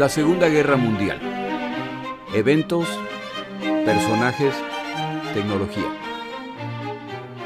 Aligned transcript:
La 0.00 0.08
Segunda 0.08 0.48
Guerra 0.48 0.78
Mundial. 0.78 1.20
Eventos, 2.32 2.88
personajes, 3.84 4.54
tecnología. 5.34 5.94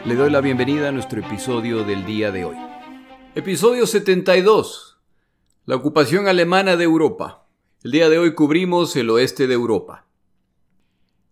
Le 0.04 0.14
doy 0.14 0.30
la 0.30 0.40
bienvenida 0.40 0.90
a 0.90 0.92
nuestro 0.92 1.18
episodio 1.18 1.82
del 1.82 2.06
día 2.06 2.30
de 2.30 2.44
hoy. 2.44 2.56
Episodio 3.34 3.88
72. 3.88 4.98
La 5.66 5.74
ocupación 5.74 6.28
alemana 6.28 6.76
de 6.76 6.84
Europa. 6.84 7.48
El 7.82 7.90
día 7.90 8.08
de 8.08 8.20
hoy 8.20 8.36
cubrimos 8.36 8.94
el 8.94 9.10
oeste 9.10 9.48
de 9.48 9.54
Europa. 9.54 10.06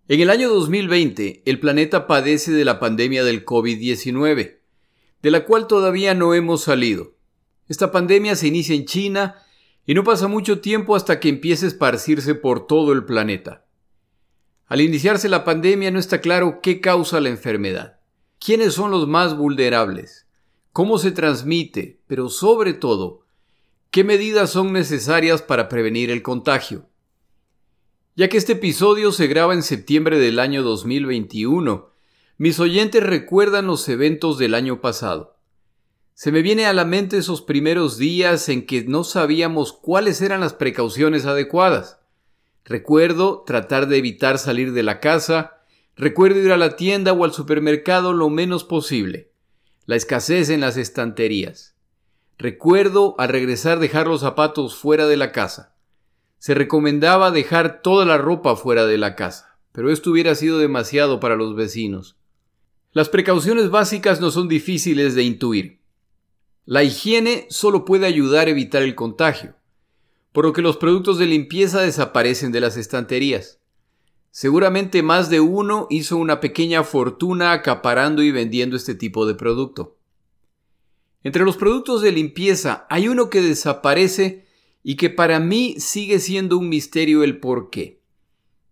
En 0.08 0.18
el 0.18 0.28
año 0.28 0.48
2020, 0.48 1.44
el 1.46 1.60
planeta 1.60 2.08
padece 2.08 2.50
de 2.50 2.64
la 2.64 2.80
pandemia 2.80 3.22
del 3.22 3.44
COVID-19, 3.44 4.58
de 5.22 5.30
la 5.30 5.44
cual 5.44 5.68
todavía 5.68 6.14
no 6.14 6.34
hemos 6.34 6.64
salido. 6.64 7.14
Esta 7.68 7.92
pandemia 7.92 8.34
se 8.34 8.48
inicia 8.48 8.74
en 8.74 8.86
China 8.86 9.36
y 9.86 9.94
no 9.94 10.04
pasa 10.04 10.28
mucho 10.28 10.60
tiempo 10.60 10.94
hasta 10.94 11.18
que 11.20 11.28
empiece 11.28 11.66
a 11.66 11.68
esparcirse 11.68 12.34
por 12.34 12.66
todo 12.66 12.92
el 12.92 13.04
planeta. 13.04 13.64
Al 14.66 14.80
iniciarse 14.80 15.28
la 15.28 15.44
pandemia 15.44 15.90
no 15.90 15.98
está 15.98 16.20
claro 16.20 16.60
qué 16.62 16.80
causa 16.80 17.20
la 17.20 17.28
enfermedad, 17.28 17.98
quiénes 18.38 18.74
son 18.74 18.90
los 18.90 19.06
más 19.06 19.36
vulnerables, 19.36 20.26
cómo 20.72 20.98
se 20.98 21.10
transmite, 21.10 22.00
pero 22.06 22.28
sobre 22.28 22.72
todo, 22.72 23.24
qué 23.90 24.04
medidas 24.04 24.50
son 24.50 24.72
necesarias 24.72 25.42
para 25.42 25.68
prevenir 25.68 26.10
el 26.10 26.22
contagio. 26.22 26.88
Ya 28.14 28.28
que 28.28 28.38
este 28.38 28.52
episodio 28.52 29.12
se 29.12 29.26
graba 29.26 29.54
en 29.54 29.62
septiembre 29.62 30.18
del 30.18 30.38
año 30.38 30.62
2021, 30.62 31.90
mis 32.38 32.58
oyentes 32.60 33.02
recuerdan 33.02 33.66
los 33.66 33.88
eventos 33.88 34.38
del 34.38 34.54
año 34.54 34.80
pasado. 34.80 35.31
Se 36.14 36.30
me 36.30 36.42
viene 36.42 36.66
a 36.66 36.72
la 36.72 36.84
mente 36.84 37.16
esos 37.16 37.42
primeros 37.42 37.96
días 37.96 38.48
en 38.48 38.66
que 38.66 38.84
no 38.84 39.02
sabíamos 39.02 39.72
cuáles 39.72 40.20
eran 40.20 40.40
las 40.40 40.52
precauciones 40.52 41.24
adecuadas. 41.24 42.00
Recuerdo 42.64 43.42
tratar 43.46 43.88
de 43.88 43.98
evitar 43.98 44.38
salir 44.38 44.72
de 44.72 44.82
la 44.82 45.00
casa, 45.00 45.62
recuerdo 45.96 46.38
ir 46.40 46.52
a 46.52 46.56
la 46.56 46.76
tienda 46.76 47.12
o 47.12 47.24
al 47.24 47.32
supermercado 47.32 48.12
lo 48.12 48.30
menos 48.30 48.62
posible, 48.62 49.32
la 49.86 49.96
escasez 49.96 50.48
en 50.50 50.60
las 50.60 50.76
estanterías. 50.76 51.76
Recuerdo 52.38 53.14
al 53.18 53.30
regresar 53.30 53.78
dejar 53.78 54.06
los 54.06 54.20
zapatos 54.20 54.76
fuera 54.76 55.06
de 55.06 55.16
la 55.16 55.32
casa. 55.32 55.74
Se 56.38 56.54
recomendaba 56.54 57.30
dejar 57.30 57.82
toda 57.82 58.04
la 58.04 58.18
ropa 58.18 58.56
fuera 58.56 58.84
de 58.84 58.98
la 58.98 59.16
casa, 59.16 59.58
pero 59.72 59.90
esto 59.90 60.10
hubiera 60.10 60.34
sido 60.34 60.58
demasiado 60.58 61.20
para 61.20 61.36
los 61.36 61.56
vecinos. 61.56 62.16
Las 62.92 63.08
precauciones 63.08 63.70
básicas 63.70 64.20
no 64.20 64.30
son 64.30 64.48
difíciles 64.48 65.14
de 65.14 65.22
intuir. 65.22 65.81
La 66.64 66.84
higiene 66.84 67.46
solo 67.50 67.84
puede 67.84 68.06
ayudar 68.06 68.46
a 68.46 68.50
evitar 68.50 68.82
el 68.82 68.94
contagio, 68.94 69.56
por 70.30 70.44
lo 70.44 70.52
que 70.52 70.62
los 70.62 70.76
productos 70.76 71.18
de 71.18 71.26
limpieza 71.26 71.80
desaparecen 71.80 72.52
de 72.52 72.60
las 72.60 72.76
estanterías. 72.76 73.58
Seguramente 74.30 75.02
más 75.02 75.28
de 75.28 75.40
uno 75.40 75.88
hizo 75.90 76.16
una 76.16 76.38
pequeña 76.38 76.84
fortuna 76.84 77.52
acaparando 77.52 78.22
y 78.22 78.30
vendiendo 78.30 78.76
este 78.76 78.94
tipo 78.94 79.26
de 79.26 79.34
producto. 79.34 79.98
Entre 81.24 81.44
los 81.44 81.56
productos 81.56 82.00
de 82.00 82.12
limpieza 82.12 82.86
hay 82.88 83.08
uno 83.08 83.28
que 83.28 83.42
desaparece 83.42 84.46
y 84.84 84.94
que 84.94 85.10
para 85.10 85.40
mí 85.40 85.74
sigue 85.78 86.20
siendo 86.20 86.58
un 86.58 86.68
misterio 86.68 87.24
el 87.24 87.40
por 87.40 87.70
qué. 87.70 88.00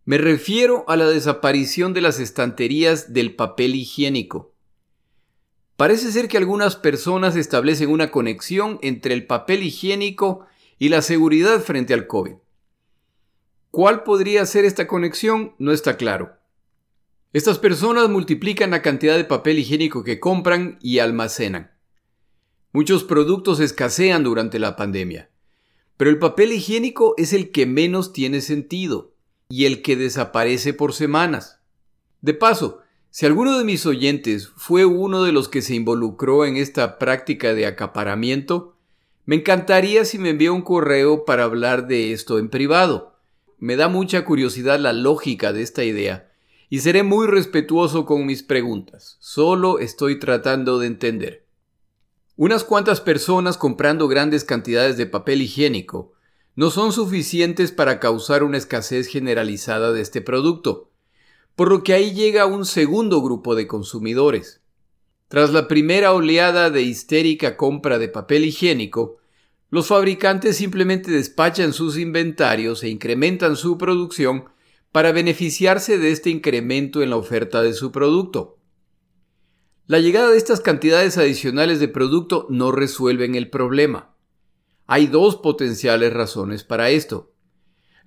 Me 0.05 0.16
refiero 0.16 0.84
a 0.88 0.96
la 0.96 1.08
desaparición 1.08 1.92
de 1.92 2.00
las 2.02 2.20
estanterías 2.20 3.12
del 3.12 3.34
papel 3.34 3.74
higiénico. 3.74 4.49
Parece 5.81 6.12
ser 6.12 6.28
que 6.28 6.36
algunas 6.36 6.77
personas 6.77 7.36
establecen 7.36 7.89
una 7.89 8.11
conexión 8.11 8.78
entre 8.83 9.14
el 9.14 9.27
papel 9.27 9.62
higiénico 9.62 10.45
y 10.78 10.91
la 10.91 11.01
seguridad 11.01 11.58
frente 11.61 11.95
al 11.95 12.07
COVID. 12.07 12.35
¿Cuál 13.70 14.02
podría 14.02 14.45
ser 14.45 14.67
esta 14.67 14.86
conexión? 14.86 15.55
No 15.58 15.73
está 15.73 15.96
claro. 15.96 16.36
Estas 17.33 17.58
personas 17.58 18.11
multiplican 18.11 18.73
la 18.73 18.83
cantidad 18.83 19.17
de 19.17 19.24
papel 19.24 19.58
higiénico 19.58 20.05
que 20.05 20.20
compran 20.20 20.79
y 20.83 20.98
almacenan. 20.98 21.70
Muchos 22.74 23.02
productos 23.02 23.58
escasean 23.58 24.23
durante 24.23 24.58
la 24.58 24.77
pandemia, 24.77 25.30
pero 25.96 26.11
el 26.11 26.19
papel 26.19 26.52
higiénico 26.52 27.14
es 27.17 27.33
el 27.33 27.52
que 27.52 27.64
menos 27.64 28.13
tiene 28.13 28.42
sentido 28.42 29.14
y 29.48 29.64
el 29.64 29.80
que 29.80 29.96
desaparece 29.96 30.74
por 30.74 30.92
semanas. 30.92 31.63
De 32.20 32.35
paso, 32.35 32.80
si 33.12 33.26
alguno 33.26 33.58
de 33.58 33.64
mis 33.64 33.86
oyentes 33.86 34.48
fue 34.54 34.84
uno 34.84 35.24
de 35.24 35.32
los 35.32 35.48
que 35.48 35.62
se 35.62 35.74
involucró 35.74 36.44
en 36.44 36.56
esta 36.56 36.96
práctica 36.96 37.54
de 37.54 37.66
acaparamiento, 37.66 38.76
me 39.26 39.36
encantaría 39.36 40.04
si 40.04 40.18
me 40.18 40.30
envía 40.30 40.52
un 40.52 40.62
correo 40.62 41.24
para 41.24 41.42
hablar 41.42 41.88
de 41.88 42.12
esto 42.12 42.38
en 42.38 42.48
privado. 42.48 43.16
Me 43.58 43.74
da 43.74 43.88
mucha 43.88 44.24
curiosidad 44.24 44.78
la 44.78 44.92
lógica 44.92 45.52
de 45.52 45.62
esta 45.62 45.82
idea 45.82 46.30
y 46.68 46.80
seré 46.80 47.02
muy 47.02 47.26
respetuoso 47.26 48.06
con 48.06 48.26
mis 48.26 48.44
preguntas. 48.44 49.16
Solo 49.18 49.80
estoy 49.80 50.20
tratando 50.20 50.78
de 50.78 50.86
entender. 50.86 51.44
Unas 52.36 52.62
cuantas 52.62 53.00
personas 53.00 53.58
comprando 53.58 54.06
grandes 54.06 54.44
cantidades 54.44 54.96
de 54.96 55.06
papel 55.06 55.42
higiénico 55.42 56.12
no 56.54 56.70
son 56.70 56.92
suficientes 56.92 57.72
para 57.72 57.98
causar 57.98 58.44
una 58.44 58.56
escasez 58.56 59.08
generalizada 59.08 59.92
de 59.92 60.00
este 60.00 60.20
producto 60.20 60.89
por 61.60 61.68
lo 61.68 61.82
que 61.82 61.92
ahí 61.92 62.14
llega 62.14 62.46
un 62.46 62.64
segundo 62.64 63.20
grupo 63.20 63.54
de 63.54 63.66
consumidores. 63.66 64.62
Tras 65.28 65.52
la 65.52 65.68
primera 65.68 66.14
oleada 66.14 66.70
de 66.70 66.80
histérica 66.80 67.58
compra 67.58 67.98
de 67.98 68.08
papel 68.08 68.46
higiénico, 68.46 69.18
los 69.68 69.88
fabricantes 69.88 70.56
simplemente 70.56 71.10
despachan 71.10 71.74
sus 71.74 71.98
inventarios 71.98 72.82
e 72.82 72.88
incrementan 72.88 73.56
su 73.56 73.76
producción 73.76 74.46
para 74.90 75.12
beneficiarse 75.12 75.98
de 75.98 76.12
este 76.12 76.30
incremento 76.30 77.02
en 77.02 77.10
la 77.10 77.18
oferta 77.18 77.60
de 77.60 77.74
su 77.74 77.92
producto. 77.92 78.56
La 79.86 79.98
llegada 79.98 80.30
de 80.30 80.38
estas 80.38 80.62
cantidades 80.62 81.18
adicionales 81.18 81.78
de 81.78 81.88
producto 81.88 82.46
no 82.48 82.72
resuelven 82.72 83.34
el 83.34 83.50
problema. 83.50 84.16
Hay 84.86 85.08
dos 85.08 85.36
potenciales 85.36 86.10
razones 86.10 86.64
para 86.64 86.88
esto. 86.88 87.30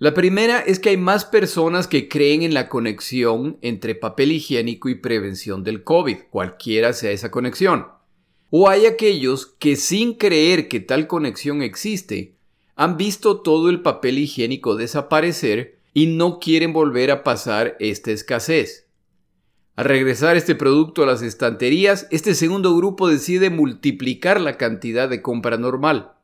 La 0.04 0.14
primera 0.14 0.60
es 0.60 0.80
que 0.80 0.90
hay 0.90 0.98
más 0.98 1.24
personas 1.24 1.88
que 1.88 2.10
creen 2.10 2.42
en 2.42 2.54
la 2.54 2.68
conexión 2.68 3.58
entre 3.62 3.96
papel 3.96 4.34
higiénico 4.34 4.90
y 4.90 4.96
prevención 4.96 5.64
del 5.64 5.86
COVID, 5.86 6.24
cualquiera 6.30 6.92
sea 6.92 7.12
esa 7.12 7.32
conexión. 7.32 7.88
O 8.50 8.68
hay 8.68 8.86
aquellos 8.86 9.46
que 9.46 9.78
sin 9.78 10.16
creer 10.16 10.68
que 10.68 10.82
tal 10.82 11.08
conexión 11.08 11.62
existe, 11.62 12.36
han 12.76 12.98
visto 12.98 13.40
todo 13.40 13.70
el 13.70 13.82
papel 13.82 14.18
higiénico 14.18 14.76
desaparecer 14.76 15.80
y 15.94 16.08
no 16.08 16.38
quieren 16.38 16.74
volver 16.74 17.10
a 17.10 17.24
pasar 17.24 17.78
esta 17.80 18.12
escasez. 18.12 18.90
Al 19.78 19.86
regresar 19.86 20.36
este 20.36 20.54
producto 20.54 21.04
a 21.04 21.06
las 21.06 21.22
estanterías, 21.22 22.10
este 22.12 22.36
segundo 22.36 22.76
grupo 22.76 23.08
decide 23.08 23.50
multiplicar 23.50 24.42
la 24.42 24.58
cantidad 24.58 25.08
de 25.08 25.22
compra 25.22 25.56
normal. 25.56 26.16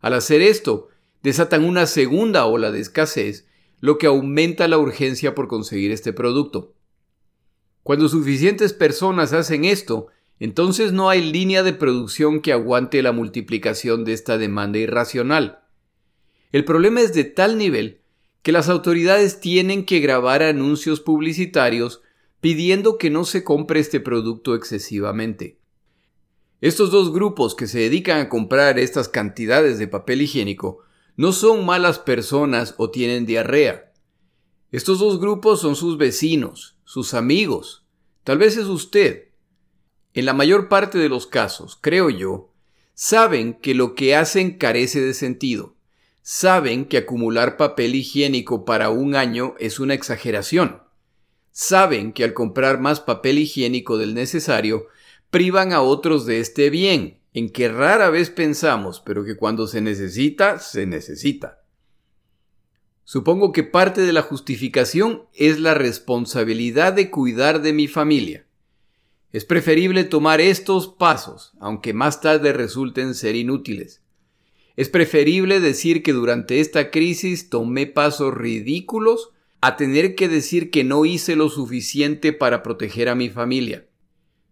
Al 0.00 0.14
hacer 0.14 0.42
esto, 0.42 0.88
desatan 1.22 1.64
una 1.64 1.86
segunda 1.86 2.46
ola 2.46 2.70
de 2.70 2.80
escasez, 2.80 3.46
lo 3.80 3.98
que 3.98 4.06
aumenta 4.06 4.68
la 4.68 4.78
urgencia 4.78 5.34
por 5.34 5.48
conseguir 5.48 5.90
este 5.92 6.12
producto. 6.12 6.74
Cuando 7.82 8.08
suficientes 8.08 8.72
personas 8.72 9.32
hacen 9.32 9.64
esto, 9.64 10.08
entonces 10.38 10.92
no 10.92 11.08
hay 11.08 11.22
línea 11.22 11.62
de 11.62 11.72
producción 11.72 12.40
que 12.40 12.52
aguante 12.52 13.02
la 13.02 13.12
multiplicación 13.12 14.04
de 14.04 14.12
esta 14.12 14.38
demanda 14.38 14.78
irracional. 14.78 15.60
El 16.52 16.64
problema 16.64 17.00
es 17.00 17.14
de 17.14 17.24
tal 17.24 17.58
nivel 17.58 18.00
que 18.42 18.52
las 18.52 18.68
autoridades 18.68 19.40
tienen 19.40 19.84
que 19.84 20.00
grabar 20.00 20.42
anuncios 20.42 21.00
publicitarios 21.00 22.02
pidiendo 22.40 22.98
que 22.98 23.10
no 23.10 23.24
se 23.24 23.42
compre 23.42 23.80
este 23.80 23.98
producto 23.98 24.54
excesivamente. 24.54 25.58
Estos 26.60 26.90
dos 26.90 27.12
grupos 27.12 27.54
que 27.54 27.66
se 27.66 27.80
dedican 27.80 28.20
a 28.20 28.28
comprar 28.28 28.78
estas 28.78 29.08
cantidades 29.08 29.78
de 29.78 29.88
papel 29.88 30.22
higiénico 30.22 30.85
no 31.16 31.32
son 31.32 31.64
malas 31.64 31.98
personas 31.98 32.74
o 32.76 32.90
tienen 32.90 33.24
diarrea. 33.24 33.92
Estos 34.70 34.98
dos 34.98 35.18
grupos 35.18 35.60
son 35.60 35.74
sus 35.74 35.96
vecinos, 35.96 36.76
sus 36.84 37.14
amigos, 37.14 37.86
tal 38.24 38.38
vez 38.38 38.56
es 38.56 38.66
usted. 38.66 39.28
En 40.12 40.26
la 40.26 40.34
mayor 40.34 40.68
parte 40.68 40.98
de 40.98 41.08
los 41.08 41.26
casos, 41.26 41.78
creo 41.80 42.10
yo, 42.10 42.52
saben 42.94 43.54
que 43.54 43.74
lo 43.74 43.94
que 43.94 44.14
hacen 44.14 44.58
carece 44.58 45.00
de 45.00 45.14
sentido. 45.14 45.74
Saben 46.22 46.86
que 46.86 46.98
acumular 46.98 47.56
papel 47.56 47.94
higiénico 47.94 48.64
para 48.64 48.90
un 48.90 49.14
año 49.14 49.54
es 49.58 49.78
una 49.78 49.94
exageración. 49.94 50.82
Saben 51.52 52.12
que 52.12 52.24
al 52.24 52.34
comprar 52.34 52.80
más 52.80 53.00
papel 53.00 53.38
higiénico 53.38 53.96
del 53.96 54.12
necesario, 54.12 54.88
privan 55.30 55.72
a 55.72 55.80
otros 55.80 56.26
de 56.26 56.40
este 56.40 56.68
bien 56.68 57.20
en 57.36 57.50
que 57.50 57.68
rara 57.68 58.08
vez 58.08 58.30
pensamos, 58.30 59.02
pero 59.04 59.22
que 59.22 59.36
cuando 59.36 59.66
se 59.66 59.82
necesita, 59.82 60.58
se 60.58 60.86
necesita. 60.86 61.60
Supongo 63.04 63.52
que 63.52 63.62
parte 63.62 64.00
de 64.00 64.14
la 64.14 64.22
justificación 64.22 65.24
es 65.34 65.60
la 65.60 65.74
responsabilidad 65.74 66.94
de 66.94 67.10
cuidar 67.10 67.60
de 67.60 67.74
mi 67.74 67.88
familia. 67.88 68.46
Es 69.32 69.44
preferible 69.44 70.04
tomar 70.04 70.40
estos 70.40 70.88
pasos, 70.88 71.52
aunque 71.60 71.92
más 71.92 72.22
tarde 72.22 72.54
resulten 72.54 73.14
ser 73.14 73.36
inútiles. 73.36 74.00
Es 74.74 74.88
preferible 74.88 75.60
decir 75.60 76.02
que 76.02 76.14
durante 76.14 76.60
esta 76.60 76.90
crisis 76.90 77.50
tomé 77.50 77.84
pasos 77.86 78.32
ridículos 78.32 79.28
a 79.60 79.76
tener 79.76 80.14
que 80.14 80.30
decir 80.30 80.70
que 80.70 80.84
no 80.84 81.04
hice 81.04 81.36
lo 81.36 81.50
suficiente 81.50 82.32
para 82.32 82.62
proteger 82.62 83.10
a 83.10 83.14
mi 83.14 83.28
familia. 83.28 83.86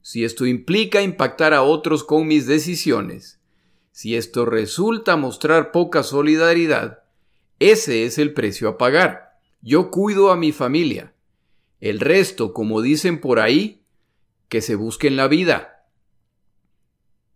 Si 0.05 0.23
esto 0.23 0.45
implica 0.45 1.01
impactar 1.01 1.55
a 1.55 1.63
otros 1.63 2.05
con 2.05 2.27
mis 2.27 2.47
decisiones, 2.47 3.41
si 3.91 4.17
esto 4.17 4.45
resulta 4.45 5.17
mostrar 5.17 5.73
poca 5.73 6.03
solidaridad, 6.03 7.05
ese 7.59 8.05
es 8.05 8.19
el 8.19 8.35
precio 8.35 8.69
a 8.69 8.77
pagar. 8.77 9.39
Yo 9.63 9.91
cuido 9.91 10.31
a 10.31 10.37
mi 10.37 10.53
familia. 10.53 11.15
El 11.81 12.01
resto, 12.01 12.53
como 12.53 12.83
dicen 12.83 13.19
por 13.19 13.41
ahí, 13.41 13.81
que 14.51 14.61
se 14.61 14.75
busquen 14.75 15.17
la 15.17 15.27
vida. 15.27 15.87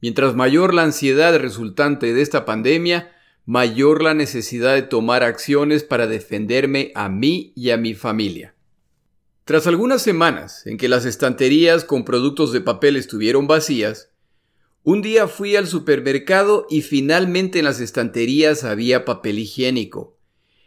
Mientras 0.02 0.34
mayor 0.34 0.74
la 0.74 0.82
ansiedad 0.82 1.34
resultante 1.38 2.12
de 2.12 2.20
esta 2.20 2.44
pandemia, 2.44 3.16
mayor 3.46 4.02
la 4.02 4.12
necesidad 4.12 4.74
de 4.74 4.82
tomar 4.82 5.22
acciones 5.22 5.84
para 5.84 6.06
defenderme 6.06 6.92
a 6.94 7.08
mí 7.08 7.50
y 7.56 7.70
a 7.70 7.78
mi 7.78 7.94
familia. 7.94 8.54
Tras 9.48 9.66
algunas 9.66 10.02
semanas 10.02 10.66
en 10.66 10.76
que 10.76 10.90
las 10.90 11.06
estanterías 11.06 11.82
con 11.82 12.04
productos 12.04 12.52
de 12.52 12.60
papel 12.60 12.96
estuvieron 12.96 13.46
vacías, 13.46 14.10
un 14.82 15.00
día 15.00 15.26
fui 15.26 15.56
al 15.56 15.66
supermercado 15.66 16.66
y 16.68 16.82
finalmente 16.82 17.60
en 17.60 17.64
las 17.64 17.80
estanterías 17.80 18.62
había 18.62 19.06
papel 19.06 19.38
higiénico, 19.38 20.18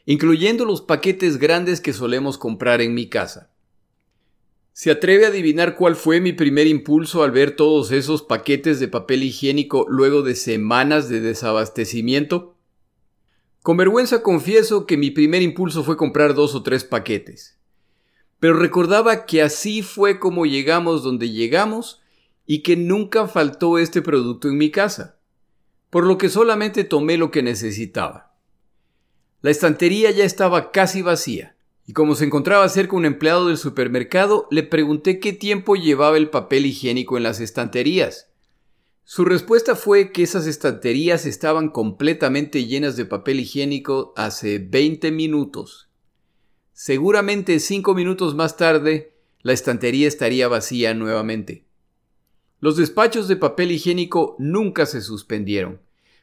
incluyendo 0.08 0.66
los 0.66 0.82
paquetes 0.82 1.38
grandes 1.38 1.80
que 1.80 1.94
solemos 1.94 2.40
comprar 2.40 2.82
en 2.82 2.96
mi 2.96 3.08
casa. 3.08 3.52
¿Se 4.74 4.90
atreve 4.90 5.26
a 5.26 5.30
adivinar 5.30 5.76
cuál 5.76 5.96
fue 5.96 6.20
mi 6.20 6.34
primer 6.34 6.66
impulso 6.66 7.22
al 7.22 7.30
ver 7.30 7.56
todos 7.56 7.92
esos 7.92 8.24
paquetes 8.24 8.80
de 8.80 8.88
papel 8.88 9.22
higiénico 9.22 9.86
luego 9.90 10.24
de 10.24 10.34
semanas 10.34 11.08
de 11.08 11.22
desabastecimiento? 11.22 12.58
Con 13.62 13.78
vergüenza 13.78 14.24
confieso 14.24 14.88
que 14.88 14.98
mi 14.98 15.12
primer 15.12 15.44
impulso 15.44 15.84
fue 15.84 15.98
comprar 15.98 16.34
dos 16.34 16.56
o 16.56 16.64
tres 16.64 16.84
paquetes. 16.84 17.61
Pero 18.42 18.56
recordaba 18.56 19.28
que 19.28 19.44
así 19.44 19.84
fue 19.84 20.18
como 20.20 20.48
llegamos 20.48 21.04
donde 21.04 21.30
llegamos 21.30 22.02
y 22.48 22.64
que 22.64 22.76
nunca 22.76 23.28
faltó 23.28 23.78
este 23.78 24.02
producto 24.02 24.50
en 24.50 24.58
mi 24.58 24.72
casa, 24.72 25.20
por 25.92 26.08
lo 26.08 26.18
que 26.18 26.28
solamente 26.28 26.84
tomé 26.84 27.20
lo 27.20 27.30
que 27.30 27.44
necesitaba. 27.44 28.34
La 29.44 29.52
estantería 29.52 30.10
ya 30.10 30.26
estaba 30.26 30.72
casi 30.72 31.04
vacía 31.04 31.56
y 31.86 31.94
como 31.94 32.16
se 32.16 32.26
encontraba 32.26 32.68
cerca 32.68 32.96
un 32.96 33.06
empleado 33.06 33.48
del 33.48 33.58
supermercado, 33.58 34.48
le 34.50 34.64
pregunté 34.64 35.20
qué 35.20 35.34
tiempo 35.34 35.76
llevaba 35.76 36.18
el 36.18 36.32
papel 36.32 36.66
higiénico 36.66 37.18
en 37.18 37.24
las 37.24 37.40
estanterías. 37.40 38.32
Su 39.04 39.24
respuesta 39.24 39.76
fue 39.76 40.12
que 40.12 40.24
esas 40.24 40.48
estanterías 40.48 41.28
estaban 41.28 41.70
completamente 41.70 42.66
llenas 42.66 42.96
de 42.96 43.06
papel 43.06 43.40
higiénico 43.42 44.14
hace 44.16 44.58
20 44.58 45.12
minutos. 45.12 45.91
Seguramente 46.84 47.60
cinco 47.60 47.94
minutos 47.94 48.34
más 48.34 48.58
tarde, 48.58 49.14
la 49.44 49.54
estantería 49.54 50.08
estaría 50.08 50.48
vacía 50.48 50.96
nuevamente. 50.96 51.64
Los 52.60 52.76
despachos 52.76 53.28
de 53.28 53.36
papel 53.36 53.70
higiénico 53.70 54.36
nunca 54.40 54.88
se 54.88 55.02
suspendieron, 55.02 55.80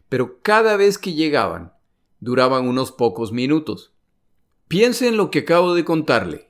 pero 0.08 0.40
cada 0.42 0.76
vez 0.76 0.98
que 0.98 1.12
llegaban, 1.12 1.74
duraban 2.18 2.66
unos 2.66 2.90
pocos 2.90 3.30
minutos. 3.30 3.92
Piense 4.66 5.06
en 5.06 5.16
lo 5.16 5.30
que 5.30 5.38
acabo 5.38 5.76
de 5.76 5.84
contarle. 5.84 6.48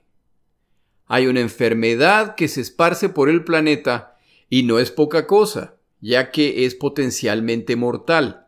Hay 1.05 1.27
una 1.27 1.41
enfermedad 1.41 2.35
que 2.35 2.49
se 2.49 2.63
esparce 2.63 3.11
por 3.11 3.29
el 3.29 3.45
planeta 3.45 4.17
y 4.49 4.63
no 4.63 4.79
es 4.79 4.91
poca 4.91 5.27
cosa, 5.27 5.77
ya 6.01 6.31
que 6.31 6.65
es 6.65 6.75
potencialmente 6.75 7.77
mortal, 7.77 8.47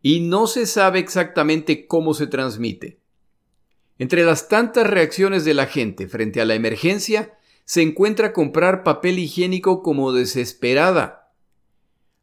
y 0.00 0.20
no 0.20 0.46
se 0.46 0.64
sabe 0.64 0.98
exactamente 0.98 1.86
cómo 1.86 2.14
se 2.14 2.26
transmite. 2.26 3.03
Entre 3.98 4.24
las 4.24 4.48
tantas 4.48 4.88
reacciones 4.88 5.44
de 5.44 5.54
la 5.54 5.66
gente 5.66 6.08
frente 6.08 6.40
a 6.40 6.44
la 6.44 6.54
emergencia, 6.54 7.38
se 7.64 7.82
encuentra 7.82 8.32
comprar 8.32 8.82
papel 8.82 9.18
higiénico 9.18 9.82
como 9.82 10.12
desesperada. 10.12 11.32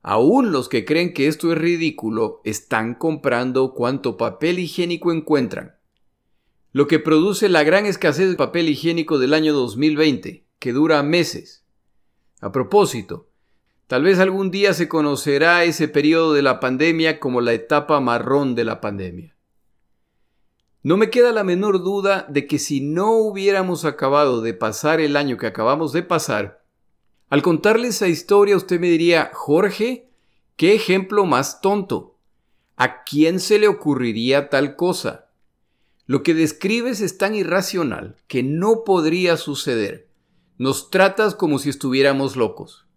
Aún 0.01 0.51
los 0.51 0.69
que 0.69 0.85
creen 0.85 1.13
que 1.13 1.27
esto 1.27 1.51
es 1.51 1.57
ridículo 1.57 2.41
están 2.43 2.95
comprando 2.95 3.73
cuanto 3.73 4.17
papel 4.17 4.59
higiénico 4.59 5.11
encuentran 5.11 5.75
lo 6.73 6.87
que 6.87 6.99
produce 6.99 7.49
la 7.49 7.63
gran 7.63 7.85
escasez 7.85 8.29
de 8.29 8.35
papel 8.35 8.69
higiénico 8.69 9.19
del 9.19 9.33
año 9.33 9.53
2020, 9.53 10.45
que 10.57 10.71
dura 10.71 11.03
meses. 11.03 11.65
A 12.39 12.51
propósito, 12.51 13.29
tal 13.87 14.03
vez 14.03 14.19
algún 14.19 14.51
día 14.51 14.73
se 14.73 14.87
conocerá 14.87 15.65
ese 15.65 15.89
periodo 15.89 16.33
de 16.33 16.41
la 16.41 16.59
pandemia 16.61 17.19
como 17.19 17.41
la 17.41 17.53
etapa 17.53 17.99
marrón 17.99 18.55
de 18.55 18.63
la 18.63 18.79
pandemia. 18.79 19.30
No 20.83 20.97
me 20.97 21.11
queda 21.11 21.31
la 21.31 21.43
menor 21.43 21.83
duda 21.83 22.25
de 22.27 22.47
que 22.47 22.57
si 22.57 22.81
no 22.81 23.11
hubiéramos 23.11 23.85
acabado 23.85 24.41
de 24.41 24.55
pasar 24.55 24.99
el 24.99 25.15
año 25.15 25.37
que 25.37 25.45
acabamos 25.45 25.93
de 25.93 26.01
pasar, 26.01 26.63
al 27.29 27.43
contarle 27.43 27.89
esa 27.89 28.07
historia 28.07 28.57
usted 28.57 28.79
me 28.79 28.89
diría, 28.89 29.29
Jorge, 29.33 30.09
qué 30.55 30.73
ejemplo 30.73 31.25
más 31.25 31.61
tonto. 31.61 32.17
¿A 32.77 33.03
quién 33.03 33.39
se 33.39 33.59
le 33.59 33.67
ocurriría 33.67 34.49
tal 34.49 34.75
cosa? 34.75 35.29
Lo 36.07 36.23
que 36.23 36.33
describes 36.33 36.99
es 36.99 37.17
tan 37.19 37.35
irracional 37.35 38.17
que 38.27 38.41
no 38.41 38.83
podría 38.83 39.37
suceder. 39.37 40.09
Nos 40.57 40.89
tratas 40.89 41.35
como 41.35 41.59
si 41.59 41.69
estuviéramos 41.69 42.35
locos. 42.35 42.87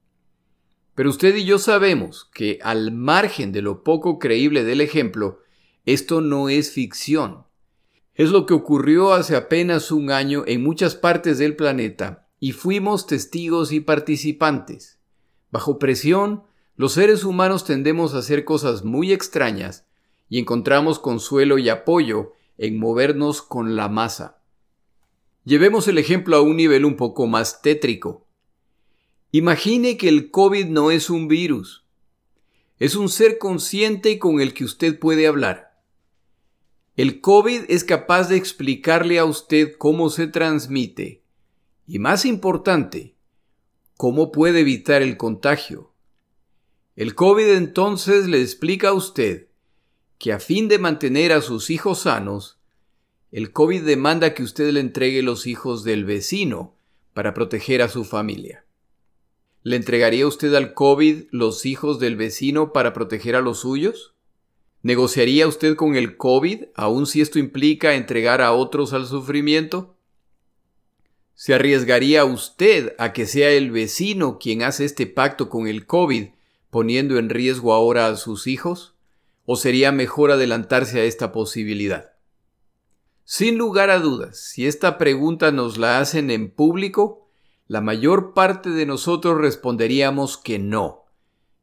Pero 0.94 1.10
usted 1.10 1.36
y 1.36 1.44
yo 1.44 1.58
sabemos 1.58 2.30
que, 2.32 2.58
al 2.62 2.92
margen 2.92 3.52
de 3.52 3.62
lo 3.62 3.84
poco 3.84 4.18
creíble 4.18 4.64
del 4.64 4.80
ejemplo, 4.80 5.40
esto 5.84 6.20
no 6.22 6.48
es 6.48 6.72
ficción. 6.72 7.44
Es 8.14 8.30
lo 8.30 8.46
que 8.46 8.54
ocurrió 8.54 9.12
hace 9.12 9.34
apenas 9.34 9.90
un 9.90 10.12
año 10.12 10.44
en 10.46 10.62
muchas 10.62 10.94
partes 10.94 11.38
del 11.38 11.56
planeta 11.56 12.28
y 12.38 12.52
fuimos 12.52 13.08
testigos 13.08 13.72
y 13.72 13.80
participantes. 13.80 15.00
Bajo 15.50 15.80
presión, 15.80 16.44
los 16.76 16.92
seres 16.92 17.24
humanos 17.24 17.64
tendemos 17.64 18.14
a 18.14 18.18
hacer 18.18 18.44
cosas 18.44 18.84
muy 18.84 19.12
extrañas 19.12 19.86
y 20.28 20.38
encontramos 20.38 21.00
consuelo 21.00 21.58
y 21.58 21.68
apoyo 21.68 22.32
en 22.56 22.78
movernos 22.78 23.42
con 23.42 23.74
la 23.74 23.88
masa. 23.88 24.38
Llevemos 25.44 25.88
el 25.88 25.98
ejemplo 25.98 26.36
a 26.36 26.40
un 26.40 26.56
nivel 26.56 26.84
un 26.84 26.96
poco 26.96 27.26
más 27.26 27.62
tétrico. 27.62 28.26
Imagine 29.32 29.96
que 29.96 30.08
el 30.08 30.30
COVID 30.30 30.66
no 30.66 30.92
es 30.92 31.10
un 31.10 31.26
virus. 31.26 31.84
Es 32.78 32.94
un 32.94 33.08
ser 33.08 33.38
consciente 33.38 34.20
con 34.20 34.40
el 34.40 34.54
que 34.54 34.64
usted 34.64 34.98
puede 34.98 35.26
hablar. 35.26 35.63
El 36.96 37.20
COVID 37.20 37.62
es 37.68 37.82
capaz 37.82 38.28
de 38.28 38.36
explicarle 38.36 39.18
a 39.18 39.24
usted 39.24 39.72
cómo 39.78 40.10
se 40.10 40.28
transmite 40.28 41.22
y, 41.88 41.98
más 41.98 42.24
importante, 42.24 43.16
cómo 43.96 44.30
puede 44.30 44.60
evitar 44.60 45.02
el 45.02 45.16
contagio. 45.16 45.92
El 46.94 47.16
COVID 47.16 47.48
entonces 47.48 48.28
le 48.28 48.40
explica 48.40 48.90
a 48.90 48.92
usted 48.92 49.48
que 50.18 50.32
a 50.32 50.38
fin 50.38 50.68
de 50.68 50.78
mantener 50.78 51.32
a 51.32 51.40
sus 51.40 51.68
hijos 51.70 52.02
sanos, 52.02 52.60
el 53.32 53.50
COVID 53.50 53.82
demanda 53.82 54.32
que 54.32 54.44
usted 54.44 54.70
le 54.70 54.78
entregue 54.78 55.22
los 55.22 55.48
hijos 55.48 55.82
del 55.82 56.04
vecino 56.04 56.76
para 57.12 57.34
proteger 57.34 57.82
a 57.82 57.88
su 57.88 58.04
familia. 58.04 58.64
¿Le 59.64 59.74
entregaría 59.74 60.28
usted 60.28 60.54
al 60.54 60.74
COVID 60.74 61.24
los 61.32 61.66
hijos 61.66 61.98
del 61.98 62.14
vecino 62.14 62.72
para 62.72 62.92
proteger 62.92 63.34
a 63.34 63.40
los 63.40 63.60
suyos? 63.60 64.13
¿Negociaría 64.84 65.48
usted 65.48 65.76
con 65.76 65.96
el 65.96 66.18
COVID 66.18 66.64
aun 66.74 67.06
si 67.06 67.22
esto 67.22 67.38
implica 67.38 67.94
entregar 67.94 68.42
a 68.42 68.52
otros 68.52 68.92
al 68.92 69.06
sufrimiento? 69.06 69.96
¿Se 71.32 71.54
arriesgaría 71.54 72.26
usted 72.26 72.94
a 72.98 73.14
que 73.14 73.24
sea 73.24 73.48
el 73.52 73.70
vecino 73.70 74.38
quien 74.38 74.62
hace 74.62 74.84
este 74.84 75.06
pacto 75.06 75.48
con 75.48 75.68
el 75.68 75.86
COVID, 75.86 76.26
poniendo 76.68 77.16
en 77.16 77.30
riesgo 77.30 77.72
ahora 77.72 78.08
a 78.08 78.16
sus 78.16 78.46
hijos? 78.46 78.94
¿O 79.46 79.56
sería 79.56 79.90
mejor 79.90 80.30
adelantarse 80.30 81.00
a 81.00 81.04
esta 81.04 81.32
posibilidad? 81.32 82.12
Sin 83.24 83.56
lugar 83.56 83.88
a 83.88 84.00
dudas, 84.00 84.38
si 84.38 84.66
esta 84.66 84.98
pregunta 84.98 85.50
nos 85.50 85.78
la 85.78 85.98
hacen 85.98 86.30
en 86.30 86.50
público, 86.50 87.30
la 87.68 87.80
mayor 87.80 88.34
parte 88.34 88.68
de 88.68 88.84
nosotros 88.84 89.38
responderíamos 89.38 90.36
que 90.36 90.58
no. 90.58 91.06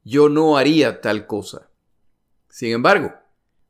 Yo 0.03 0.27
no 0.27 0.57
haría 0.57 1.01
tal 1.01 1.27
cosa. 1.27 1.70
Sin 2.51 2.73
embargo, 2.73 3.13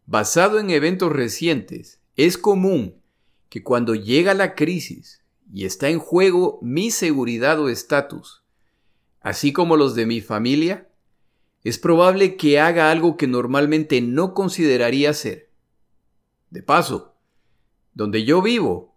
basado 0.08 0.60
en 0.60 0.72
eventos 0.72 1.12
recientes, 1.12 2.02
es 2.16 2.38
común 2.38 3.00
que 3.48 3.64
cuando 3.64 3.94
llega 3.94 4.34
la 4.34 4.56
crisis 4.56 5.24
y 5.54 5.66
está 5.66 5.90
en 5.90 6.00
juego 6.00 6.58
mi 6.64 6.90
seguridad 6.90 7.60
o 7.60 7.70
estatus, 7.70 8.44
así 9.22 9.54
como 9.54 9.78
los 9.78 9.94
de 9.94 10.08
mi 10.08 10.20
familia, 10.20 10.90
es 11.64 11.78
probable 11.78 12.38
que 12.38 12.60
haga 12.60 12.90
algo 12.90 13.18
que 13.18 13.28
normalmente 13.28 14.02
no 14.02 14.34
consideraría 14.34 15.12
hacer. 15.12 15.52
De 16.50 16.64
paso, 16.64 17.14
donde 17.94 18.24
yo 18.26 18.42
vivo, 18.42 18.96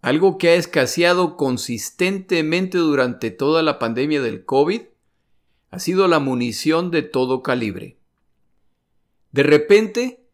algo 0.00 0.38
que 0.38 0.48
ha 0.48 0.54
escaseado 0.54 1.36
consistentemente 1.36 2.78
durante 2.78 3.30
toda 3.30 3.62
la 3.62 3.78
pandemia 3.78 4.22
del 4.22 4.46
COVID, 4.46 4.80
ha 5.70 5.78
sido 5.78 6.08
la 6.08 6.20
munición 6.20 6.90
de 6.90 7.02
todo 7.02 7.42
calibre. 7.42 7.99
De 9.32 9.42
repente, 9.42 10.26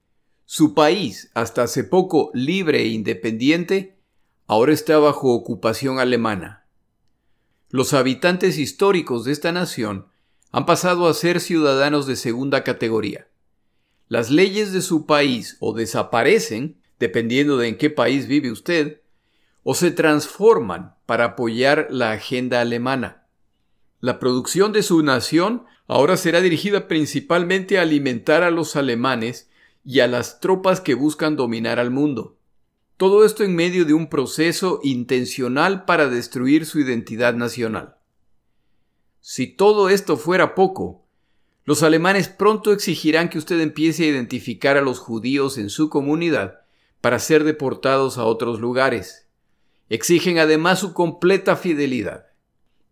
Su 0.48 0.74
país, 0.74 1.32
hasta 1.34 1.64
hace 1.64 1.82
poco 1.82 2.30
libre 2.32 2.82
e 2.82 2.86
independiente, 2.86 3.98
ahora 4.46 4.72
está 4.72 4.96
bajo 4.98 5.34
ocupación 5.34 5.98
alemana. 5.98 6.68
Los 7.68 7.94
habitantes 7.94 8.56
históricos 8.56 9.24
de 9.24 9.32
esta 9.32 9.50
nación 9.50 10.06
han 10.52 10.64
pasado 10.64 11.08
a 11.08 11.14
ser 11.14 11.40
ciudadanos 11.40 12.06
de 12.06 12.14
segunda 12.14 12.62
categoría. 12.62 13.26
Las 14.08 14.30
leyes 14.30 14.72
de 14.72 14.82
su 14.82 15.04
país 15.04 15.56
o 15.58 15.74
desaparecen, 15.74 16.80
dependiendo 17.00 17.58
de 17.58 17.68
en 17.68 17.76
qué 17.76 17.90
país 17.90 18.28
vive 18.28 18.52
usted, 18.52 19.00
o 19.64 19.74
se 19.74 19.90
transforman 19.90 20.94
para 21.06 21.24
apoyar 21.24 21.88
la 21.90 22.12
agenda 22.12 22.60
alemana. 22.60 23.26
La 24.00 24.20
producción 24.20 24.72
de 24.72 24.84
su 24.84 25.02
nación 25.02 25.64
ahora 25.86 26.16
será 26.16 26.40
dirigida 26.40 26.88
principalmente 26.88 27.78
a 27.78 27.82
alimentar 27.82 28.42
a 28.42 28.50
los 28.50 28.76
alemanes 28.76 29.50
y 29.84 30.00
a 30.00 30.08
las 30.08 30.40
tropas 30.40 30.80
que 30.80 30.94
buscan 30.94 31.36
dominar 31.36 31.78
al 31.78 31.90
mundo. 31.90 32.36
Todo 32.96 33.24
esto 33.24 33.44
en 33.44 33.54
medio 33.54 33.84
de 33.84 33.94
un 33.94 34.08
proceso 34.08 34.80
intencional 34.82 35.84
para 35.84 36.08
destruir 36.08 36.66
su 36.66 36.80
identidad 36.80 37.34
nacional. 37.34 37.96
Si 39.20 39.46
todo 39.46 39.88
esto 39.88 40.16
fuera 40.16 40.54
poco, 40.54 41.06
los 41.64 41.82
alemanes 41.82 42.28
pronto 42.28 42.72
exigirán 42.72 43.28
que 43.28 43.38
usted 43.38 43.60
empiece 43.60 44.04
a 44.04 44.06
identificar 44.06 44.76
a 44.76 44.80
los 44.80 44.98
judíos 44.98 45.58
en 45.58 45.68
su 45.68 45.90
comunidad 45.90 46.60
para 47.00 47.18
ser 47.18 47.44
deportados 47.44 48.18
a 48.18 48.24
otros 48.24 48.60
lugares. 48.60 49.28
Exigen 49.88 50.38
además 50.38 50.78
su 50.78 50.92
completa 50.94 51.56
fidelidad. 51.56 52.26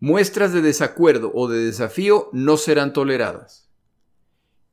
Muestras 0.04 0.52
de 0.52 0.60
desacuerdo 0.60 1.32
o 1.34 1.48
de 1.48 1.64
desafío 1.64 2.28
no 2.34 2.58
serán 2.58 2.92
toleradas. 2.92 3.70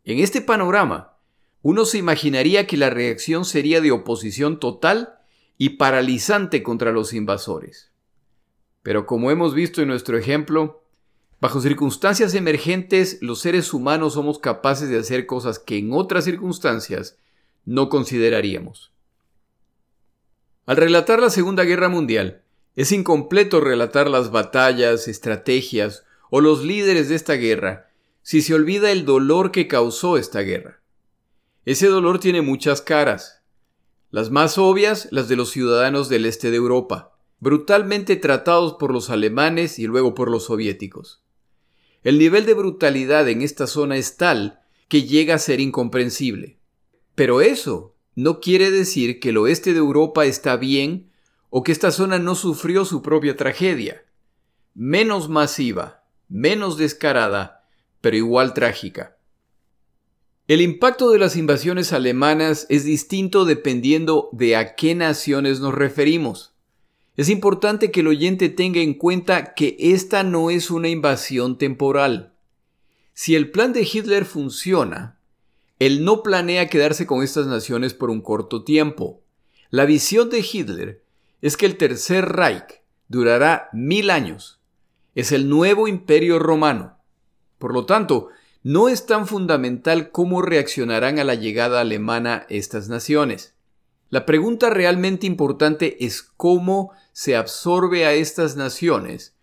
En 0.04 0.20
este 0.20 0.42
panorama, 0.42 1.20
uno 1.62 1.86
se 1.86 1.98
imaginaría 1.98 2.68
que 2.68 2.76
la 2.76 2.90
reacción 2.90 3.46
sería 3.46 3.80
de 3.80 3.92
oposición 3.92 4.60
total 4.60 5.20
y 5.58 5.78
paralizante 5.78 6.64
contra 6.64 6.92
los 6.92 7.14
invasores. 7.14 7.94
Pero 8.84 9.06
como 9.06 9.32
hemos 9.32 9.54
visto 9.54 9.82
en 9.82 9.88
nuestro 9.88 10.18
ejemplo, 10.18 10.84
Bajo 11.40 11.62
circunstancias 11.62 12.36
emergentes, 12.36 13.18
los 13.22 13.40
seres 13.40 13.74
humanos 13.74 14.16
somos 14.16 14.38
capaces 14.38 14.90
de 14.90 15.00
hacer 15.00 15.28
cosas 15.28 15.60
que 15.60 15.78
en 15.78 15.94
otras 15.94 16.26
circunstancias 16.26 17.18
no 17.64 17.88
consideraríamos. 17.88 18.92
Al 20.66 20.76
relatar 20.76 21.22
la 21.22 21.30
Segunda 21.30 21.64
Guerra 21.64 21.88
Mundial, 21.88 22.41
es 22.76 22.92
incompleto 22.92 23.60
relatar 23.60 24.10
las 24.10 24.32
batallas, 24.32 25.08
estrategias 25.08 26.06
o 26.30 26.42
los 26.42 26.64
líderes 26.64 27.10
de 27.10 27.16
esta 27.16 27.34
guerra 27.34 27.92
si 28.24 28.42
se 28.42 28.54
olvida 28.54 28.92
el 28.92 29.06
dolor 29.06 29.52
que 29.52 29.68
causó 29.68 30.18
esta 30.18 30.42
guerra. 30.42 30.82
Ese 31.66 31.88
dolor 31.88 32.20
tiene 32.20 32.42
muchas 32.42 32.82
caras. 32.82 33.42
Las 34.10 34.30
más 34.30 34.58
obvias, 34.58 35.08
las 35.12 35.28
de 35.28 35.36
los 35.36 35.50
ciudadanos 35.50 36.10
del 36.10 36.26
este 36.26 36.52
de 36.52 36.58
Europa, 36.58 37.18
brutalmente 37.40 38.16
tratados 38.16 38.74
por 38.74 38.92
los 38.92 39.10
alemanes 39.10 39.80
y 39.80 39.88
luego 39.88 40.14
por 40.14 40.30
los 40.30 40.46
soviéticos. 40.46 41.24
El 42.04 42.20
nivel 42.20 42.46
de 42.46 42.54
brutalidad 42.54 43.28
en 43.30 43.42
esta 43.42 43.68
zona 43.68 43.98
es 43.98 44.18
tal 44.18 44.62
que 44.88 45.04
llega 45.04 45.36
a 45.36 45.40
ser 45.40 45.60
incomprensible. 45.60 46.58
Pero 47.16 47.42
eso 47.42 47.96
no 48.16 48.40
quiere 48.40 48.72
decir 48.72 49.20
que 49.20 49.30
el 49.30 49.38
oeste 49.38 49.74
de 49.74 49.80
Europa 49.80 50.26
está 50.26 50.58
bien 50.58 51.11
o 51.52 51.62
que 51.64 51.72
esta 51.72 51.92
zona 51.92 52.18
no 52.18 52.34
sufrió 52.34 52.86
su 52.86 53.04
propia 53.04 53.36
tragedia. 53.36 54.04
Menos 54.74 55.30
masiva, 55.30 56.04
menos 56.30 56.78
descarada, 56.78 57.68
pero 58.00 58.16
igual 58.16 58.54
trágica. 58.54 59.18
El 60.48 60.62
impacto 60.62 61.12
de 61.12 61.20
las 61.20 61.36
invasiones 61.36 61.94
alemanas 61.94 62.66
es 62.70 62.86
distinto 62.86 63.46
dependiendo 63.46 64.30
de 64.32 64.56
a 64.56 64.76
qué 64.76 64.96
naciones 64.96 65.60
nos 65.60 65.76
referimos. 65.76 66.56
Es 67.18 67.30
importante 67.30 67.92
que 67.92 68.00
el 68.00 68.08
oyente 68.08 68.48
tenga 68.48 68.80
en 68.80 68.94
cuenta 68.94 69.54
que 69.54 69.76
esta 69.78 70.24
no 70.24 70.50
es 70.50 70.72
una 70.72 70.88
invasión 70.88 71.58
temporal. 71.58 72.34
Si 73.14 73.36
el 73.36 73.52
plan 73.52 73.74
de 73.74 73.82
Hitler 73.82 74.24
funciona, 74.24 75.20
él 75.80 76.06
no 76.06 76.24
planea 76.24 76.70
quedarse 76.70 77.06
con 77.06 77.24
estas 77.24 77.48
naciones 77.48 77.94
por 77.94 78.10
un 78.10 78.22
corto 78.22 78.64
tiempo. 78.64 79.22
La 79.70 79.86
visión 79.86 80.30
de 80.30 80.40
Hitler 80.40 81.04
es 81.42 81.58
que 81.58 81.66
el 81.66 81.78
Tercer 81.78 82.26
Reich 82.26 82.82
durará 83.08 83.70
mil 83.74 84.10
años. 84.10 84.62
Es 85.16 85.32
el 85.32 85.50
nuevo 85.50 85.88
imperio 85.88 86.40
romano. 86.40 86.98
Por 87.58 87.74
lo 87.74 87.86
tanto, 87.86 88.30
no 88.64 88.90
es 88.90 89.06
tan 89.06 89.28
fundamental 89.28 90.12
cómo 90.12 90.42
reaccionarán 90.42 91.20
a 91.20 91.24
la 91.24 91.36
llegada 91.36 91.82
alemana 91.82 92.46
estas 92.50 92.90
naciones. 92.90 93.56
La 94.10 94.26
pregunta 94.26 94.70
realmente 94.70 95.26
importante 95.26 96.06
es 96.06 96.22
cómo 96.22 96.92
se 97.12 97.36
absorbe 97.36 98.06
a 98.06 98.14
estas 98.14 98.56
naciones 98.56 99.36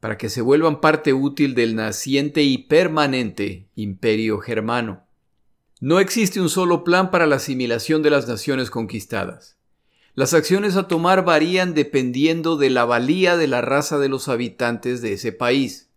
para 0.00 0.16
que 0.16 0.28
se 0.28 0.42
vuelvan 0.42 0.80
parte 0.80 1.12
útil 1.12 1.54
del 1.54 1.74
naciente 1.74 2.42
y 2.42 2.58
permanente 2.58 3.68
imperio 3.74 4.38
germano. 4.38 5.06
No 5.80 5.98
existe 6.00 6.40
un 6.40 6.48
solo 6.48 6.84
plan 6.84 7.10
para 7.10 7.26
la 7.26 7.36
asimilación 7.36 8.02
de 8.02 8.10
las 8.10 8.28
naciones 8.28 8.70
conquistadas. 8.70 9.57
Las 10.18 10.34
acciones 10.34 10.74
a 10.74 10.88
tomar 10.88 11.24
varían 11.24 11.74
dependiendo 11.74 12.56
de 12.56 12.70
la 12.70 12.84
valía 12.84 13.36
de 13.36 13.46
la 13.46 13.60
raza 13.60 14.00
de 14.00 14.08
los 14.08 14.26
habitantes 14.26 15.00
de 15.00 15.12
ese 15.12 15.30
país. 15.30 15.90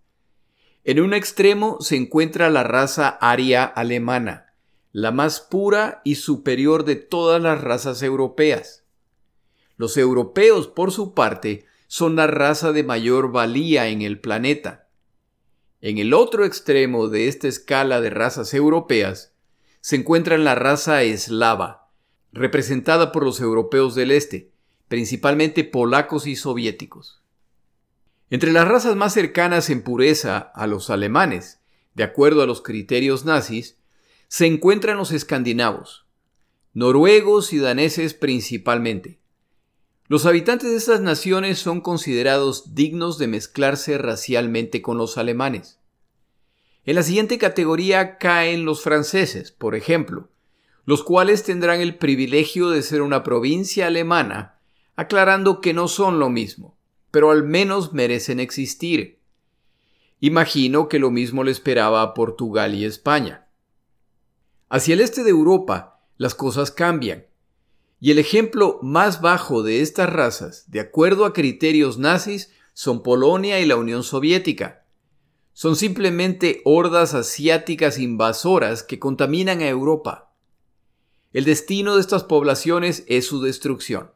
En 0.84 1.02
un 1.02 1.16
extremo 1.16 1.78
se 1.80 1.96
encuentra 1.96 2.52
la 2.52 2.62
raza 2.62 3.10
aria 3.20 3.64
alemana, 3.64 4.54
la 4.92 5.10
más 5.10 5.40
pura 5.40 6.02
y 6.04 6.18
superior 6.18 6.86
de 6.86 6.98
todas 6.98 7.42
las 7.42 7.62
razas 7.62 8.04
europeas. 8.04 8.84
Los 9.76 9.98
europeos, 9.98 10.68
por 10.68 10.92
su 10.92 11.16
parte, 11.16 11.66
son 11.88 12.16
la 12.16 12.28
raza 12.28 12.74
de 12.74 12.84
mayor 12.84 13.32
valía 13.32 13.88
en 13.88 14.04
el 14.04 14.20
planeta. 14.20 14.88
En 15.82 15.98
el 15.98 16.14
otro 16.14 16.46
extremo 16.46 17.08
de 17.08 17.28
esta 17.28 17.48
escala 17.48 18.00
de 18.02 18.12
razas 18.12 18.54
europeas 18.54 19.34
se 19.80 19.96
encuentra 19.96 20.38
la 20.38 20.54
raza 20.54 21.02
eslava, 21.02 21.81
representada 22.32 23.12
por 23.12 23.24
los 23.24 23.40
europeos 23.40 23.96
del 23.96 24.12
este, 24.12 24.52
principalmente 24.88 25.64
polacos 25.64 26.28
y 26.28 26.36
soviéticos. 26.36 27.22
Entre 28.30 28.52
las 28.52 28.68
razas 28.68 28.96
más 28.96 29.14
cercanas 29.14 29.70
en 29.70 29.84
pureza 29.84 30.38
a 30.38 30.68
los 30.68 30.90
alemanes, 30.90 31.60
de 31.96 32.04
acuerdo 32.04 32.42
a 32.42 32.46
los 32.46 32.62
criterios 32.62 33.26
nazis, 33.26 33.78
se 34.30 34.46
encuentran 34.46 34.98
los 34.98 35.12
escandinavos, 35.12 36.06
noruegos 36.74 37.52
y 37.52 37.60
daneses 37.60 38.14
principalmente. 38.14 39.20
Los 40.08 40.26
habitantes 40.26 40.72
de 40.72 40.78
estas 40.78 41.02
naciones 41.02 41.60
son 41.60 41.82
considerados 41.82 42.74
dignos 42.74 43.18
de 43.18 43.28
mezclarse 43.28 43.98
racialmente 43.98 44.82
con 44.82 44.98
los 44.98 45.18
alemanes. 45.18 45.80
En 46.86 46.96
la 46.96 47.04
siguiente 47.04 47.38
categoría 47.38 48.18
caen 48.18 48.66
los 48.66 48.82
franceses, 48.82 49.52
por 49.52 49.76
ejemplo, 49.76 50.31
los 50.86 51.04
cuales 51.04 51.44
tendrán 51.44 51.82
el 51.82 51.98
privilegio 51.98 52.70
de 52.70 52.82
ser 52.82 53.02
una 53.02 53.24
provincia 53.24 53.88
alemana, 53.88 54.60
aclarando 54.96 55.62
que 55.62 55.74
no 55.74 55.88
son 55.88 56.20
lo 56.20 56.30
mismo, 56.30 56.78
pero 57.12 57.32
al 57.32 57.44
menos 57.44 57.94
merecen 57.94 58.40
existir. 58.40 59.20
Imagino 60.20 60.88
que 60.88 61.00
lo 61.00 61.12
mismo 61.12 61.44
le 61.44 61.52
esperaba 61.52 62.02
a 62.02 62.14
Portugal 62.14 62.76
y 62.76 62.86
España. 62.86 63.48
Hacia 64.70 64.94
el 64.94 65.02
este 65.02 65.24
de 65.24 65.32
Europa, 65.32 66.00
las 66.18 66.36
cosas 66.36 66.72
cambian. 66.72 67.26
Y 68.00 68.12
el 68.12 68.20
ejemplo 68.20 68.80
más 68.82 69.22
bajo 69.22 69.64
de 69.64 69.82
estas 69.82 70.10
razas, 70.10 70.70
de 70.72 70.80
acuerdo 70.80 71.26
a 71.26 71.34
criterios 71.34 71.98
nazis, 71.98 72.52
son 72.74 73.04
Polonia 73.04 73.60
y 73.60 73.66
la 73.66 73.76
Unión 73.76 74.04
Soviética. 74.04 74.86
Son 75.54 75.76
simplemente 75.76 76.62
hordas 76.64 77.14
asiáticas 77.14 78.00
invasoras 78.00 78.84
que 78.84 79.00
contaminan 79.00 79.62
a 79.62 79.68
Europa. 79.68 80.31
El 81.34 81.46
destino 81.46 81.96
de 81.96 82.02
estas 82.02 82.24
poblaciones 82.24 83.06
es 83.08 83.26
su 83.26 83.42
destrucción. 83.42 84.12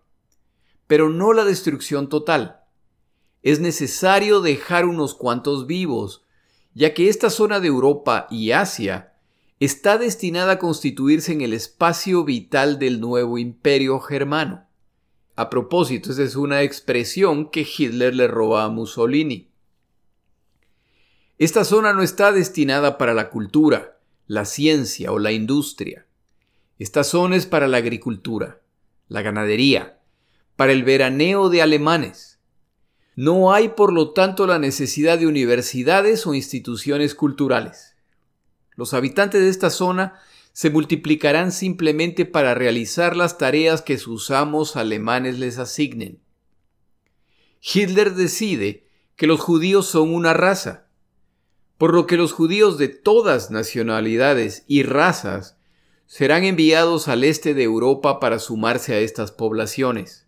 Pero 0.87 1.09
no 1.09 1.31
la 1.33 1.45
destrucción 1.45 2.09
total. 2.09 2.61
Es 3.41 3.59
necesario 3.59 4.41
dejar 4.41 4.85
unos 4.85 5.15
cuantos 5.15 5.65
vivos, 5.65 6.23
ya 6.73 6.93
que 6.93 7.07
esta 7.07 7.29
zona 7.29 7.59
de 7.59 7.67
Europa 7.67 8.27
y 8.29 8.51
Asia 8.51 9.13
está 9.59 9.97
destinada 9.97 10.53
a 10.53 10.59
constituirse 10.59 11.31
en 11.31 11.41
el 11.41 11.53
espacio 11.53 12.25
vital 12.25 12.79
del 12.79 12.99
nuevo 12.99 13.37
imperio 13.37 13.99
germano. 14.01 14.67
A 15.37 15.49
propósito, 15.49 16.11
esa 16.11 16.23
es 16.23 16.35
una 16.35 16.63
expresión 16.63 17.49
que 17.49 17.65
Hitler 17.65 18.13
le 18.15 18.27
roba 18.27 18.65
a 18.65 18.69
Mussolini. 18.69 19.49
Esta 21.37 21.63
zona 21.65 21.93
no 21.93 22.01
está 22.01 22.31
destinada 22.31 22.97
para 22.97 23.13
la 23.13 23.29
cultura, 23.29 23.99
la 24.27 24.45
ciencia 24.45 25.11
o 25.11 25.19
la 25.19 25.31
industria. 25.31 26.05
Esta 26.77 27.03
zona 27.03 27.37
es 27.37 27.45
para 27.45 27.67
la 27.67 27.77
agricultura, 27.77 28.61
la 29.07 29.21
ganadería, 29.21 29.99
para 30.55 30.73
el 30.73 30.83
veraneo 30.83 31.49
de 31.49 31.61
alemanes. 31.61 32.39
No 33.15 33.53
hay, 33.53 33.69
por 33.69 33.93
lo 33.93 34.11
tanto, 34.11 34.45
la 34.45 34.59
necesidad 34.59 35.17
de 35.17 35.27
universidades 35.27 36.27
o 36.27 36.33
instituciones 36.33 37.15
culturales. 37.15 37.95
Los 38.75 38.93
habitantes 38.93 39.41
de 39.41 39.49
esta 39.49 39.69
zona 39.69 40.19
se 40.51 40.69
multiplicarán 40.69 41.53
simplemente 41.53 42.25
para 42.25 42.53
realizar 42.53 43.15
las 43.15 43.37
tareas 43.37 43.81
que 43.81 43.97
sus 43.97 44.31
amos 44.31 44.75
alemanes 44.75 45.39
les 45.39 45.59
asignen. 45.59 46.19
Hitler 47.61 48.15
decide 48.15 48.85
que 49.15 49.27
los 49.27 49.39
judíos 49.39 49.87
son 49.87 50.13
una 50.13 50.33
raza, 50.33 50.87
por 51.77 51.93
lo 51.93 52.05
que 52.05 52.17
los 52.17 52.33
judíos 52.33 52.77
de 52.77 52.89
todas 52.89 53.49
nacionalidades 53.49 54.65
y 54.67 54.83
razas 54.83 55.57
serán 56.05 56.43
enviados 56.43 57.07
al 57.07 57.23
este 57.23 57.53
de 57.53 57.63
Europa 57.63 58.19
para 58.19 58.39
sumarse 58.39 58.93
a 58.93 58.99
estas 58.99 59.31
poblaciones. 59.31 60.25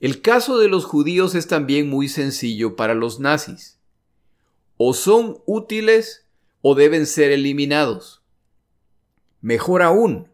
El 0.00 0.22
caso 0.22 0.58
de 0.58 0.68
los 0.68 0.84
judíos 0.84 1.34
es 1.34 1.46
también 1.46 1.88
muy 1.88 2.08
sencillo 2.08 2.76
para 2.76 2.94
los 2.94 3.20
nazis. 3.20 3.78
O 4.76 4.94
son 4.94 5.42
útiles 5.44 6.26
o 6.62 6.74
deben 6.74 7.06
ser 7.06 7.32
eliminados. 7.32 8.22
Mejor 9.40 9.82
aún, 9.82 10.28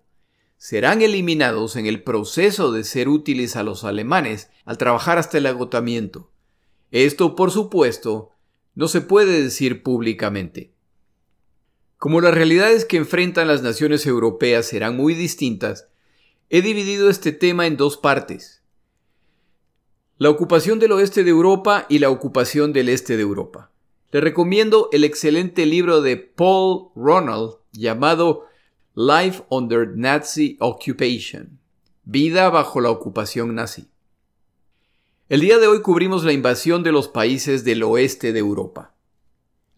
serán 0.56 1.02
eliminados 1.02 1.76
en 1.76 1.87
el 1.87 2.02
proceso 2.02 2.73
de 2.73 2.85
ser 2.85 3.09
útiles 3.09 3.56
a 3.56 3.62
los 3.62 3.85
alemanes 3.85 4.50
al 4.64 4.78
trabajar 4.78 5.18
hasta 5.18 5.38
el 5.38 5.47
agotamiento. 5.47 6.30
Esto, 6.90 7.37
por 7.37 7.50
supuesto, 7.50 8.30
no 8.75 8.88
se 8.88 9.00
puede 9.00 9.42
decir 9.42 9.83
públicamente. 9.83 10.75
Como 12.06 12.20
las 12.20 12.34
realidades 12.34 12.84
que 12.84 12.98
enfrentan 12.98 13.48
las 13.48 13.62
naciones 13.62 14.06
europeas 14.06 14.66
serán 14.66 14.96
muy 14.96 15.12
distintas, 15.12 15.88
he 16.50 16.62
dividido 16.62 17.10
este 17.10 17.32
tema 17.32 17.66
en 17.66 17.76
dos 17.76 17.96
partes. 17.96 18.62
La 20.16 20.30
ocupación 20.30 20.78
del 20.78 20.92
oeste 20.92 21.25
de 21.25 21.30
Europa 21.30 21.84
y 21.88 21.98
la 21.98 22.10
ocupación 22.10 22.72
del 22.72 22.90
este 22.90 23.16
de 23.16 23.25
Europa. 23.25 23.72
Le 24.12 24.20
recomiendo 24.20 24.88
el 24.92 25.02
excelente 25.02 25.66
libro 25.66 26.00
de 26.00 26.16
Paul 26.16 26.90
Ronald 26.94 27.56
llamado 27.72 28.44
Life 28.94 29.42
Under 29.48 29.88
Nazi 29.96 30.56
Occupation. 30.60 31.58
Vida 32.04 32.48
bajo 32.50 32.80
la 32.80 32.90
ocupación 32.90 33.56
nazi. 33.56 33.88
El 35.28 35.40
día 35.40 35.58
de 35.58 35.66
hoy 35.66 35.82
cubrimos 35.82 36.22
la 36.22 36.32
invasión 36.32 36.84
de 36.84 36.92
los 36.92 37.08
países 37.08 37.64
del 37.64 37.82
oeste 37.82 38.32
de 38.32 38.38
Europa. 38.38 38.95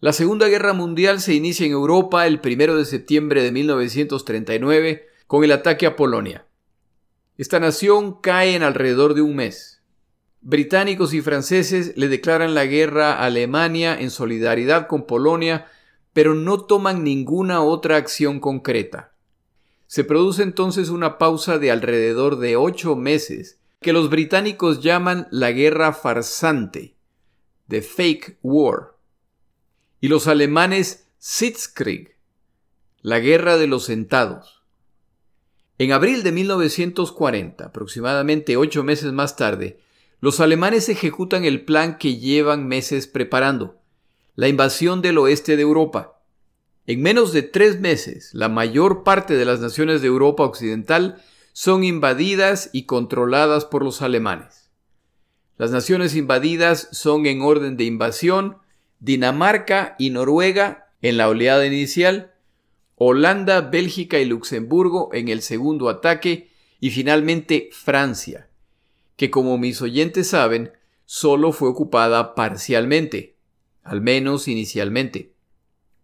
La 0.01 0.13
Segunda 0.13 0.47
Guerra 0.47 0.71
Mundial 0.71 1.19
se 1.19 1.33
inicia 1.33 1.65
en 1.65 1.73
Europa 1.73 2.25
el 2.25 2.39
1 2.41 2.77
de 2.77 2.85
septiembre 2.85 3.43
de 3.43 3.51
1939 3.51 5.05
con 5.27 5.43
el 5.43 5.51
ataque 5.51 5.85
a 5.85 5.97
Polonia. 5.97 6.45
Esta 7.37 7.59
nación 7.59 8.21
cae 8.21 8.55
en 8.55 8.63
alrededor 8.63 9.13
de 9.13 9.21
un 9.21 9.35
mes. 9.35 9.83
Británicos 10.39 11.13
y 11.13 11.19
franceses 11.19 11.97
le 11.97 12.07
declaran 12.07 12.53
la 12.53 12.65
guerra 12.65 13.11
a 13.11 13.25
Alemania 13.25 13.99
en 13.99 14.09
solidaridad 14.09 14.87
con 14.87 15.05
Polonia, 15.05 15.67
pero 16.13 16.33
no 16.33 16.61
toman 16.61 17.03
ninguna 17.03 17.61
otra 17.61 17.97
acción 17.97 18.39
concreta. 18.39 19.11
Se 19.87 20.05
produce 20.05 20.43
entonces 20.43 20.87
una 20.87 21.17
pausa 21.17 21.59
de 21.59 21.71
alrededor 21.71 22.39
de 22.39 22.55
ocho 22.55 22.95
meses, 22.95 23.59
que 23.81 23.91
los 23.91 24.09
británicos 24.09 24.81
llaman 24.81 25.27
la 25.29 25.51
guerra 25.51 25.91
farsante, 25.91 26.95
the 27.67 27.81
fake 27.81 28.37
war 28.41 28.98
y 30.01 30.07
los 30.07 30.27
alemanes 30.27 31.07
Sitzkrieg, 31.17 32.15
la 33.01 33.19
guerra 33.19 33.57
de 33.57 33.67
los 33.67 33.85
sentados. 33.85 34.63
En 35.77 35.91
abril 35.91 36.23
de 36.23 36.31
1940, 36.31 37.65
aproximadamente 37.65 38.57
ocho 38.57 38.83
meses 38.83 39.11
más 39.11 39.35
tarde, 39.35 39.79
los 40.21 40.39
alemanes 40.39 40.89
ejecutan 40.89 41.45
el 41.45 41.63
plan 41.63 41.97
que 41.97 42.17
llevan 42.17 42.67
meses 42.67 43.07
preparando, 43.07 43.79
la 44.35 44.47
invasión 44.47 45.01
del 45.01 45.17
oeste 45.17 45.55
de 45.55 45.61
Europa. 45.61 46.21
En 46.87 47.01
menos 47.01 47.31
de 47.33 47.43
tres 47.43 47.79
meses, 47.79 48.33
la 48.33 48.49
mayor 48.49 49.03
parte 49.03 49.35
de 49.35 49.45
las 49.45 49.59
naciones 49.59 50.01
de 50.01 50.07
Europa 50.07 50.43
Occidental 50.43 51.21
son 51.53 51.83
invadidas 51.83 52.69
y 52.73 52.83
controladas 52.83 53.65
por 53.65 53.83
los 53.83 54.01
alemanes. 54.01 54.69
Las 55.57 55.71
naciones 55.71 56.15
invadidas 56.15 56.87
son 56.91 57.25
en 57.25 57.41
orden 57.41 57.75
de 57.75 57.83
invasión 57.83 58.57
Dinamarca 58.99 59.95
y 59.97 60.09
Noruega 60.09 60.89
en 61.01 61.17
la 61.17 61.29
oleada 61.29 61.65
inicial, 61.65 62.33
Holanda, 62.95 63.61
Bélgica 63.61 64.19
y 64.19 64.25
Luxemburgo 64.25 65.09
en 65.13 65.29
el 65.29 65.41
segundo 65.41 65.87
ataque 65.87 66.51
y 66.81 66.89
finalmente 66.89 67.69
Francia, 67.71 68.49
que 69.15 69.31
como 69.31 69.57
mis 69.57 69.81
oyentes 69.81 70.27
saben, 70.27 70.73
solo 71.05 71.53
fue 71.53 71.69
ocupada 71.69 72.35
parcialmente, 72.35 73.37
al 73.83 74.01
menos 74.01 74.49
inicialmente. 74.49 75.33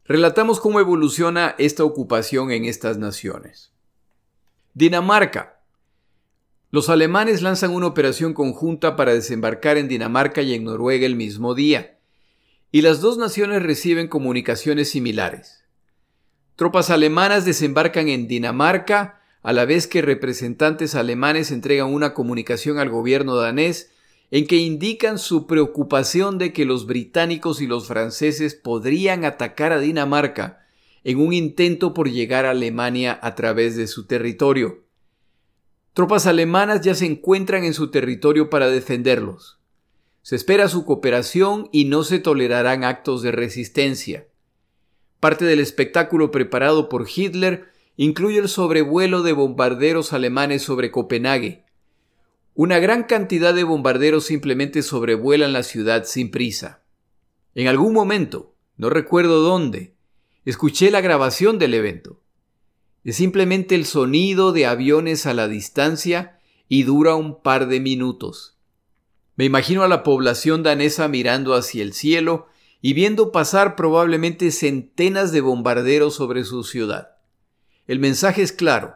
Relatamos 0.06 0.62
cómo 0.62 0.80
evoluciona 0.80 1.56
esta 1.58 1.84
ocupación 1.84 2.52
en 2.52 2.66
estas 2.66 2.98
naciones. 2.98 3.74
Dinamarca. 4.74 5.60
Los 6.72 6.90
alemanes 6.90 7.42
lanzan 7.42 7.72
una 7.72 7.88
operación 7.88 8.34
conjunta 8.34 8.96
para 8.96 9.14
desembarcar 9.14 9.78
en 9.78 9.88
Dinamarca 9.88 10.42
y 10.42 10.54
en 10.54 10.64
Noruega 10.64 11.06
el 11.06 11.16
mismo 11.16 11.56
día 11.56 11.95
y 12.76 12.82
las 12.82 13.00
dos 13.00 13.18
naciones 13.18 13.64
reciben 13.64 14.10
comunicaciones 14.10 14.90
similares. 14.90 15.64
Tropas 16.58 16.90
alemanas 16.90 17.46
desembarcan 17.46 18.10
en 18.10 18.28
Dinamarca 18.28 19.22
a 19.44 19.54
la 19.54 19.64
vez 19.64 19.88
que 19.88 20.02
representantes 20.02 20.94
alemanes 20.94 21.52
entregan 21.52 21.94
una 21.94 22.14
comunicación 22.14 22.78
al 22.78 22.90
gobierno 22.90 23.38
danés 23.38 23.92
en 24.30 24.46
que 24.46 24.58
indican 24.58 25.20
su 25.20 25.48
preocupación 25.48 26.38
de 26.38 26.52
que 26.52 26.66
los 26.66 26.86
británicos 26.86 27.62
y 27.62 27.66
los 27.66 27.88
franceses 27.88 28.56
podrían 28.56 29.24
atacar 29.24 29.72
a 29.72 29.80
Dinamarca 29.80 30.66
en 31.06 31.22
un 31.22 31.32
intento 31.32 31.94
por 31.94 32.10
llegar 32.10 32.46
a 32.46 32.52
Alemania 32.52 33.18
a 33.22 33.36
través 33.36 33.78
de 33.78 33.88
su 33.88 34.06
territorio. 34.06 34.84
Tropas 35.94 36.28
alemanas 36.28 36.82
ya 36.82 36.94
se 36.94 37.06
encuentran 37.06 37.64
en 37.64 37.74
su 37.74 37.90
territorio 37.90 38.50
para 38.50 38.68
defenderlos. 38.68 39.62
Se 40.26 40.36
espera 40.36 40.68
su 40.70 40.86
cooperación 40.86 41.70
y 41.72 41.86
no 41.86 42.04
se 42.04 42.18
tolerarán 42.18 42.84
actos 42.84 43.22
de 43.22 43.32
resistencia. 43.32 44.28
Parte 45.20 45.46
del 45.46 45.60
espectáculo 45.60 46.32
preparado 46.32 46.90
por 46.90 47.06
Hitler 47.16 47.68
incluye 47.96 48.40
el 48.40 48.50
sobrevuelo 48.50 49.22
de 49.22 49.34
bombarderos 49.34 50.14
alemanes 50.14 50.64
sobre 50.64 50.90
Copenhague. 50.90 51.66
Una 52.56 52.80
gran 52.80 53.04
cantidad 53.04 53.54
de 53.54 53.66
bombarderos 53.66 54.26
simplemente 54.26 54.82
sobrevuelan 54.82 55.54
la 55.54 55.62
ciudad 55.62 56.06
sin 56.06 56.32
prisa. 56.32 56.82
En 57.54 57.68
algún 57.68 57.94
momento, 57.94 58.56
no 58.78 58.90
recuerdo 58.90 59.42
dónde, 59.42 59.94
escuché 60.44 60.90
la 60.90 61.02
grabación 61.02 61.60
del 61.60 61.76
evento. 61.76 62.20
Es 63.04 63.18
simplemente 63.18 63.76
el 63.76 63.86
sonido 63.86 64.54
de 64.54 64.66
aviones 64.66 65.28
a 65.28 65.36
la 65.36 65.48
distancia 65.48 66.40
y 66.68 66.82
dura 66.82 67.14
un 67.14 67.44
par 67.44 67.68
de 67.68 67.80
minutos. 67.80 68.55
Me 69.36 69.46
imagino 69.46 69.84
a 69.84 69.88
la 69.88 70.04
población 70.04 70.64
danesa 70.64 71.08
mirando 71.08 71.56
hacia 71.56 71.84
el 71.84 71.94
cielo 71.94 72.48
y 72.82 72.94
viendo 72.94 73.32
pasar 73.32 73.76
probablemente 73.76 74.52
centenas 74.52 75.32
de 75.32 75.42
bombarderos 75.42 76.16
sobre 76.16 76.44
su 76.44 76.64
ciudad. 76.64 77.18
El 77.88 78.00
mensaje 78.00 78.42
es 78.42 78.52
claro, 78.52 78.96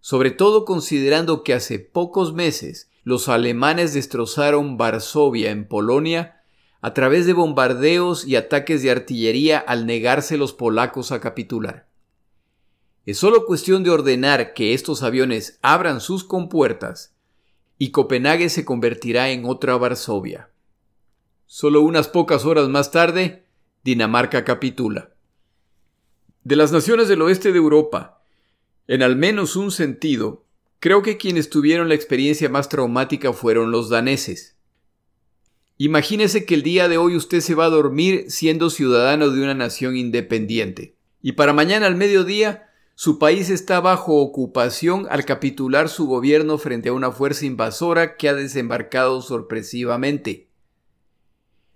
sobre 0.00 0.30
todo 0.30 0.64
considerando 0.64 1.42
que 1.42 1.54
hace 1.54 1.78
pocos 1.78 2.32
meses 2.32 2.90
los 3.04 3.28
alemanes 3.28 3.94
destrozaron 3.94 4.76
Varsovia 4.76 5.50
en 5.50 5.66
Polonia 5.66 6.42
a 6.80 6.94
través 6.94 7.26
de 7.26 7.32
bombardeos 7.32 8.26
y 8.26 8.36
ataques 8.36 8.82
de 8.82 8.90
artillería 8.90 9.58
al 9.58 9.86
negarse 9.86 10.36
los 10.36 10.52
polacos 10.52 11.10
a 11.10 11.20
capitular. 11.20 11.88
Es 13.06 13.18
solo 13.18 13.46
cuestión 13.46 13.82
de 13.82 13.90
ordenar 13.90 14.52
que 14.52 14.74
estos 14.74 15.02
aviones 15.02 15.58
abran 15.62 16.00
sus 16.00 16.22
compuertas 16.22 17.14
y 17.78 17.90
Copenhague 17.90 18.48
se 18.48 18.64
convertirá 18.64 19.30
en 19.30 19.44
otra 19.44 19.76
Varsovia. 19.76 20.50
Solo 21.46 21.80
unas 21.80 22.08
pocas 22.08 22.44
horas 22.44 22.68
más 22.68 22.90
tarde, 22.90 23.44
Dinamarca 23.84 24.44
capitula. 24.44 25.10
De 26.42 26.56
las 26.56 26.72
naciones 26.72 27.08
del 27.08 27.22
oeste 27.22 27.52
de 27.52 27.58
Europa, 27.58 28.20
en 28.88 29.02
al 29.02 29.16
menos 29.16 29.54
un 29.54 29.70
sentido, 29.70 30.44
creo 30.80 31.02
que 31.02 31.16
quienes 31.16 31.50
tuvieron 31.50 31.88
la 31.88 31.94
experiencia 31.94 32.48
más 32.48 32.68
traumática 32.68 33.32
fueron 33.32 33.70
los 33.70 33.88
daneses. 33.88 34.56
Imagínese 35.76 36.44
que 36.44 36.54
el 36.54 36.62
día 36.62 36.88
de 36.88 36.98
hoy 36.98 37.14
usted 37.14 37.40
se 37.40 37.54
va 37.54 37.66
a 37.66 37.70
dormir 37.70 38.24
siendo 38.28 38.68
ciudadano 38.68 39.30
de 39.30 39.42
una 39.42 39.54
nación 39.54 39.96
independiente, 39.96 40.96
y 41.22 41.32
para 41.32 41.52
mañana 41.52 41.86
al 41.86 41.94
mediodía 41.94 42.67
su 43.00 43.20
país 43.20 43.48
está 43.48 43.78
bajo 43.78 44.16
ocupación 44.16 45.06
al 45.08 45.24
capitular 45.24 45.88
su 45.88 46.08
gobierno 46.08 46.58
frente 46.58 46.88
a 46.88 46.92
una 46.92 47.12
fuerza 47.12 47.46
invasora 47.46 48.16
que 48.16 48.28
ha 48.28 48.34
desembarcado 48.34 49.22
sorpresivamente. 49.22 50.48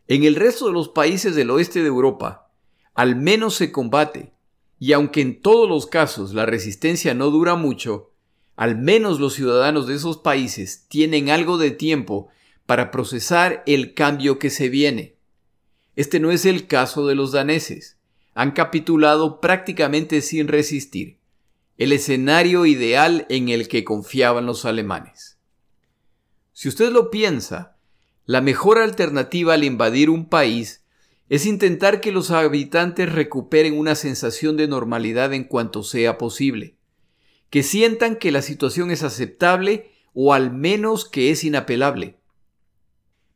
En 0.08 0.24
el 0.24 0.34
resto 0.34 0.66
de 0.66 0.72
los 0.72 0.88
países 0.88 1.36
del 1.36 1.50
oeste 1.50 1.80
de 1.80 1.86
Europa, 1.86 2.50
al 2.94 3.14
menos 3.14 3.54
se 3.54 3.70
combate, 3.70 4.32
y 4.80 4.94
aunque 4.94 5.20
en 5.20 5.40
todos 5.40 5.68
los 5.68 5.86
casos 5.86 6.34
la 6.34 6.44
resistencia 6.44 7.14
no 7.14 7.30
dura 7.30 7.54
mucho, 7.54 8.10
al 8.56 8.76
menos 8.76 9.20
los 9.20 9.34
ciudadanos 9.34 9.86
de 9.86 9.94
esos 9.94 10.18
países 10.18 10.86
tienen 10.88 11.30
algo 11.30 11.56
de 11.56 11.70
tiempo 11.70 12.30
para 12.66 12.90
procesar 12.90 13.62
el 13.66 13.94
cambio 13.94 14.40
que 14.40 14.50
se 14.50 14.68
viene. 14.68 15.14
Este 15.94 16.18
no 16.18 16.32
es 16.32 16.46
el 16.46 16.66
caso 16.66 17.06
de 17.06 17.14
los 17.14 17.30
daneses 17.30 18.01
han 18.34 18.52
capitulado 18.52 19.40
prácticamente 19.40 20.20
sin 20.20 20.48
resistir. 20.48 21.18
el 21.78 21.92
escenario 21.92 22.64
ideal 22.66 23.26
en 23.28 23.48
el 23.48 23.66
que 23.66 23.82
confiaban 23.82 24.46
los 24.46 24.66
alemanes. 24.66 25.38
Si 26.52 26.68
usted 26.68 26.92
lo 26.92 27.10
piensa, 27.10 27.76
la 28.24 28.40
mejor 28.40 28.78
alternativa 28.78 29.54
al 29.54 29.64
invadir 29.64 30.08
un 30.10 30.28
país 30.28 30.84
es 31.28 31.46
intentar 31.46 32.00
que 32.00 32.12
los 32.12 32.30
habitantes 32.30 33.10
recuperen 33.10 33.76
una 33.76 33.94
sensación 33.94 34.56
de 34.56 34.68
normalidad 34.68 35.32
en 35.32 35.44
cuanto 35.44 35.82
sea 35.82 36.18
posible, 36.18 36.76
que 37.50 37.62
sientan 37.62 38.16
que 38.16 38.30
la 38.30 38.42
situación 38.42 38.90
es 38.90 39.02
aceptable 39.02 39.90
o 40.12 40.34
al 40.34 40.52
menos 40.52 41.08
que 41.08 41.30
es 41.30 41.42
inapelable. 41.42 42.18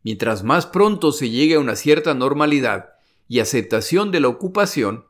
Mientras 0.05 0.45
más 0.45 0.67
pronto 0.67 1.11
se 1.11 1.31
llegue 1.31 1.55
a 1.55 1.61
una 1.61 1.75
cierta 1.75 2.15
normalidad 2.15 2.96
y 3.29 3.41
aceptación 3.41 4.11
de 4.11 4.21
la 4.21 4.29
ocupación, 4.29 5.07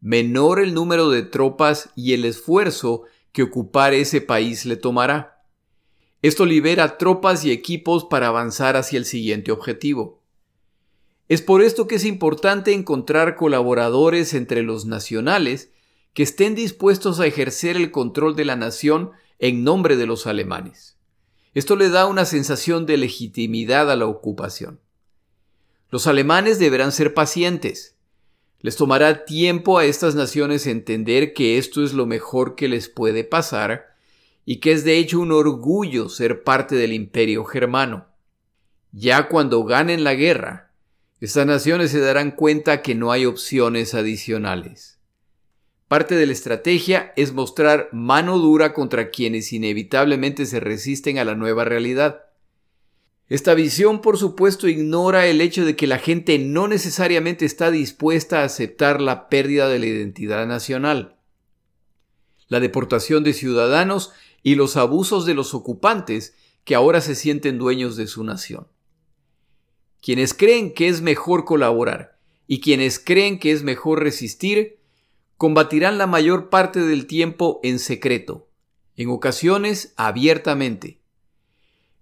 menor 0.00 0.60
el 0.60 0.74
número 0.74 1.10
de 1.10 1.22
tropas 1.22 1.90
y 1.94 2.12
el 2.12 2.24
esfuerzo 2.24 3.02
que 3.32 3.42
ocupar 3.42 3.94
ese 3.94 4.20
país 4.20 4.66
le 4.66 4.76
tomará. 4.76 5.44
Esto 6.22 6.44
libera 6.44 6.98
tropas 6.98 7.44
y 7.44 7.50
equipos 7.50 8.04
para 8.04 8.28
avanzar 8.28 8.76
hacia 8.76 8.98
el 8.98 9.04
siguiente 9.04 9.50
objetivo. 9.50 10.22
Es 11.28 11.40
por 11.40 11.62
esto 11.62 11.86
que 11.86 11.94
es 11.94 12.04
importante 12.04 12.72
encontrar 12.72 13.36
colaboradores 13.36 14.34
entre 14.34 14.62
los 14.62 14.84
nacionales 14.84 15.72
que 16.14 16.22
estén 16.22 16.54
dispuestos 16.54 17.20
a 17.20 17.26
ejercer 17.26 17.76
el 17.76 17.90
control 17.90 18.36
de 18.36 18.44
la 18.44 18.56
nación 18.56 19.12
en 19.38 19.64
nombre 19.64 19.96
de 19.96 20.06
los 20.06 20.26
alemanes. 20.26 20.98
Esto 21.54 21.74
le 21.76 21.88
da 21.88 22.06
una 22.06 22.24
sensación 22.24 22.86
de 22.86 22.96
legitimidad 22.96 23.90
a 23.90 23.96
la 23.96 24.06
ocupación. 24.06 24.80
Los 25.92 26.06
alemanes 26.06 26.58
deberán 26.58 26.90
ser 26.90 27.12
pacientes. 27.12 27.96
Les 28.60 28.76
tomará 28.76 29.26
tiempo 29.26 29.76
a 29.76 29.84
estas 29.84 30.14
naciones 30.14 30.66
entender 30.66 31.34
que 31.34 31.58
esto 31.58 31.84
es 31.84 31.92
lo 31.92 32.06
mejor 32.06 32.54
que 32.54 32.66
les 32.66 32.88
puede 32.88 33.24
pasar 33.24 33.94
y 34.46 34.60
que 34.60 34.72
es 34.72 34.84
de 34.84 34.96
hecho 34.96 35.20
un 35.20 35.32
orgullo 35.32 36.08
ser 36.08 36.44
parte 36.44 36.76
del 36.76 36.94
imperio 36.94 37.44
germano. 37.44 38.06
Ya 38.92 39.28
cuando 39.28 39.64
ganen 39.64 40.02
la 40.02 40.14
guerra, 40.14 40.72
estas 41.20 41.44
naciones 41.44 41.90
se 41.90 42.00
darán 42.00 42.30
cuenta 42.30 42.80
que 42.80 42.94
no 42.94 43.12
hay 43.12 43.26
opciones 43.26 43.92
adicionales. 43.92 44.98
Parte 45.88 46.14
de 46.14 46.24
la 46.24 46.32
estrategia 46.32 47.12
es 47.16 47.34
mostrar 47.34 47.90
mano 47.92 48.38
dura 48.38 48.72
contra 48.72 49.10
quienes 49.10 49.52
inevitablemente 49.52 50.46
se 50.46 50.58
resisten 50.58 51.18
a 51.18 51.26
la 51.26 51.34
nueva 51.34 51.66
realidad. 51.66 52.31
Esta 53.28 53.54
visión, 53.54 54.00
por 54.00 54.18
supuesto, 54.18 54.68
ignora 54.68 55.26
el 55.26 55.40
hecho 55.40 55.64
de 55.64 55.76
que 55.76 55.86
la 55.86 55.98
gente 55.98 56.38
no 56.38 56.68
necesariamente 56.68 57.44
está 57.44 57.70
dispuesta 57.70 58.40
a 58.40 58.44
aceptar 58.44 59.00
la 59.00 59.28
pérdida 59.28 59.68
de 59.68 59.78
la 59.78 59.86
identidad 59.86 60.46
nacional. 60.46 61.16
La 62.48 62.60
deportación 62.60 63.24
de 63.24 63.32
ciudadanos 63.32 64.12
y 64.42 64.56
los 64.56 64.76
abusos 64.76 65.24
de 65.24 65.34
los 65.34 65.54
ocupantes 65.54 66.34
que 66.64 66.74
ahora 66.74 67.00
se 67.00 67.14
sienten 67.14 67.58
dueños 67.58 67.96
de 67.96 68.06
su 68.06 68.24
nación. 68.24 68.68
Quienes 70.00 70.34
creen 70.34 70.74
que 70.74 70.88
es 70.88 71.00
mejor 71.00 71.44
colaborar 71.44 72.18
y 72.46 72.60
quienes 72.60 72.98
creen 72.98 73.38
que 73.38 73.52
es 73.52 73.62
mejor 73.62 74.02
resistir 74.02 74.78
combatirán 75.36 75.96
la 75.96 76.06
mayor 76.06 76.50
parte 76.50 76.80
del 76.80 77.06
tiempo 77.06 77.60
en 77.62 77.78
secreto, 77.78 78.48
en 78.96 79.10
ocasiones 79.10 79.94
abiertamente. 79.96 81.01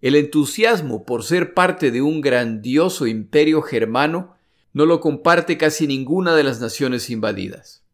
El 0.00 0.14
entusiasmo 0.14 1.04
por 1.04 1.24
ser 1.24 1.52
parte 1.52 1.90
de 1.90 2.00
un 2.00 2.20
grandioso 2.20 3.06
imperio 3.06 3.60
germano 3.60 4.34
no 4.72 4.86
lo 4.86 5.00
comparte 5.00 5.58
casi 5.58 5.86
ninguna 5.86 6.34
de 6.34 6.44
las 6.44 6.60
naciones 6.60 7.10
invadidas. 7.10 7.84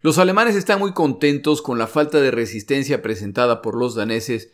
Los 0.00 0.18
alemanes 0.18 0.54
están 0.54 0.78
muy 0.78 0.92
contentos 0.92 1.62
con 1.62 1.78
la 1.78 1.86
falta 1.86 2.20
de 2.20 2.30
resistencia 2.30 3.02
presentada 3.02 3.62
por 3.62 3.76
los 3.76 3.94
daneses, 3.94 4.50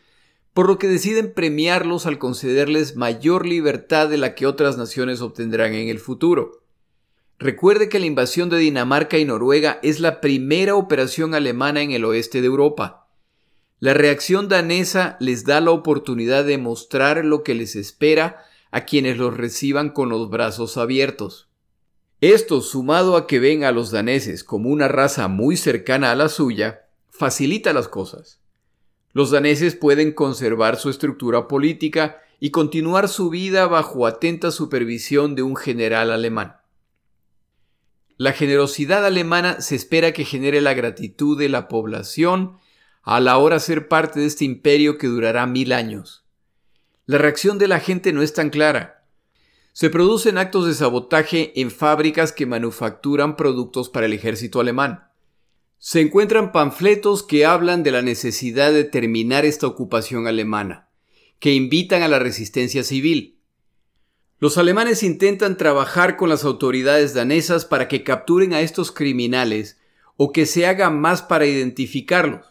por 0.55 0.67
lo 0.67 0.79
que 0.79 0.89
deciden 0.89 1.33
premiarlos 1.33 2.07
al 2.07 2.19
concederles 2.19 2.97
mayor 2.97 3.47
libertad 3.47 4.09
de 4.09 4.19
la 4.19 4.35
que 4.35 4.47
otras 4.47 4.77
naciones 4.77 5.21
obtendrán 5.21 5.75
en 5.75 5.89
el 5.89 5.99
futuro. 5.99 6.65
Recuerde 7.39 7.89
que 7.89 7.99
la 7.99 8.07
invasión 8.07 8.51
de 8.51 8.59
Dinamarca 8.59 9.19
y 9.19 9.25
Noruega 9.25 9.79
es 9.83 10.01
la 10.01 10.21
primera 10.21 10.75
operación 10.75 11.35
alemana 11.35 11.83
en 11.83 11.93
el 11.93 12.05
oeste 12.05 12.41
de 12.41 12.47
Europa. 12.47 13.00
La 13.81 13.95
reacción 13.95 14.49
danesa 14.49 15.17
les 15.21 15.45
da 15.45 15.63
la 15.63 15.71
oportunidad 15.71 16.45
de 16.45 16.59
mostrar 16.59 17.25
lo 17.25 17.43
que 17.43 17.55
les 17.55 17.77
espera 17.77 18.45
a 18.71 18.85
quienes 18.85 19.17
los 19.17 19.35
reciban 19.35 19.89
con 19.89 20.11
los 20.11 20.29
brazos 20.29 20.77
abiertos. 20.77 21.49
Esto, 22.21 22.61
sumado 22.61 23.17
a 23.17 23.27
que 23.27 23.39
ven 23.39 23.65
a 23.65 23.73
los 23.73 23.91
daneses 23.91 24.45
como 24.45 24.69
una 24.69 24.87
raza 24.87 25.29
muy 25.29 25.57
cercana 25.57 26.11
a 26.11 26.15
la 26.15 26.29
suya, 26.29 26.83
facilita 27.09 27.73
las 27.73 27.89
cosas. 27.89 28.43
Los 29.15 29.31
daneses 29.31 29.75
pueden 29.75 30.13
conservar 30.13 30.77
su 30.77 30.91
estructura 30.91 31.49
política 31.49 32.19
y 32.39 32.51
continuar 32.51 33.09
su 33.09 33.31
vida 33.31 33.67
bajo 33.67 34.07
atenta 34.07 34.51
supervisión 34.51 35.35
de 35.35 35.43
un 35.43 35.57
general 35.57 36.13
alemán. 36.13 36.59
La 38.19 38.33
generosidad 38.33 39.07
alemana 39.07 39.63
se 39.63 39.75
espera 39.75 40.13
que 40.13 40.27
genere 40.27 40.61
la 40.61 40.75
gratitud 40.75 41.39
de 41.39 41.49
la 41.49 41.67
población 41.69 42.59
a 43.03 43.21
la 43.21 43.39
hora 43.39 43.57
de 43.57 43.61
ser 43.61 43.89
parte 43.89 44.21
de 44.21 44.27
este 44.27 44.45
imperio 44.45 44.99
que 44.99 45.07
durará 45.07 45.47
mil 45.47 45.73
años. 45.73 46.25
La 47.07 47.19
reacción 47.19 47.59
de 47.59 47.69
la 47.69 47.81
gente 47.81 48.13
no 48.13 48.23
es 48.23 48.35
tan 48.35 48.51
clara. 48.51 49.05
Se 49.73 49.91
producen 49.91 50.39
actos 50.39 50.67
de 50.67 50.75
sabotaje 50.75 51.61
en 51.61 51.71
fábricas 51.71 52.33
que 52.33 52.47
manufacturan 52.47 53.37
productos 53.37 53.89
para 53.89 54.07
el 54.07 54.13
ejército 54.13 54.61
alemán. 54.61 55.09
Se 55.79 56.01
encuentran 56.01 56.53
panfletos 56.53 57.23
que 57.23 57.47
hablan 57.47 57.83
de 57.83 57.91
la 57.91 58.03
necesidad 58.03 58.73
de 58.73 58.85
terminar 58.85 59.45
esta 59.45 59.67
ocupación 59.67 60.27
alemana, 60.27 60.91
que 61.39 61.55
invitan 61.55 62.03
a 62.03 62.09
la 62.09 62.19
resistencia 62.19 62.85
civil. 62.85 63.39
Los 64.39 64.59
alemanes 64.59 65.03
intentan 65.03 65.57
trabajar 65.57 66.17
con 66.17 66.29
las 66.29 66.45
autoridades 66.45 67.15
danesas 67.15 67.65
para 67.65 67.89
que 67.89 68.05
capturen 68.05 68.53
a 68.53 68.61
estos 68.61 68.93
criminales 68.93 69.79
o 70.17 70.33
que 70.33 70.45
se 70.45 70.67
haga 70.67 70.91
más 70.91 71.23
para 71.23 71.47
identificarlos. 71.47 72.50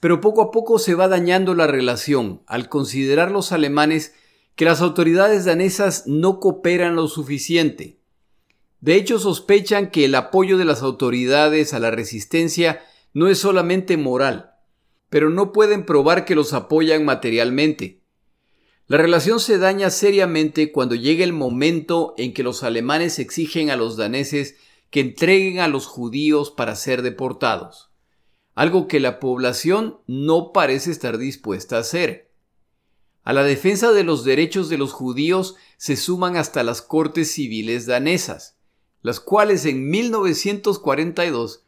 Pero 0.00 0.20
poco 0.20 0.42
a 0.42 0.50
poco 0.50 0.78
se 0.78 0.94
va 0.94 1.08
dañando 1.08 1.54
la 1.54 1.66
relación 1.66 2.42
al 2.46 2.68
considerar 2.68 3.30
los 3.30 3.52
alemanes 3.52 4.14
que 4.56 4.64
las 4.64 4.80
autoridades 4.80 5.44
danesas 5.44 6.04
no 6.06 6.40
cooperan 6.40 6.96
lo 6.96 7.06
suficiente. 7.06 8.00
De 8.80 8.94
hecho, 8.94 9.18
sospechan 9.18 9.90
que 9.90 10.06
el 10.06 10.14
apoyo 10.14 10.56
de 10.56 10.64
las 10.64 10.82
autoridades 10.82 11.74
a 11.74 11.78
la 11.78 11.90
resistencia 11.90 12.82
no 13.12 13.28
es 13.28 13.38
solamente 13.38 13.96
moral, 13.96 14.52
pero 15.10 15.28
no 15.28 15.52
pueden 15.52 15.84
probar 15.84 16.24
que 16.24 16.34
los 16.34 16.54
apoyan 16.54 17.04
materialmente. 17.04 18.00
La 18.86 18.96
relación 18.96 19.38
se 19.38 19.58
daña 19.58 19.90
seriamente 19.90 20.72
cuando 20.72 20.94
llega 20.94 21.24
el 21.24 21.32
momento 21.32 22.14
en 22.16 22.32
que 22.32 22.42
los 22.42 22.62
alemanes 22.64 23.18
exigen 23.18 23.70
a 23.70 23.76
los 23.76 23.96
daneses 23.96 24.56
que 24.90 25.00
entreguen 25.00 25.60
a 25.60 25.68
los 25.68 25.86
judíos 25.86 26.50
para 26.50 26.74
ser 26.74 27.02
deportados, 27.02 27.89
algo 28.54 28.88
que 28.88 29.00
la 29.00 29.20
población 29.20 29.98
no 30.06 30.52
parece 30.52 30.90
estar 30.90 31.18
dispuesta 31.18 31.76
a 31.76 31.80
hacer. 31.80 32.30
A 33.22 33.32
la 33.32 33.42
defensa 33.42 33.92
de 33.92 34.04
los 34.04 34.24
derechos 34.24 34.68
de 34.68 34.78
los 34.78 34.92
judíos 34.92 35.56
se 35.76 35.96
suman 35.96 36.36
hasta 36.36 36.62
las 36.62 36.82
cortes 36.82 37.30
civiles 37.30 37.86
danesas, 37.86 38.56
las 39.02 39.20
cuales 39.20 39.66
en 39.66 39.88
1942 39.88 41.64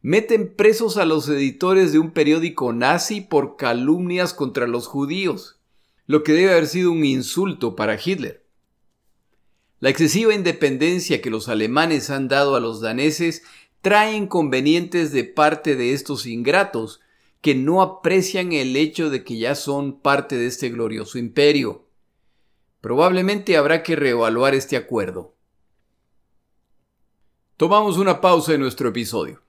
meten 0.00 0.54
presos 0.54 0.96
a 0.96 1.04
los 1.04 1.28
editores 1.28 1.92
de 1.92 1.98
un 1.98 2.10
periódico 2.10 2.72
nazi 2.72 3.20
por 3.20 3.56
calumnias 3.56 4.34
contra 4.34 4.66
los 4.66 4.86
judíos 4.86 5.58
lo 6.06 6.22
que 6.22 6.32
debe 6.32 6.52
haber 6.52 6.66
sido 6.66 6.92
un 6.92 7.04
insulto 7.04 7.76
para 7.76 7.98
Hitler. 8.02 8.44
La 9.80 9.88
excesiva 9.88 10.34
independencia 10.34 11.20
que 11.20 11.30
los 11.30 11.48
alemanes 11.48 12.10
han 12.10 12.28
dado 12.28 12.54
a 12.54 12.60
los 12.60 12.80
daneses 12.80 13.42
trae 13.82 14.16
inconvenientes 14.16 15.12
de 15.12 15.24
parte 15.24 15.76
de 15.76 15.92
estos 15.92 16.24
ingratos, 16.26 17.00
que 17.40 17.56
no 17.56 17.82
aprecian 17.82 18.52
el 18.52 18.76
hecho 18.76 19.10
de 19.10 19.24
que 19.24 19.36
ya 19.36 19.56
son 19.56 20.00
parte 20.00 20.36
de 20.36 20.46
este 20.46 20.70
glorioso 20.70 21.18
imperio. 21.18 21.84
Probablemente 22.80 23.56
habrá 23.56 23.82
que 23.82 23.96
reevaluar 23.96 24.54
este 24.54 24.76
acuerdo. 24.76 25.34
Tomamos 27.56 27.98
una 27.98 28.20
pausa 28.20 28.54
en 28.54 28.60
nuestro 28.60 28.88
episodio. 28.88 29.42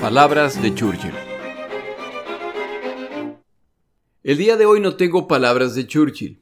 Palabras 0.00 0.60
de 0.60 0.74
Churchill. 0.74 1.14
El 4.24 4.38
día 4.38 4.56
de 4.56 4.66
hoy 4.66 4.80
no 4.80 4.94
tengo 4.96 5.26
palabras 5.26 5.74
de 5.74 5.86
Churchill, 5.86 6.41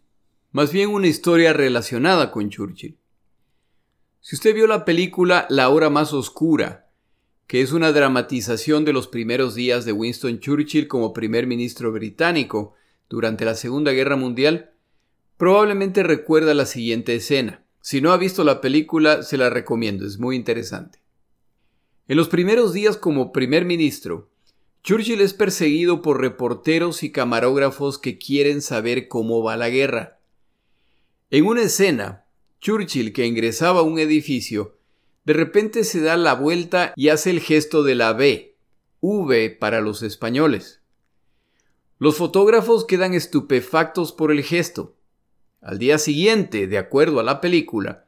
más 0.52 0.72
bien 0.72 0.90
una 0.90 1.06
historia 1.06 1.52
relacionada 1.52 2.32
con 2.32 2.50
Churchill. 2.50 2.98
Si 4.20 4.36
usted 4.36 4.54
vio 4.54 4.66
la 4.66 4.84
película 4.84 5.46
La 5.48 5.68
hora 5.68 5.90
más 5.90 6.12
oscura, 6.12 6.90
que 7.46 7.62
es 7.62 7.72
una 7.72 7.92
dramatización 7.92 8.84
de 8.84 8.92
los 8.92 9.08
primeros 9.08 9.54
días 9.54 9.84
de 9.84 9.92
Winston 9.92 10.40
Churchill 10.40 10.88
como 10.88 11.12
primer 11.12 11.46
ministro 11.46 11.92
británico 11.92 12.74
durante 13.08 13.44
la 13.44 13.54
Segunda 13.54 13.92
Guerra 13.92 14.16
Mundial, 14.16 14.72
probablemente 15.36 16.02
recuerda 16.02 16.52
la 16.52 16.66
siguiente 16.66 17.14
escena. 17.14 17.64
Si 17.80 18.00
no 18.00 18.12
ha 18.12 18.18
visto 18.18 18.44
la 18.44 18.60
película, 18.60 19.22
se 19.22 19.36
la 19.36 19.50
recomiendo, 19.50 20.06
es 20.06 20.18
muy 20.18 20.36
interesante. 20.36 21.00
En 22.08 22.16
los 22.16 22.28
primeros 22.28 22.72
días 22.72 22.96
como 22.96 23.32
primer 23.32 23.64
ministro, 23.64 24.30
Churchill 24.82 25.20
es 25.20 25.32
perseguido 25.32 26.02
por 26.02 26.20
reporteros 26.20 27.02
y 27.02 27.12
camarógrafos 27.12 27.98
que 27.98 28.18
quieren 28.18 28.62
saber 28.62 29.08
cómo 29.08 29.42
va 29.42 29.56
la 29.56 29.70
guerra. 29.70 30.19
En 31.32 31.46
una 31.46 31.62
escena, 31.62 32.24
Churchill, 32.60 33.12
que 33.12 33.24
ingresaba 33.24 33.80
a 33.80 33.84
un 33.84 34.00
edificio, 34.00 34.76
de 35.24 35.32
repente 35.32 35.84
se 35.84 36.00
da 36.00 36.16
la 36.16 36.34
vuelta 36.34 36.92
y 36.96 37.10
hace 37.10 37.30
el 37.30 37.38
gesto 37.38 37.84
de 37.84 37.94
la 37.94 38.12
B, 38.14 38.56
V 39.00 39.50
para 39.50 39.80
los 39.80 40.02
españoles. 40.02 40.80
Los 42.00 42.16
fotógrafos 42.16 42.84
quedan 42.84 43.14
estupefactos 43.14 44.10
por 44.10 44.32
el 44.32 44.42
gesto. 44.42 44.96
Al 45.60 45.78
día 45.78 45.98
siguiente, 45.98 46.66
de 46.66 46.78
acuerdo 46.78 47.20
a 47.20 47.22
la 47.22 47.40
película, 47.40 48.06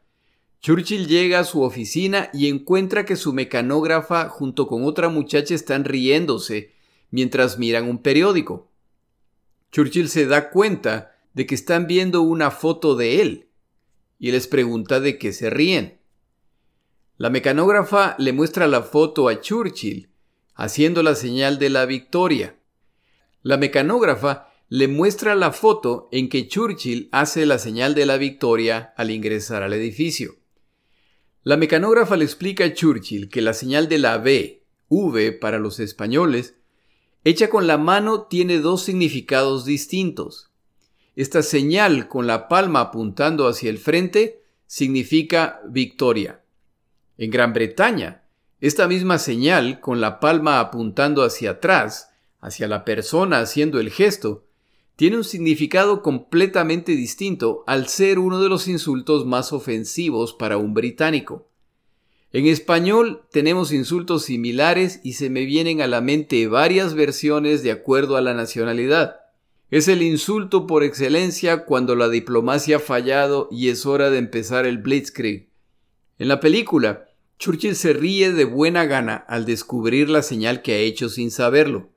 Churchill 0.61 1.07
llega 1.07 1.39
a 1.39 1.45
su 1.45 1.63
oficina 1.63 2.29
y 2.33 2.49
encuentra 2.49 3.05
que 3.05 3.15
su 3.15 3.33
mecanógrafa 3.33 4.31
junto 4.31 4.67
con 4.67 4.83
otra 4.83 5.09
muchacha 5.11 5.55
están 5.55 5.85
riéndose 5.85 6.73
mientras 7.13 7.57
miran 7.57 7.89
un 7.89 7.99
periódico. 7.99 8.69
Churchill 9.71 10.09
se 10.09 10.27
da 10.27 10.51
cuenta 10.51 11.12
de 11.35 11.47
que 11.47 11.55
están 11.55 11.87
viendo 11.87 12.23
una 12.23 12.51
foto 12.51 12.95
de 12.97 13.23
él 13.23 13.49
y 14.19 14.31
les 14.31 14.47
pregunta 14.47 15.01
de 15.01 15.19
qué 15.19 15.33
se 15.33 15.51
ríen. 15.51 15.99
La 17.17 17.31
mecanógrafa 17.31 18.15
le 18.19 18.33
muestra 18.33 18.67
la 18.67 18.83
foto 18.83 19.29
a 19.29 19.41
Churchill, 19.41 20.11
haciendo 20.55 21.03
la 21.03 21.15
señal 21.15 21.59
de 21.59 21.71
la 21.71 21.87
victoria. 21.87 22.57
La 23.43 23.57
mecanógrafa 23.57 24.49
le 24.69 24.89
muestra 24.89 25.35
la 25.35 25.53
foto 25.53 26.09
en 26.13 26.29
que 26.29 26.49
Churchill 26.49 27.09
hace 27.13 27.45
la 27.47 27.59
señal 27.59 27.95
de 27.95 28.07
la 28.07 28.17
victoria 28.17 28.95
al 28.97 29.11
ingresar 29.11 29.63
al 29.63 29.73
edificio. 29.73 30.37
La 31.43 31.57
mecanógrafa 31.57 32.17
le 32.17 32.25
explica 32.25 32.65
a 32.65 32.73
Churchill 32.73 33.29
que 33.29 33.43
la 33.43 33.53
señal 33.53 33.89
de 33.89 33.99
la 33.99 34.19
B, 34.19 34.65
V 34.89 35.33
para 35.33 35.59
los 35.59 35.81
españoles, 35.81 36.55
hecha 37.25 37.51
con 37.51 37.67
la 37.67 37.79
mano 37.79 38.29
tiene 38.29 38.61
dos 38.61 38.83
significados 38.83 39.65
distintos. 39.65 40.52
Esta 41.15 41.43
señal 41.43 42.09
con 42.09 42.27
la 42.27 42.49
palma 42.49 42.81
apuntando 42.81 43.47
hacia 43.47 43.69
el 43.69 43.79
frente 43.79 44.43
significa 44.67 45.61
victoria. 45.69 46.41
En 47.19 47.31
Gran 47.31 47.53
Bretaña, 47.53 48.23
esta 48.61 48.89
misma 48.89 49.19
señal 49.19 49.81
con 49.81 50.01
la 50.01 50.21
palma 50.21 50.59
apuntando 50.61 51.23
hacia 51.23 51.51
atrás, 51.51 52.11
hacia 52.41 52.67
la 52.67 52.85
persona 52.85 53.41
haciendo 53.41 53.79
el 53.79 53.91
gesto, 53.91 54.47
tiene 54.97 55.19
un 55.19 55.25
significado 55.25 56.01
completamente 56.01 56.93
distinto 56.93 57.65
al 57.67 57.89
ser 57.89 58.19
uno 58.19 58.41
de 58.41 58.49
los 58.49 58.67
insultos 58.69 59.27
más 59.27 59.53
ofensivos 59.53 60.33
para 60.33 60.57
un 60.57 60.73
británico. 60.73 61.49
En 62.33 62.47
español 62.47 63.23
tenemos 63.31 63.73
insultos 63.73 64.25
similares 64.25 65.01
y 65.03 65.15
se 65.15 65.29
me 65.29 65.45
vienen 65.45 65.83
a 65.83 65.87
la 65.87 66.01
mente 66.01 66.47
varias 66.47 66.95
versiones 66.95 67.63
de 67.63 67.73
acuerdo 67.73 68.17
a 68.17 68.23
la 68.23 68.33
nacionalidad. 68.33 69.22
Es 69.73 69.89
el 69.89 70.03
insulto 70.03 70.67
por 70.67 70.85
excelencia 70.85 71.65
cuando 71.65 71.97
la 71.97 72.11
diplomacia 72.11 72.77
ha 72.77 72.79
fallado 72.79 73.49
y 73.51 73.71
es 73.71 73.87
hora 73.87 74.11
de 74.11 74.19
empezar 74.19 74.67
el 74.67 74.77
blitzkrieg. 74.77 75.49
En 76.19 76.29
la 76.29 76.41
película, 76.41 77.09
Churchill 77.39 77.75
se 77.75 77.95
ríe 77.95 78.35
de 78.35 78.45
buena 78.45 78.85
gana 78.85 79.17
al 79.17 79.47
descubrir 79.47 80.11
la 80.11 80.21
señal 80.21 80.61
que 80.61 80.75
ha 80.75 80.77
hecho 80.77 81.09
sin 81.09 81.31
saberlo. 81.31 81.89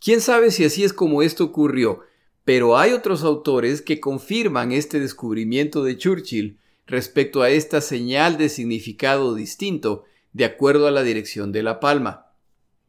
Quién 0.00 0.20
sabe 0.20 0.50
si 0.50 0.66
así 0.66 0.84
es 0.84 0.92
como 0.92 1.22
esto 1.22 1.44
ocurrió, 1.44 2.00
pero 2.44 2.76
hay 2.76 2.92
otros 2.92 3.24
autores 3.24 3.80
que 3.80 3.98
confirman 3.98 4.70
este 4.70 5.00
descubrimiento 5.00 5.82
de 5.82 5.96
Churchill 5.96 6.58
respecto 6.86 7.40
a 7.40 7.48
esta 7.48 7.80
señal 7.80 8.36
de 8.36 8.50
significado 8.50 9.34
distinto 9.34 10.04
de 10.34 10.44
acuerdo 10.44 10.86
a 10.86 10.90
la 10.90 11.02
dirección 11.02 11.52
de 11.52 11.62
la 11.62 11.80
palma. 11.80 12.32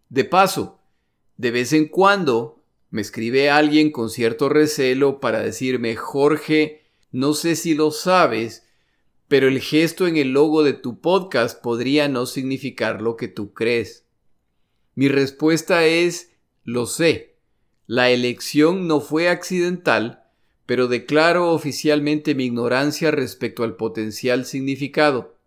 De 0.10 0.26
paso, 0.26 0.82
de 1.38 1.52
vez 1.52 1.71
en 1.71 1.88
cuando 1.88 2.57
me 2.98 3.02
escribe 3.02 3.52
alguien 3.52 3.92
con 3.92 4.10
cierto 4.10 4.50
recelo 4.50 5.20
para 5.20 5.44
decirme 5.44 5.96
Jorge, 5.96 6.82
no 7.12 7.36
sé 7.36 7.56
si 7.56 7.76
lo 7.76 7.92
sabes, 7.92 8.66
pero 9.28 9.48
el 9.48 9.60
gesto 9.60 10.08
en 10.08 10.18
el 10.18 10.32
logo 10.32 10.64
de 10.64 10.74
tu 10.74 11.00
podcast 11.00 11.62
podría 11.62 12.08
no 12.08 12.26
significar 12.26 13.04
lo 13.04 13.16
que 13.16 13.28
tú 13.28 13.54
crees. 13.54 14.08
Mi 14.96 15.10
respuesta 15.10 15.86
es 15.86 16.32
lo 16.64 16.88
sé. 16.88 17.36
La 17.86 18.10
elección 18.10 18.88
no 18.88 19.00
fue 19.00 19.30
accidental, 19.30 20.24
pero 20.66 20.88
declaro 20.88 21.52
oficialmente 21.52 22.34
mi 22.34 22.46
ignorancia 22.46 23.12
respecto 23.12 23.64
al 23.64 23.76
potencial 23.76 24.44
significado. 24.44 25.38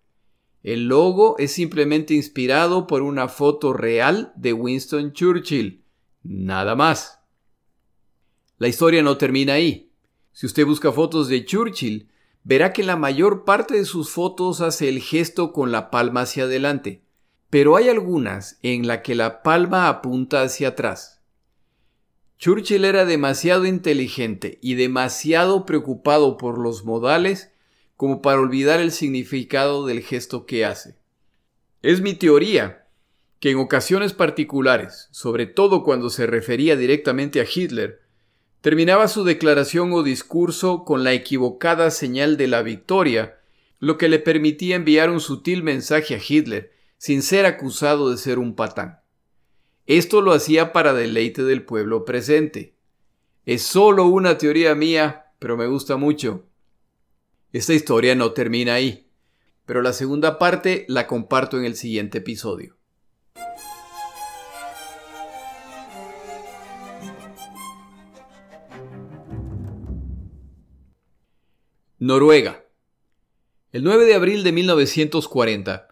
El 0.63 0.87
logo 0.87 1.35
es 1.39 1.51
simplemente 1.51 2.15
inspirado 2.15 2.87
por 2.87 3.03
una 3.03 3.27
foto 3.27 3.73
real 3.73 4.33
de 4.37 4.53
Winston 4.53 5.15
Churchill. 5.15 5.83
Nada 6.23 6.77
más. 6.77 7.20
La 8.61 8.69
historia 8.69 9.03
no 9.03 9.17
termina 9.17 9.55
ahí. 9.55 9.91
Si 10.33 10.45
usted 10.45 10.67
busca 10.67 10.93
fotos 10.93 11.29
de 11.29 11.47
Churchill, 11.47 12.11
verá 12.45 12.75
que 12.75 12.83
la 12.83 12.95
mayor 12.95 13.47
parte 13.47 13.75
de 13.75 13.87
sus 13.87 14.11
fotos 14.11 14.61
hace 14.61 14.91
el 14.91 15.01
gesto 15.01 15.55
con 15.55 15.73
la 15.73 15.91
palma 15.91 16.21
hacia 16.21 16.45
adelante, 16.45 17.01
pero 17.49 17.75
hay 17.75 17.89
algunas 17.89 18.59
en 18.63 18.87
la 18.87 19.01
que 19.01 19.15
la 19.15 19.43
palma 19.43 19.89
apunta 19.89 20.43
hacia 20.43 20.69
atrás. 20.69 21.23
Churchill 22.37 22.85
era 22.85 23.07
demasiado 23.07 23.65
inteligente 23.65 24.59
y 24.61 24.75
demasiado 24.75 25.65
preocupado 25.65 26.37
por 26.37 26.59
los 26.59 26.85
modales 26.85 27.55
como 27.97 28.21
para 28.21 28.41
olvidar 28.41 28.79
el 28.79 28.93
significado 28.93 29.87
del 29.87 30.03
gesto 30.03 30.45
que 30.45 30.67
hace. 30.67 30.99
Es 31.81 32.03
mi 32.03 32.13
teoría 32.13 32.89
que 33.39 33.53
en 33.53 33.57
ocasiones 33.57 34.13
particulares, 34.13 35.09
sobre 35.13 35.47
todo 35.47 35.83
cuando 35.83 36.11
se 36.11 36.27
refería 36.27 36.77
directamente 36.77 37.41
a 37.41 37.47
Hitler, 37.51 38.10
Terminaba 38.61 39.09
su 39.09 39.25
declaración 39.25 39.93
o 39.93 40.03
discurso 40.03 40.85
con 40.85 41.03
la 41.03 41.15
equivocada 41.15 41.91
señal 41.91 42.37
de 42.37 42.47
la 42.47 42.63
victoria, 42.63 43.39
lo 43.79 43.97
que 43.97 44.11
le 44.11 44.19
permitía 44.19 44.77
enviar 44.77 45.09
un 45.09 45.21
sutil 45.21 45.63
mensaje 45.63 46.15
a 46.15 46.21
Hitler, 46.27 46.73
sin 46.99 47.23
ser 47.23 47.47
acusado 47.47 48.11
de 48.11 48.19
ser 48.19 48.39
un 48.39 48.55
patán. 48.55 49.01
Esto 49.87 50.21
lo 50.21 50.33
hacía 50.33 50.73
para 50.73 50.93
deleite 50.93 51.43
del 51.43 51.65
pueblo 51.65 52.05
presente. 52.05 52.77
Es 53.47 53.63
solo 53.63 54.05
una 54.05 54.37
teoría 54.37 54.75
mía, 54.75 55.33
pero 55.39 55.57
me 55.57 55.67
gusta 55.67 55.97
mucho. 55.97 56.45
Esta 57.53 57.73
historia 57.73 58.15
no 58.15 58.33
termina 58.33 58.75
ahí, 58.75 59.11
pero 59.65 59.81
la 59.81 59.95
segunda 59.95 60.39
parte 60.39 60.85
la 60.87 61.07
comparto 61.07 61.59
en 61.59 61.65
el 61.65 61.77
siguiente 61.77 62.19
episodio. 62.19 62.80
Noruega. 72.03 72.65
El 73.73 73.85
9 73.85 74.07
de 74.07 74.15
abril 74.15 74.43
de 74.43 74.53
1940, 74.53 75.89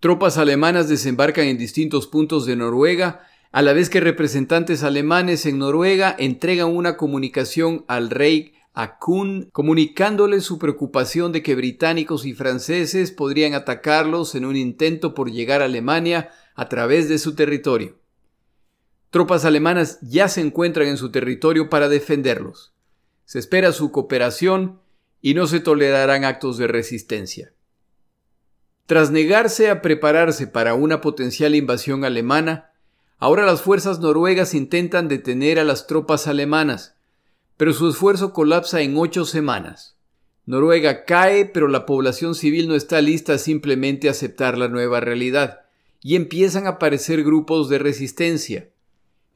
tropas 0.00 0.36
alemanas 0.36 0.88
desembarcan 0.88 1.46
en 1.46 1.58
distintos 1.58 2.08
puntos 2.08 2.44
de 2.44 2.56
Noruega, 2.56 3.20
a 3.52 3.62
la 3.62 3.72
vez 3.72 3.88
que 3.88 4.00
representantes 4.00 4.82
alemanes 4.82 5.46
en 5.46 5.58
Noruega 5.60 6.16
entregan 6.18 6.74
una 6.74 6.96
comunicación 6.96 7.84
al 7.86 8.10
rey 8.10 8.54
Akun, 8.72 9.48
comunicándole 9.52 10.40
su 10.40 10.58
preocupación 10.58 11.30
de 11.30 11.44
que 11.44 11.54
británicos 11.54 12.26
y 12.26 12.32
franceses 12.32 13.12
podrían 13.12 13.54
atacarlos 13.54 14.34
en 14.34 14.46
un 14.46 14.56
intento 14.56 15.14
por 15.14 15.30
llegar 15.30 15.62
a 15.62 15.66
Alemania 15.66 16.30
a 16.56 16.68
través 16.68 17.08
de 17.08 17.18
su 17.18 17.36
territorio. 17.36 18.00
Tropas 19.10 19.44
alemanas 19.44 20.00
ya 20.02 20.26
se 20.26 20.40
encuentran 20.40 20.88
en 20.88 20.96
su 20.96 21.12
territorio 21.12 21.70
para 21.70 21.88
defenderlos. 21.88 22.74
Se 23.24 23.38
espera 23.38 23.70
su 23.70 23.92
cooperación 23.92 24.82
y 25.26 25.32
no 25.32 25.46
se 25.46 25.58
tolerarán 25.58 26.22
actos 26.22 26.58
de 26.58 26.66
resistencia. 26.66 27.54
Tras 28.84 29.10
negarse 29.10 29.70
a 29.70 29.80
prepararse 29.80 30.46
para 30.46 30.74
una 30.74 31.00
potencial 31.00 31.54
invasión 31.54 32.04
alemana, 32.04 32.72
ahora 33.16 33.46
las 33.46 33.62
fuerzas 33.62 34.00
noruegas 34.00 34.52
intentan 34.52 35.08
detener 35.08 35.58
a 35.58 35.64
las 35.64 35.86
tropas 35.86 36.26
alemanas, 36.26 36.98
pero 37.56 37.72
su 37.72 37.88
esfuerzo 37.88 38.34
colapsa 38.34 38.82
en 38.82 38.98
ocho 38.98 39.24
semanas. 39.24 39.96
Noruega 40.44 41.06
cae, 41.06 41.46
pero 41.46 41.68
la 41.68 41.86
población 41.86 42.34
civil 42.34 42.68
no 42.68 42.74
está 42.74 43.00
lista 43.00 43.32
a 43.32 43.38
simplemente 43.38 44.10
aceptar 44.10 44.58
la 44.58 44.68
nueva 44.68 45.00
realidad, 45.00 45.62
y 46.02 46.16
empiezan 46.16 46.66
a 46.66 46.72
aparecer 46.72 47.24
grupos 47.24 47.70
de 47.70 47.78
resistencia. 47.78 48.68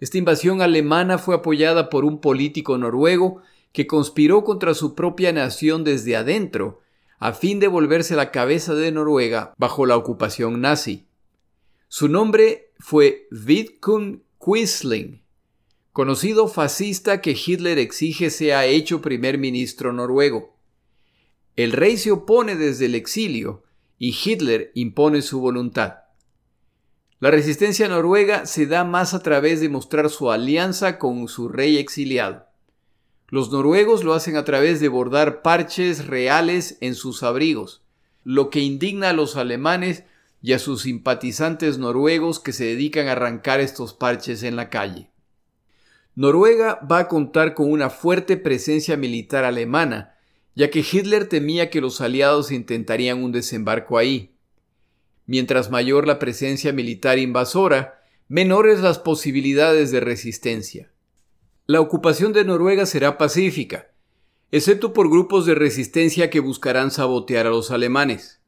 Esta 0.00 0.18
invasión 0.18 0.60
alemana 0.60 1.16
fue 1.16 1.36
apoyada 1.36 1.88
por 1.88 2.04
un 2.04 2.20
político 2.20 2.76
noruego 2.76 3.40
que 3.72 3.86
conspiró 3.86 4.44
contra 4.44 4.74
su 4.74 4.94
propia 4.94 5.32
nación 5.32 5.84
desde 5.84 6.16
adentro, 6.16 6.80
a 7.18 7.32
fin 7.32 7.60
de 7.60 7.68
volverse 7.68 8.16
la 8.16 8.30
cabeza 8.30 8.74
de 8.74 8.92
Noruega 8.92 9.54
bajo 9.58 9.86
la 9.86 9.96
ocupación 9.96 10.60
nazi. 10.60 11.08
Su 11.88 12.08
nombre 12.08 12.72
fue 12.78 13.26
Vidkun 13.30 14.22
Quisling, 14.44 15.22
conocido 15.92 16.48
fascista 16.48 17.20
que 17.20 17.36
Hitler 17.36 17.78
exige 17.78 18.30
sea 18.30 18.66
hecho 18.66 19.02
primer 19.02 19.38
ministro 19.38 19.92
noruego. 19.92 20.56
el 21.56 21.72
rey 21.72 21.96
se 21.96 22.12
opone 22.12 22.54
desde 22.54 22.86
el 22.86 22.94
exilio 22.94 23.64
y 23.98 24.16
Hitler 24.24 24.70
impone 24.74 25.22
su 25.22 25.40
voluntad. 25.40 25.94
La 27.18 27.32
resistencia 27.32 27.88
noruega 27.88 28.46
se 28.46 28.66
da 28.66 28.84
más 28.84 29.12
a 29.12 29.24
través 29.24 29.60
de 29.60 29.68
mostrar 29.68 30.08
su 30.08 30.30
alianza 30.30 30.98
con 30.98 31.26
su 31.26 31.48
rey 31.48 31.78
exiliado. 31.78 32.47
Los 33.30 33.52
noruegos 33.52 34.04
lo 34.04 34.14
hacen 34.14 34.36
a 34.36 34.44
través 34.44 34.80
de 34.80 34.88
bordar 34.88 35.42
parches 35.42 36.06
reales 36.06 36.78
en 36.80 36.94
sus 36.94 37.22
abrigos, 37.22 37.82
lo 38.24 38.48
que 38.48 38.60
indigna 38.60 39.10
a 39.10 39.12
los 39.12 39.36
alemanes 39.36 40.04
y 40.40 40.54
a 40.54 40.58
sus 40.58 40.82
simpatizantes 40.82 41.76
noruegos 41.76 42.40
que 42.40 42.54
se 42.54 42.64
dedican 42.64 43.06
a 43.06 43.12
arrancar 43.12 43.60
estos 43.60 43.92
parches 43.92 44.42
en 44.42 44.56
la 44.56 44.70
calle. 44.70 45.10
Noruega 46.14 46.80
va 46.90 47.00
a 47.00 47.08
contar 47.08 47.52
con 47.52 47.70
una 47.70 47.90
fuerte 47.90 48.38
presencia 48.38 48.96
militar 48.96 49.44
alemana, 49.44 50.14
ya 50.54 50.70
que 50.70 50.80
Hitler 50.80 51.28
temía 51.28 51.68
que 51.68 51.82
los 51.82 52.00
aliados 52.00 52.50
intentarían 52.50 53.22
un 53.22 53.30
desembarco 53.30 53.98
ahí. 53.98 54.34
Mientras 55.26 55.70
mayor 55.70 56.06
la 56.06 56.18
presencia 56.18 56.72
militar 56.72 57.18
invasora, 57.18 58.02
menores 58.26 58.80
las 58.80 58.98
posibilidades 58.98 59.92
de 59.92 60.00
resistencia. 60.00 60.90
La 61.70 61.82
ocupación 61.82 62.32
de 62.32 62.46
Noruega 62.46 62.86
será 62.86 63.18
pacífica, 63.18 63.90
excepto 64.50 64.94
por 64.94 65.10
grupos 65.10 65.44
de 65.44 65.54
resistencia 65.54 66.30
que 66.30 66.40
buscarán 66.40 66.90
sabotear 66.90 67.46
a 67.46 67.50
los 67.50 67.70
alemanes. 67.70 68.40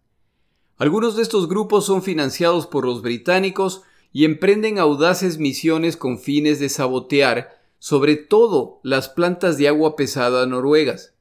Algunos 0.78 1.16
de 1.16 1.22
estos 1.22 1.46
grupos 1.46 1.84
son 1.84 2.02
financiados 2.02 2.66
por 2.66 2.86
los 2.86 3.02
británicos 3.02 3.82
y 4.10 4.24
emprenden 4.24 4.78
audaces 4.78 5.36
misiones 5.36 5.98
con 5.98 6.18
fines 6.18 6.60
de 6.60 6.70
sabotear, 6.70 7.60
sobre 7.78 8.16
todo, 8.16 8.80
las 8.84 9.10
plantas 9.10 9.58
de 9.58 9.68
agua 9.68 9.96
pesada 9.96 10.46
noruegas. 10.46 11.12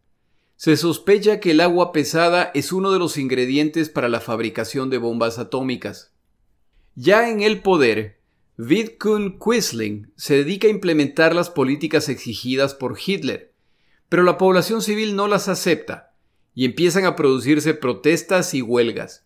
Se 0.56 0.78
sospecha 0.78 1.42
que 1.42 1.52
el 1.52 1.60
agua 1.60 1.92
pesada 1.92 2.50
es 2.54 2.72
uno 2.72 2.92
de 2.94 3.00
los 3.00 3.18
ingredientes 3.18 3.90
para 3.90 4.08
la 4.08 4.22
fabricación 4.22 4.90
de 4.90 5.00
bombas 5.00 5.38
atómicas. 5.38 6.14
Ya 6.96 7.30
en 7.30 7.42
el 7.42 7.62
poder, 7.62 8.19
Vidkun 8.62 9.40
Quisling 9.40 10.12
se 10.18 10.36
dedica 10.36 10.68
a 10.68 10.70
implementar 10.70 11.34
las 11.34 11.50
políticas 11.50 12.10
exigidas 12.10 12.74
por 12.74 12.98
Hitler, 13.00 13.54
pero 14.10 14.24
la 14.24 14.38
población 14.38 14.82
civil 14.82 15.16
no 15.16 15.30
las 15.30 15.48
acepta 15.48 16.12
y 16.54 16.66
empiezan 16.66 17.06
a 17.06 17.16
producirse 17.16 17.74
protestas 17.74 18.54
y 18.54 18.62
huelgas. 18.62 19.24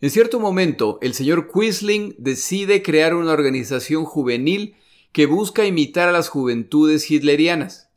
En 0.00 0.10
cierto 0.10 0.40
momento, 0.40 0.98
el 1.00 1.14
señor 1.14 1.48
Quisling 1.48 2.16
decide 2.18 2.82
crear 2.82 3.14
una 3.14 3.30
organización 3.30 4.04
juvenil 4.04 4.74
que 5.12 5.26
busca 5.26 5.64
imitar 5.64 6.08
a 6.08 6.12
las 6.12 6.28
juventudes 6.28 7.08
hitlerianas. 7.08 7.88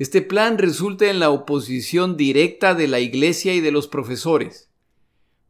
Este 0.00 0.20
plan 0.20 0.58
resulta 0.58 1.08
en 1.08 1.20
la 1.20 1.30
oposición 1.30 2.16
directa 2.16 2.74
de 2.74 2.88
la 2.88 2.98
Iglesia 2.98 3.54
y 3.54 3.60
de 3.60 3.70
los 3.70 3.86
profesores. 3.86 4.68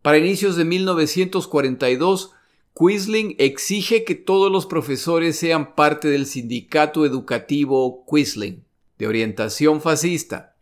Para 0.03 0.19
inicios 0.19 0.57
de 0.57 0.67
1942, 0.67 2.35
Quisling 2.77 3.37
exige 3.39 4.03
que 4.03 4.17
todos 4.17 4.51
los 4.51 4.67
profesores 4.67 5.39
sean 5.39 5.77
parte 5.77 6.09
del 6.09 6.27
sindicato 6.27 7.07
educativo 7.07 8.05
Quisling, 8.11 8.65
de 8.99 9.07
orientación 9.07 9.81
fascista. 9.81 10.57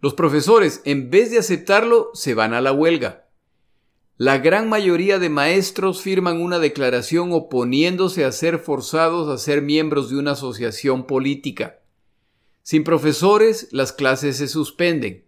Los 0.00 0.14
profesores, 0.14 0.82
en 0.84 1.10
vez 1.10 1.32
de 1.32 1.38
aceptarlo, 1.38 2.10
se 2.14 2.34
van 2.34 2.54
a 2.54 2.60
la 2.60 2.70
huelga. 2.70 3.26
La 4.18 4.38
gran 4.38 4.68
mayoría 4.68 5.18
de 5.18 5.30
maestros 5.30 6.00
firman 6.00 6.40
una 6.40 6.60
declaración 6.60 7.32
oponiéndose 7.32 8.24
a 8.24 8.30
ser 8.30 8.60
forzados 8.60 9.28
a 9.28 9.36
ser 9.36 9.62
miembros 9.62 10.10
de 10.10 10.16
una 10.16 10.32
asociación 10.32 11.08
política. 11.08 11.80
Sin 12.62 12.84
profesores, 12.84 13.66
las 13.72 13.92
clases 13.92 14.36
se 14.36 14.46
suspenden. 14.46 15.24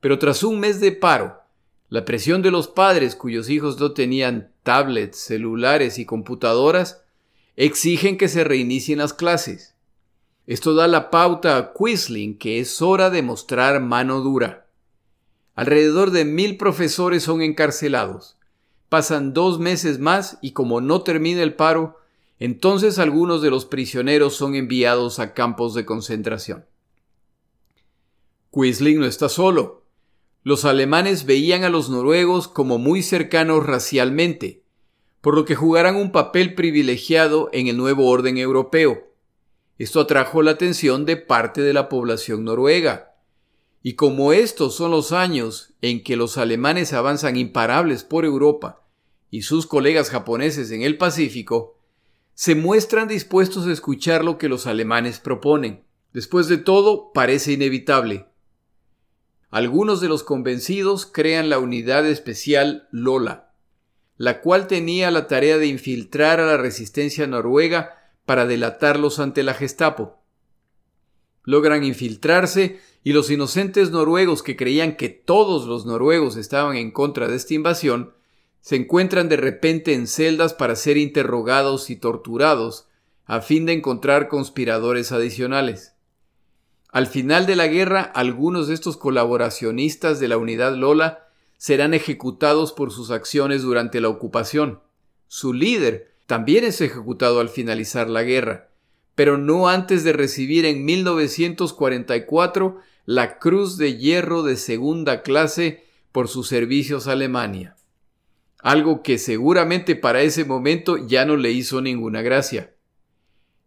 Pero 0.00 0.18
tras 0.18 0.42
un 0.42 0.60
mes 0.60 0.80
de 0.80 0.92
paro, 0.92 1.40
la 1.88 2.04
presión 2.04 2.42
de 2.42 2.50
los 2.50 2.68
padres 2.68 3.16
cuyos 3.16 3.48
hijos 3.48 3.80
no 3.80 3.92
tenían 3.92 4.52
tablets, 4.68 5.16
celulares 5.16 5.98
y 5.98 6.04
computadoras 6.04 7.00
exigen 7.56 8.18
que 8.18 8.28
se 8.28 8.44
reinicien 8.44 8.98
las 8.98 9.14
clases. 9.14 9.74
Esto 10.46 10.74
da 10.74 10.86
la 10.86 11.08
pauta 11.08 11.56
a 11.56 11.72
Quisling 11.72 12.36
que 12.36 12.60
es 12.60 12.82
hora 12.82 13.08
de 13.08 13.22
mostrar 13.22 13.80
mano 13.80 14.20
dura. 14.20 14.66
Alrededor 15.54 16.10
de 16.10 16.26
mil 16.26 16.58
profesores 16.58 17.22
son 17.22 17.40
encarcelados. 17.40 18.36
Pasan 18.90 19.32
dos 19.32 19.58
meses 19.58 20.00
más 20.00 20.36
y 20.42 20.52
como 20.52 20.82
no 20.82 21.00
termina 21.00 21.42
el 21.42 21.54
paro, 21.54 21.96
entonces 22.38 22.98
algunos 22.98 23.40
de 23.40 23.48
los 23.48 23.64
prisioneros 23.64 24.36
son 24.36 24.54
enviados 24.54 25.18
a 25.18 25.32
campos 25.32 25.72
de 25.72 25.86
concentración. 25.86 26.66
Quisling 28.52 29.00
no 29.00 29.06
está 29.06 29.30
solo. 29.30 29.86
Los 30.42 30.64
alemanes 30.64 31.26
veían 31.26 31.64
a 31.64 31.68
los 31.68 31.90
noruegos 31.90 32.48
como 32.48 32.78
muy 32.78 33.02
cercanos 33.02 33.66
racialmente, 33.66 34.57
por 35.28 35.34
lo 35.34 35.44
que 35.44 35.56
jugarán 35.56 35.96
un 35.96 36.10
papel 36.10 36.54
privilegiado 36.54 37.50
en 37.52 37.66
el 37.66 37.76
nuevo 37.76 38.08
orden 38.08 38.38
europeo. 38.38 39.12
Esto 39.76 40.00
atrajo 40.00 40.40
la 40.40 40.52
atención 40.52 41.04
de 41.04 41.18
parte 41.18 41.60
de 41.60 41.74
la 41.74 41.90
población 41.90 42.44
noruega. 42.44 43.14
Y 43.82 43.92
como 43.92 44.32
estos 44.32 44.74
son 44.74 44.90
los 44.90 45.12
años 45.12 45.74
en 45.82 46.02
que 46.02 46.16
los 46.16 46.38
alemanes 46.38 46.94
avanzan 46.94 47.36
imparables 47.36 48.04
por 48.04 48.24
Europa 48.24 48.80
y 49.30 49.42
sus 49.42 49.66
colegas 49.66 50.08
japoneses 50.08 50.70
en 50.70 50.80
el 50.80 50.96
Pacífico, 50.96 51.78
se 52.32 52.54
muestran 52.54 53.06
dispuestos 53.06 53.66
a 53.66 53.72
escuchar 53.72 54.24
lo 54.24 54.38
que 54.38 54.48
los 54.48 54.66
alemanes 54.66 55.18
proponen. 55.18 55.84
Después 56.14 56.48
de 56.48 56.56
todo, 56.56 57.12
parece 57.12 57.52
inevitable. 57.52 58.28
Algunos 59.50 60.00
de 60.00 60.08
los 60.08 60.22
convencidos 60.22 61.04
crean 61.04 61.50
la 61.50 61.58
unidad 61.58 62.06
especial 62.06 62.88
Lola, 62.92 63.47
la 64.18 64.40
cual 64.40 64.66
tenía 64.66 65.10
la 65.10 65.28
tarea 65.28 65.56
de 65.58 65.68
infiltrar 65.68 66.40
a 66.40 66.46
la 66.46 66.56
resistencia 66.56 67.26
noruega 67.26 67.94
para 68.26 68.46
delatarlos 68.46 69.20
ante 69.20 69.42
la 69.44 69.54
Gestapo. 69.54 70.18
Logran 71.44 71.84
infiltrarse 71.84 72.80
y 73.04 73.12
los 73.12 73.30
inocentes 73.30 73.90
noruegos 73.90 74.42
que 74.42 74.56
creían 74.56 74.96
que 74.96 75.08
todos 75.08 75.66
los 75.66 75.86
noruegos 75.86 76.36
estaban 76.36 76.76
en 76.76 76.90
contra 76.90 77.28
de 77.28 77.36
esta 77.36 77.54
invasión 77.54 78.12
se 78.60 78.76
encuentran 78.76 79.28
de 79.28 79.36
repente 79.36 79.94
en 79.94 80.08
celdas 80.08 80.52
para 80.52 80.76
ser 80.76 80.96
interrogados 80.96 81.88
y 81.88 81.96
torturados 81.96 82.88
a 83.24 83.40
fin 83.40 83.66
de 83.66 83.72
encontrar 83.72 84.28
conspiradores 84.28 85.12
adicionales. 85.12 85.94
Al 86.90 87.06
final 87.06 87.46
de 87.46 87.54
la 87.56 87.68
guerra, 87.68 88.02
algunos 88.02 88.66
de 88.66 88.74
estos 88.74 88.96
colaboracionistas 88.96 90.18
de 90.18 90.28
la 90.28 90.38
unidad 90.38 90.74
Lola 90.74 91.27
serán 91.58 91.92
ejecutados 91.92 92.72
por 92.72 92.90
sus 92.92 93.10
acciones 93.10 93.62
durante 93.62 94.00
la 94.00 94.08
ocupación. 94.08 94.80
Su 95.26 95.52
líder 95.52 96.14
también 96.26 96.64
es 96.64 96.80
ejecutado 96.80 97.40
al 97.40 97.50
finalizar 97.50 98.08
la 98.08 98.22
guerra, 98.22 98.70
pero 99.14 99.36
no 99.36 99.68
antes 99.68 100.04
de 100.04 100.12
recibir 100.12 100.64
en 100.64 100.84
1944 100.84 102.78
la 103.04 103.38
Cruz 103.38 103.76
de 103.76 103.96
Hierro 103.96 104.42
de 104.42 104.56
segunda 104.56 105.22
clase 105.22 105.84
por 106.12 106.28
sus 106.28 106.48
servicios 106.48 107.08
a 107.08 107.12
Alemania. 107.12 107.76
Algo 108.60 109.02
que 109.02 109.18
seguramente 109.18 109.96
para 109.96 110.22
ese 110.22 110.44
momento 110.44 110.96
ya 111.06 111.24
no 111.24 111.36
le 111.36 111.50
hizo 111.50 111.80
ninguna 111.80 112.22
gracia. 112.22 112.74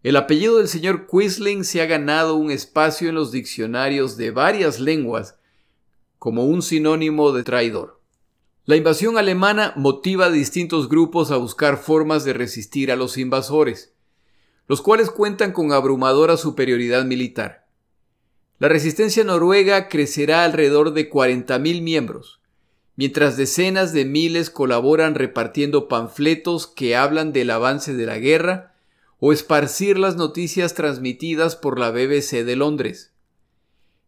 El 0.04 0.16
apellido 0.16 0.58
del 0.58 0.68
señor 0.68 1.08
Quisling 1.08 1.64
se 1.64 1.82
ha 1.82 1.86
ganado 1.86 2.36
un 2.36 2.52
espacio 2.52 3.10
en 3.10 3.16
los 3.16 3.32
diccionarios 3.32 4.18
de 4.18 4.32
varias 4.32 4.80
lenguas 4.80 5.36
como 6.22 6.46
un 6.46 6.62
sinónimo 6.62 7.32
de 7.32 7.42
traidor. 7.42 8.00
La 8.66 8.76
invasión 8.76 9.18
alemana 9.18 9.74
motiva 9.76 10.28
a 10.28 10.30
distintos 10.30 10.88
grupos 10.88 11.32
a 11.32 11.38
buscar 11.38 11.78
formas 11.78 12.24
de 12.24 12.34
resistir 12.34 12.92
a 12.92 12.96
los 12.96 13.18
invasores, 13.18 13.96
los 14.68 14.84
cuales 14.84 15.10
cuentan 15.10 15.52
con 15.52 15.74
abrumadora 15.74 16.38
superioridad 16.38 17.06
militar. 17.06 17.66
La 18.60 18.68
resistencia 18.68 19.24
noruega 19.24 19.90
crecerá 19.90 20.44
alrededor 20.44 20.94
de 20.94 21.10
40.000 21.10 21.82
miembros, 21.82 22.40
mientras 22.96 23.36
decenas 23.36 23.92
de 23.92 24.06
miles 24.06 24.52
colaboran 24.52 25.16
repartiendo 25.16 25.88
panfletos 25.88 26.68
que 26.68 26.96
hablan 26.96 27.34
del 27.34 27.50
avance 27.50 27.96
de 27.96 28.06
la 28.06 28.20
guerra 28.20 28.76
o 29.18 29.34
esparcir 29.34 29.98
las 29.98 30.18
noticias 30.18 30.76
transmitidas 30.76 31.56
por 31.56 31.80
la 31.80 31.90
BBC 31.90 32.44
de 32.46 32.56
Londres. 32.56 33.11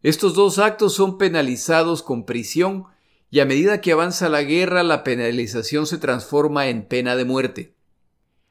Estos 0.03 0.33
dos 0.33 0.59
actos 0.59 0.93
son 0.93 1.17
penalizados 1.17 2.03
con 2.03 2.25
prisión 2.25 2.87
y 3.31 3.39
a 3.39 3.45
medida 3.45 3.79
que 3.79 3.93
avanza 3.93 4.27
la 4.27 4.43
guerra 4.43 4.83
la 4.83 5.03
penalización 5.05 5.87
se 5.87 5.97
transforma 5.97 6.67
en 6.67 6.85
pena 6.85 7.15
de 7.15 7.23
muerte. 7.23 7.73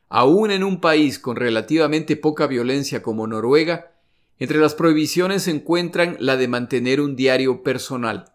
Aún 0.08 0.50
en 0.50 0.64
un 0.64 0.80
país 0.80 1.18
con 1.18 1.36
relativamente 1.36 2.16
poca 2.16 2.46
violencia 2.46 3.02
como 3.02 3.26
Noruega, 3.26 3.92
entre 4.38 4.58
las 4.58 4.74
prohibiciones 4.74 5.42
se 5.42 5.50
encuentran 5.50 6.16
la 6.18 6.38
de 6.38 6.48
mantener 6.48 7.02
un 7.02 7.16
diario 7.16 7.62
personal. 7.62 8.32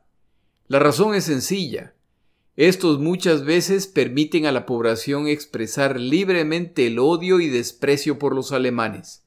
La 0.67 0.77
razón 0.77 1.15
es 1.15 1.23
sencilla. 1.23 1.95
Estos 2.55 2.99
muchas 2.99 3.43
veces 3.43 3.87
permiten 3.87 4.45
a 4.45 4.51
la 4.51 4.67
población 4.67 5.27
expresar 5.27 5.99
libremente 5.99 6.85
el 6.85 6.99
odio 6.99 7.39
y 7.39 7.49
desprecio 7.49 8.19
por 8.19 8.35
los 8.35 8.51
alemanes. 8.51 9.26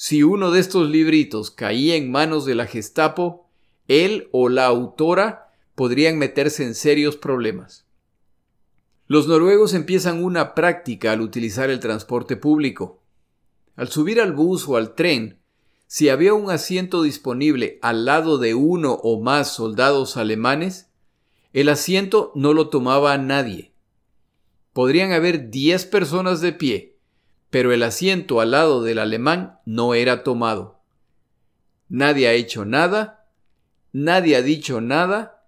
Si 0.00 0.22
uno 0.22 0.52
de 0.52 0.60
estos 0.60 0.88
libritos 0.88 1.50
caía 1.50 1.96
en 1.96 2.08
manos 2.08 2.44
de 2.44 2.54
la 2.54 2.66
Gestapo, 2.66 3.48
él 3.88 4.28
o 4.30 4.48
la 4.48 4.66
autora 4.66 5.50
podrían 5.74 6.18
meterse 6.18 6.62
en 6.62 6.76
serios 6.76 7.16
problemas. 7.16 7.84
Los 9.08 9.26
noruegos 9.26 9.74
empiezan 9.74 10.22
una 10.22 10.54
práctica 10.54 11.10
al 11.10 11.20
utilizar 11.20 11.68
el 11.68 11.80
transporte 11.80 12.36
público. 12.36 13.02
Al 13.74 13.88
subir 13.88 14.20
al 14.20 14.32
bus 14.34 14.68
o 14.68 14.76
al 14.76 14.94
tren, 14.94 15.40
si 15.88 16.10
había 16.10 16.32
un 16.32 16.48
asiento 16.48 17.02
disponible 17.02 17.80
al 17.82 18.04
lado 18.04 18.38
de 18.38 18.54
uno 18.54 18.92
o 19.02 19.20
más 19.20 19.52
soldados 19.52 20.16
alemanes, 20.16 20.90
el 21.52 21.68
asiento 21.68 22.30
no 22.36 22.52
lo 22.52 22.68
tomaba 22.68 23.18
nadie. 23.18 23.72
Podrían 24.72 25.10
haber 25.10 25.50
diez 25.50 25.86
personas 25.86 26.40
de 26.40 26.52
pie, 26.52 26.97
pero 27.50 27.72
el 27.72 27.82
asiento 27.82 28.40
al 28.40 28.50
lado 28.52 28.82
del 28.82 28.98
alemán 28.98 29.60
no 29.64 29.94
era 29.94 30.22
tomado. 30.22 30.80
Nadie 31.88 32.28
ha 32.28 32.32
hecho 32.32 32.64
nada, 32.64 33.26
nadie 33.92 34.36
ha 34.36 34.42
dicho 34.42 34.80
nada, 34.80 35.46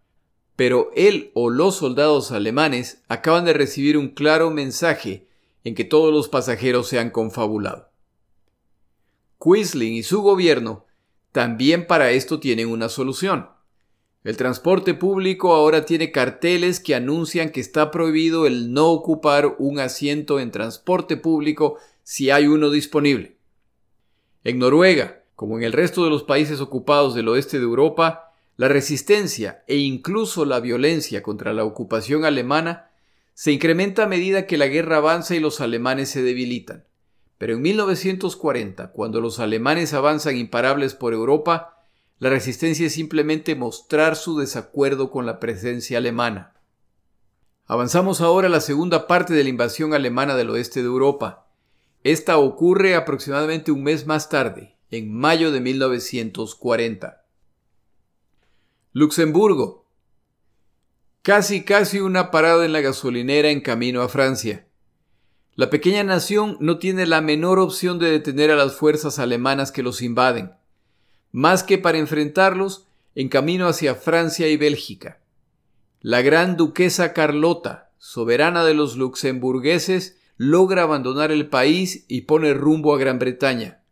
pero 0.56 0.90
él 0.94 1.30
o 1.34 1.50
los 1.50 1.76
soldados 1.76 2.32
alemanes 2.32 3.02
acaban 3.08 3.44
de 3.44 3.52
recibir 3.52 3.96
un 3.96 4.08
claro 4.08 4.50
mensaje 4.50 5.26
en 5.64 5.74
que 5.74 5.84
todos 5.84 6.12
los 6.12 6.28
pasajeros 6.28 6.88
se 6.88 6.98
han 6.98 7.10
confabulado. 7.10 7.90
Quisling 9.42 9.94
y 9.94 10.02
su 10.02 10.22
gobierno 10.22 10.86
también 11.32 11.86
para 11.86 12.10
esto 12.10 12.40
tienen 12.40 12.68
una 12.68 12.88
solución. 12.88 13.48
El 14.22 14.36
transporte 14.36 14.92
público 14.92 15.54
ahora 15.54 15.86
tiene 15.86 16.12
carteles 16.12 16.78
que 16.78 16.94
anuncian 16.94 17.50
que 17.50 17.60
está 17.60 17.90
prohibido 17.90 18.46
el 18.46 18.72
no 18.74 18.88
ocupar 18.90 19.56
un 19.58 19.80
asiento 19.80 20.40
en 20.40 20.50
transporte 20.50 21.16
público 21.16 21.78
si 22.02 22.30
hay 22.30 22.46
uno 22.46 22.70
disponible. 22.70 23.36
En 24.44 24.58
Noruega, 24.58 25.24
como 25.36 25.58
en 25.58 25.64
el 25.64 25.72
resto 25.72 26.04
de 26.04 26.10
los 26.10 26.22
países 26.22 26.60
ocupados 26.60 27.14
del 27.14 27.28
oeste 27.28 27.58
de 27.58 27.64
Europa, 27.64 28.32
la 28.56 28.68
resistencia 28.68 29.64
e 29.66 29.76
incluso 29.76 30.44
la 30.44 30.60
violencia 30.60 31.22
contra 31.22 31.52
la 31.52 31.64
ocupación 31.64 32.24
alemana 32.24 32.90
se 33.32 33.52
incrementa 33.52 34.02
a 34.02 34.06
medida 34.06 34.46
que 34.46 34.58
la 34.58 34.66
guerra 34.66 34.98
avanza 34.98 35.34
y 35.34 35.40
los 35.40 35.62
alemanes 35.62 36.10
se 36.10 36.22
debilitan. 36.22 36.84
Pero 37.38 37.54
en 37.54 37.62
1940, 37.62 38.92
cuando 38.92 39.22
los 39.22 39.40
alemanes 39.40 39.94
avanzan 39.94 40.36
imparables 40.36 40.92
por 40.94 41.14
Europa, 41.14 41.86
la 42.18 42.28
resistencia 42.28 42.86
es 42.86 42.92
simplemente 42.92 43.54
mostrar 43.54 44.14
su 44.14 44.38
desacuerdo 44.38 45.10
con 45.10 45.24
la 45.24 45.40
presencia 45.40 45.96
alemana. 45.96 46.52
Avanzamos 47.64 48.20
ahora 48.20 48.48
a 48.48 48.50
la 48.50 48.60
segunda 48.60 49.06
parte 49.06 49.32
de 49.32 49.42
la 49.42 49.48
invasión 49.48 49.94
alemana 49.94 50.36
del 50.36 50.50
oeste 50.50 50.80
de 50.80 50.86
Europa. 50.86 51.46
Esta 52.04 52.38
ocurre 52.38 52.94
aproximadamente 52.94 53.72
un 53.72 53.82
mes 53.82 54.06
más 54.06 54.28
tarde, 54.28 54.76
en 54.90 55.12
mayo 55.12 55.52
de 55.52 55.60
1940. 55.60 57.24
Luxemburgo. 58.92 59.86
Casi 61.22 61.64
casi 61.64 62.00
una 62.00 62.30
parada 62.30 62.64
en 62.64 62.72
la 62.72 62.80
gasolinera 62.80 63.50
en 63.50 63.60
camino 63.60 64.02
a 64.02 64.08
Francia. 64.08 64.66
La 65.54 65.68
pequeña 65.68 66.02
nación 66.04 66.56
no 66.60 66.78
tiene 66.78 67.06
la 67.06 67.20
menor 67.20 67.58
opción 67.58 67.98
de 67.98 68.10
detener 68.10 68.50
a 68.50 68.56
las 68.56 68.74
fuerzas 68.74 69.18
alemanas 69.18 69.72
que 69.72 69.82
los 69.82 70.00
invaden 70.00 70.52
más 71.32 71.62
que 71.62 71.78
para 71.78 71.98
enfrentarlos 71.98 72.86
en 73.14 73.28
camino 73.28 73.66
hacia 73.68 73.94
Francia 73.94 74.48
y 74.48 74.56
Bélgica. 74.56 75.20
La 76.00 76.22
gran 76.22 76.56
duquesa 76.56 77.12
Carlota, 77.12 77.90
soberana 77.98 78.64
de 78.64 78.74
los 78.74 78.96
luxemburgueses, 78.96 80.19
logra 80.42 80.84
abandonar 80.84 81.32
el 81.32 81.50
país 81.50 82.06
y 82.08 82.22
pone 82.22 82.54
rumbo 82.54 82.94
a 82.94 82.98
Gran 82.98 83.18
Bretaña. 83.18 83.82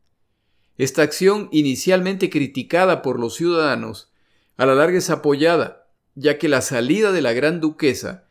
Esta 0.78 1.02
acción, 1.02 1.50
inicialmente 1.52 2.30
criticada 2.30 3.02
por 3.02 3.20
los 3.20 3.34
ciudadanos, 3.34 4.10
a 4.56 4.64
la 4.64 4.74
larga 4.74 4.96
es 4.96 5.10
apoyada, 5.10 5.88
ya 6.14 6.38
que 6.38 6.48
la 6.48 6.62
salida 6.62 7.12
de 7.12 7.20
la 7.20 7.34
gran 7.34 7.60
duquesa 7.60 8.24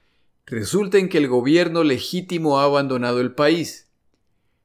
resulta 0.47 0.97
en 0.97 1.09
que 1.09 1.19
el 1.19 1.27
gobierno 1.27 1.83
legítimo 1.83 2.59
ha 2.59 2.63
abandonado 2.63 3.21
el 3.21 3.35
país. 3.35 3.87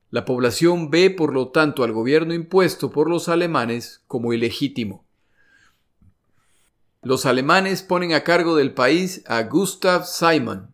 La 0.08 0.24
población 0.24 0.90
ve, 0.90 1.10
por 1.10 1.34
lo 1.34 1.48
tanto, 1.48 1.84
al 1.84 1.92
gobierno 1.92 2.32
impuesto 2.32 2.90
por 2.90 3.10
los 3.10 3.28
alemanes 3.28 4.02
como 4.06 4.32
ilegítimo. 4.32 5.04
Los 7.02 7.26
alemanes 7.26 7.82
ponen 7.82 8.14
a 8.14 8.24
cargo 8.24 8.56
del 8.56 8.72
país 8.72 9.22
a 9.26 9.42
Gustav 9.42 10.06
Simon. 10.06 10.71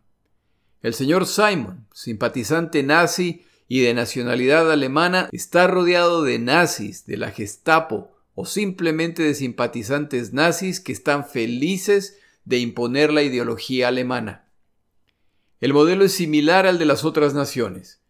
El 0.81 0.93
señor 0.93 1.25
Simon, 1.25 1.87
simpatizante 1.93 2.83
nazi 2.83 3.45
y 3.67 3.81
de 3.81 3.93
nacionalidad 3.93 4.71
alemana, 4.71 5.27
está 5.33 5.67
rodeado 5.67 6.23
de 6.23 6.39
nazis, 6.39 7.05
de 7.05 7.17
la 7.17 7.31
Gestapo 7.31 8.11
o 8.33 8.45
simplemente 8.45 9.21
de 9.21 9.35
simpatizantes 9.35 10.31
nazis 10.31 10.79
que 10.79 10.93
están 10.93 11.27
felices 11.27 12.17
de 12.45 12.59
imponer 12.59 13.11
la 13.11 13.23
ideología 13.23 13.89
alemana. 13.89 14.49
El 15.59 15.73
modelo 15.73 16.05
es 16.05 16.13
similar 16.13 16.65
al 16.65 16.79
de 16.79 16.85
las 16.85 17.03
otras 17.03 17.33
naciones. 17.33 18.01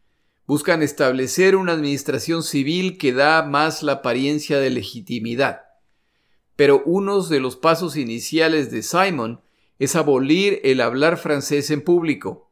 Buscan 0.45 0.83
establecer 0.83 1.55
una 1.55 1.73
administración 1.73 2.43
civil 2.43 2.99
que 2.99 3.13
da 3.13 3.41
más 3.41 3.81
la 3.81 3.93
apariencia 3.93 4.59
de 4.59 4.69
legitimidad. 4.69 5.61
Pero 6.55 6.83
uno 6.85 7.23
de 7.23 7.39
los 7.39 7.55
pasos 7.55 7.97
iniciales 7.97 8.69
de 8.69 8.83
Simon 8.83 9.41
es 9.79 9.95
abolir 9.95 10.61
el 10.63 10.81
hablar 10.81 11.17
francés 11.17 11.71
en 11.71 11.81
público, 11.81 12.48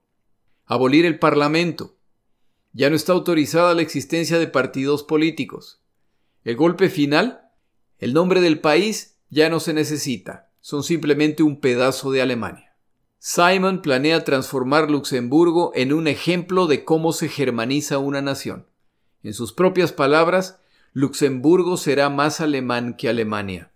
abolir 0.68 1.06
el 1.06 1.18
Parlamento. 1.18 1.98
Ya 2.74 2.90
no 2.90 2.96
está 2.96 3.14
autorizada 3.14 3.74
la 3.74 3.82
existencia 3.82 4.38
de 4.38 4.48
partidos 4.48 5.02
políticos. 5.04 5.82
El 6.44 6.56
golpe 6.58 6.90
final, 6.90 7.42
el 7.98 8.14
nombre 8.14 8.42
del 8.42 8.60
país 8.60 9.18
ya 9.30 9.50
no 9.50 9.60
se 9.60 9.74
necesita, 9.74 10.52
son 10.60 10.84
simplemente 10.84 11.42
un 11.42 11.60
pedazo 11.60 12.12
de 12.12 12.22
Alemania. 12.22 12.76
Simon 13.18 13.82
planea 13.82 14.24
transformar 14.24 14.92
Luxemburgo 14.92 15.72
en 15.74 15.92
un 15.92 16.08
ejemplo 16.08 16.68
de 16.68 16.84
cómo 16.84 17.14
se 17.14 17.30
germaniza 17.30 17.98
una 17.98 18.22
nación. 18.22 18.68
En 19.24 19.34
sus 19.34 19.54
propias 19.54 19.92
palabras, 19.92 20.60
Luxemburgo 20.94 21.78
será 21.78 22.10
más 22.10 22.42
alemán 22.42 22.96
que 22.96 23.10
Alemania. 23.10 23.72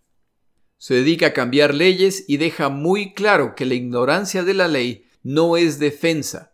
Se 0.78 0.96
dedica 0.96 1.28
a 1.28 1.34
cambiar 1.34 1.74
leyes 1.74 2.26
y 2.28 2.38
deja 2.38 2.70
muy 2.70 3.14
claro 3.14 3.56
que 3.56 3.66
la 3.66 3.76
ignorancia 3.76 4.44
de 4.44 4.54
la 4.54 4.68
ley 4.68 5.06
no 5.24 5.58
es 5.58 5.80
defensa, 5.80 6.51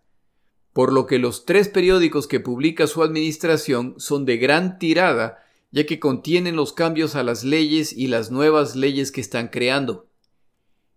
por 0.77 0.93
lo 0.93 1.07
que 1.07 1.17
los 1.17 1.45
tres 1.45 1.69
periódicos 1.69 2.27
que 2.27 2.39
publica 2.39 2.85
su 2.85 3.01
administración 3.01 3.95
son 3.97 4.25
de 4.25 4.37
gran 4.37 4.77
tirada, 4.77 5.43
ya 5.71 5.87
que 5.87 5.99
contienen 5.99 6.55
los 6.55 6.71
cambios 6.71 7.15
a 7.15 7.23
las 7.23 7.43
leyes 7.43 7.93
y 7.93 8.05
las 8.05 8.29
nuevas 8.29 8.75
leyes 8.75 9.11
que 9.11 9.19
están 9.19 9.47
creando. 9.47 10.05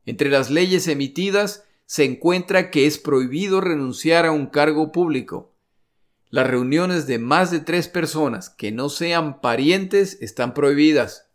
Entre 0.05 0.29
las 0.29 0.51
leyes 0.51 0.87
emitidas 0.87 1.65
se 1.87 2.05
encuentra 2.05 2.71
que 2.71 2.85
es 2.85 2.99
prohibido 2.99 3.63
renunciar 3.63 4.27
a 4.27 4.33
un 4.33 4.49
cargo 4.49 4.93
público. 4.93 5.55
Las 6.29 6.47
reuniones 6.47 7.07
de 7.07 7.19
más 7.19 7.51
de 7.51 7.61
tres 7.61 7.89
personas 7.89 8.51
que 8.51 8.73
no 8.73 8.91
sean 8.91 9.41
parientes 9.41 10.19
están 10.21 10.53
prohibidas. 10.53 11.31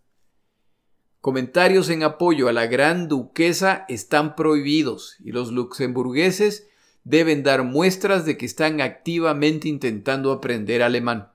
Comentarios 1.20 1.90
en 1.90 2.04
apoyo 2.04 2.48
a 2.48 2.54
la 2.54 2.68
gran 2.68 3.08
duquesa 3.08 3.86
están 3.90 4.36
prohibidos 4.36 5.16
y 5.20 5.32
los 5.32 5.52
luxemburgueses 5.52 6.68
deben 7.06 7.44
dar 7.44 7.64
muestras 7.64 8.26
de 8.26 8.36
que 8.36 8.46
están 8.46 8.82
activamente 8.82 9.70
intentando 9.70 10.34
aprender 10.34 10.84
alemán. 10.84 11.32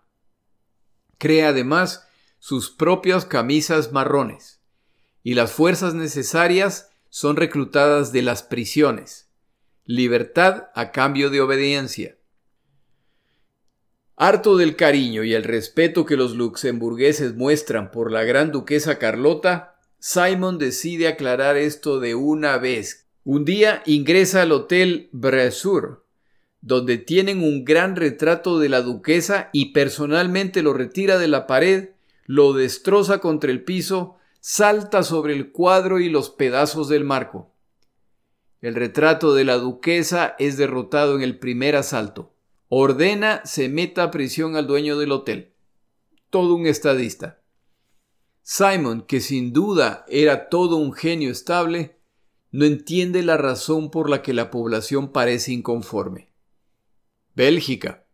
Crea 1.16 1.48
además 1.48 2.06
sus 2.38 2.70
propias 2.70 3.24
camisas 3.24 3.92
marrones 3.92 4.60
y 5.22 5.34
las 5.34 5.52
fuerzas 5.52 5.94
necesarias 5.94 6.90
son 7.08 7.36
reclutadas 7.36 8.12
de 8.12 8.22
las 8.22 8.42
prisiones. 8.42 9.30
Libertad 9.84 10.68
a 10.74 10.92
cambio 10.92 11.30
de 11.30 11.40
obediencia. 11.40 12.16
Harto 14.16 14.56
del 14.56 14.76
cariño 14.76 15.24
y 15.24 15.34
el 15.34 15.44
respeto 15.44 16.04
que 16.04 16.16
los 16.16 16.34
luxemburgueses 16.34 17.34
muestran 17.34 17.90
por 17.90 18.12
la 18.12 18.24
gran 18.24 18.52
duquesa 18.52 18.98
Carlota, 18.98 19.78
Simon 19.98 20.58
decide 20.58 21.08
aclarar 21.08 21.56
esto 21.56 22.00
de 22.00 22.14
una 22.14 22.58
vez. 22.58 23.09
Un 23.24 23.44
día 23.44 23.82
ingresa 23.84 24.42
al 24.42 24.52
hotel 24.52 25.10
Bresur, 25.12 26.06
donde 26.62 26.96
tienen 26.96 27.42
un 27.42 27.64
gran 27.64 27.96
retrato 27.96 28.58
de 28.58 28.70
la 28.70 28.80
duquesa 28.80 29.50
y 29.52 29.72
personalmente 29.72 30.62
lo 30.62 30.72
retira 30.72 31.18
de 31.18 31.28
la 31.28 31.46
pared, 31.46 31.90
lo 32.24 32.54
destroza 32.54 33.18
contra 33.18 33.50
el 33.50 33.62
piso 33.62 34.16
salta 34.40 35.02
sobre 35.02 35.34
el 35.34 35.52
cuadro 35.52 36.00
y 36.00 36.08
los 36.08 36.30
pedazos 36.30 36.88
del 36.88 37.04
marco. 37.04 37.52
El 38.62 38.74
retrato 38.74 39.34
de 39.34 39.44
la 39.44 39.58
duquesa 39.58 40.34
es 40.38 40.56
derrotado 40.56 41.16
en 41.16 41.22
el 41.22 41.38
primer 41.38 41.76
asalto. 41.76 42.34
Ordena 42.68 43.42
se 43.44 43.68
meta 43.68 44.04
a 44.04 44.10
prisión 44.10 44.56
al 44.56 44.66
dueño 44.66 44.98
del 44.98 45.12
hotel. 45.12 45.52
Todo 46.30 46.54
un 46.54 46.66
estadista. 46.66 47.42
Simon, 48.42 49.02
que 49.02 49.20
sin 49.20 49.52
duda 49.52 50.04
era 50.08 50.48
todo 50.48 50.76
un 50.76 50.92
genio 50.92 51.30
estable, 51.30 51.99
no 52.52 52.64
entiende 52.64 53.22
la 53.22 53.36
razón 53.36 53.90
por 53.90 54.10
la 54.10 54.22
que 54.22 54.34
la 54.34 54.50
población 54.50 55.12
parece 55.12 55.52
inconforme. 55.52 56.32
Bélgica. 57.34 58.06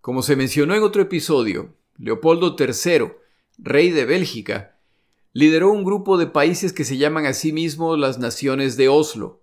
Como 0.00 0.22
se 0.22 0.36
mencionó 0.36 0.74
en 0.74 0.82
otro 0.82 1.02
episodio, 1.02 1.74
Leopoldo 1.98 2.56
III, 2.58 3.12
rey 3.58 3.90
de 3.90 4.04
Bélgica, 4.04 4.78
lideró 5.32 5.70
un 5.70 5.84
grupo 5.84 6.16
de 6.18 6.26
países 6.26 6.72
que 6.72 6.84
se 6.84 6.96
llaman 6.96 7.26
a 7.26 7.34
sí 7.34 7.52
mismos 7.52 7.98
las 7.98 8.18
Naciones 8.18 8.76
de 8.76 8.88
Oslo. 8.88 9.42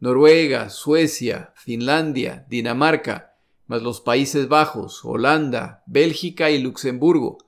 Noruega, 0.00 0.70
Suecia, 0.70 1.52
Finlandia, 1.56 2.46
Dinamarca, 2.48 3.34
más 3.66 3.82
los 3.82 4.00
Países 4.00 4.48
Bajos, 4.48 5.04
Holanda, 5.04 5.82
Bélgica 5.86 6.50
y 6.50 6.58
Luxemburgo, 6.62 7.38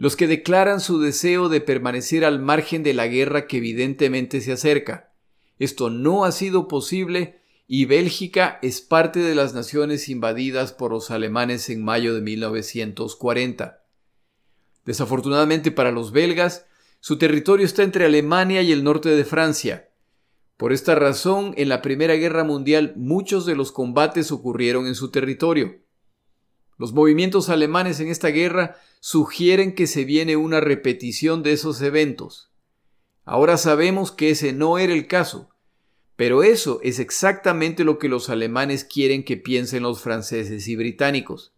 los 0.00 0.16
que 0.16 0.26
declaran 0.26 0.80
su 0.80 0.98
deseo 0.98 1.50
de 1.50 1.60
permanecer 1.60 2.24
al 2.24 2.40
margen 2.40 2.82
de 2.82 2.94
la 2.94 3.06
guerra 3.06 3.46
que 3.46 3.58
evidentemente 3.58 4.40
se 4.40 4.50
acerca. 4.50 5.12
Esto 5.58 5.90
no 5.90 6.24
ha 6.24 6.32
sido 6.32 6.68
posible 6.68 7.42
y 7.66 7.84
Bélgica 7.84 8.58
es 8.62 8.80
parte 8.80 9.20
de 9.20 9.34
las 9.34 9.52
naciones 9.52 10.08
invadidas 10.08 10.72
por 10.72 10.90
los 10.92 11.10
alemanes 11.10 11.68
en 11.68 11.84
mayo 11.84 12.14
de 12.14 12.22
1940. 12.22 13.84
Desafortunadamente 14.86 15.70
para 15.70 15.92
los 15.92 16.12
belgas, 16.12 16.64
su 17.00 17.18
territorio 17.18 17.66
está 17.66 17.82
entre 17.82 18.06
Alemania 18.06 18.62
y 18.62 18.72
el 18.72 18.82
norte 18.82 19.10
de 19.10 19.24
Francia. 19.26 19.90
Por 20.56 20.72
esta 20.72 20.94
razón, 20.94 21.52
en 21.58 21.68
la 21.68 21.82
Primera 21.82 22.14
Guerra 22.14 22.42
Mundial 22.42 22.94
muchos 22.96 23.44
de 23.44 23.54
los 23.54 23.70
combates 23.70 24.32
ocurrieron 24.32 24.86
en 24.86 24.94
su 24.94 25.10
territorio. 25.10 25.82
Los 26.80 26.94
movimientos 26.94 27.50
alemanes 27.50 28.00
en 28.00 28.08
esta 28.08 28.28
guerra 28.28 28.78
sugieren 29.00 29.74
que 29.74 29.86
se 29.86 30.06
viene 30.06 30.36
una 30.36 30.60
repetición 30.60 31.42
de 31.42 31.52
esos 31.52 31.82
eventos. 31.82 32.50
Ahora 33.26 33.58
sabemos 33.58 34.12
que 34.12 34.30
ese 34.30 34.54
no 34.54 34.78
era 34.78 34.94
el 34.94 35.06
caso, 35.06 35.50
pero 36.16 36.42
eso 36.42 36.80
es 36.82 36.98
exactamente 36.98 37.84
lo 37.84 37.98
que 37.98 38.08
los 38.08 38.30
alemanes 38.30 38.84
quieren 38.84 39.24
que 39.24 39.36
piensen 39.36 39.82
los 39.82 40.00
franceses 40.00 40.68
y 40.68 40.76
británicos. 40.76 41.52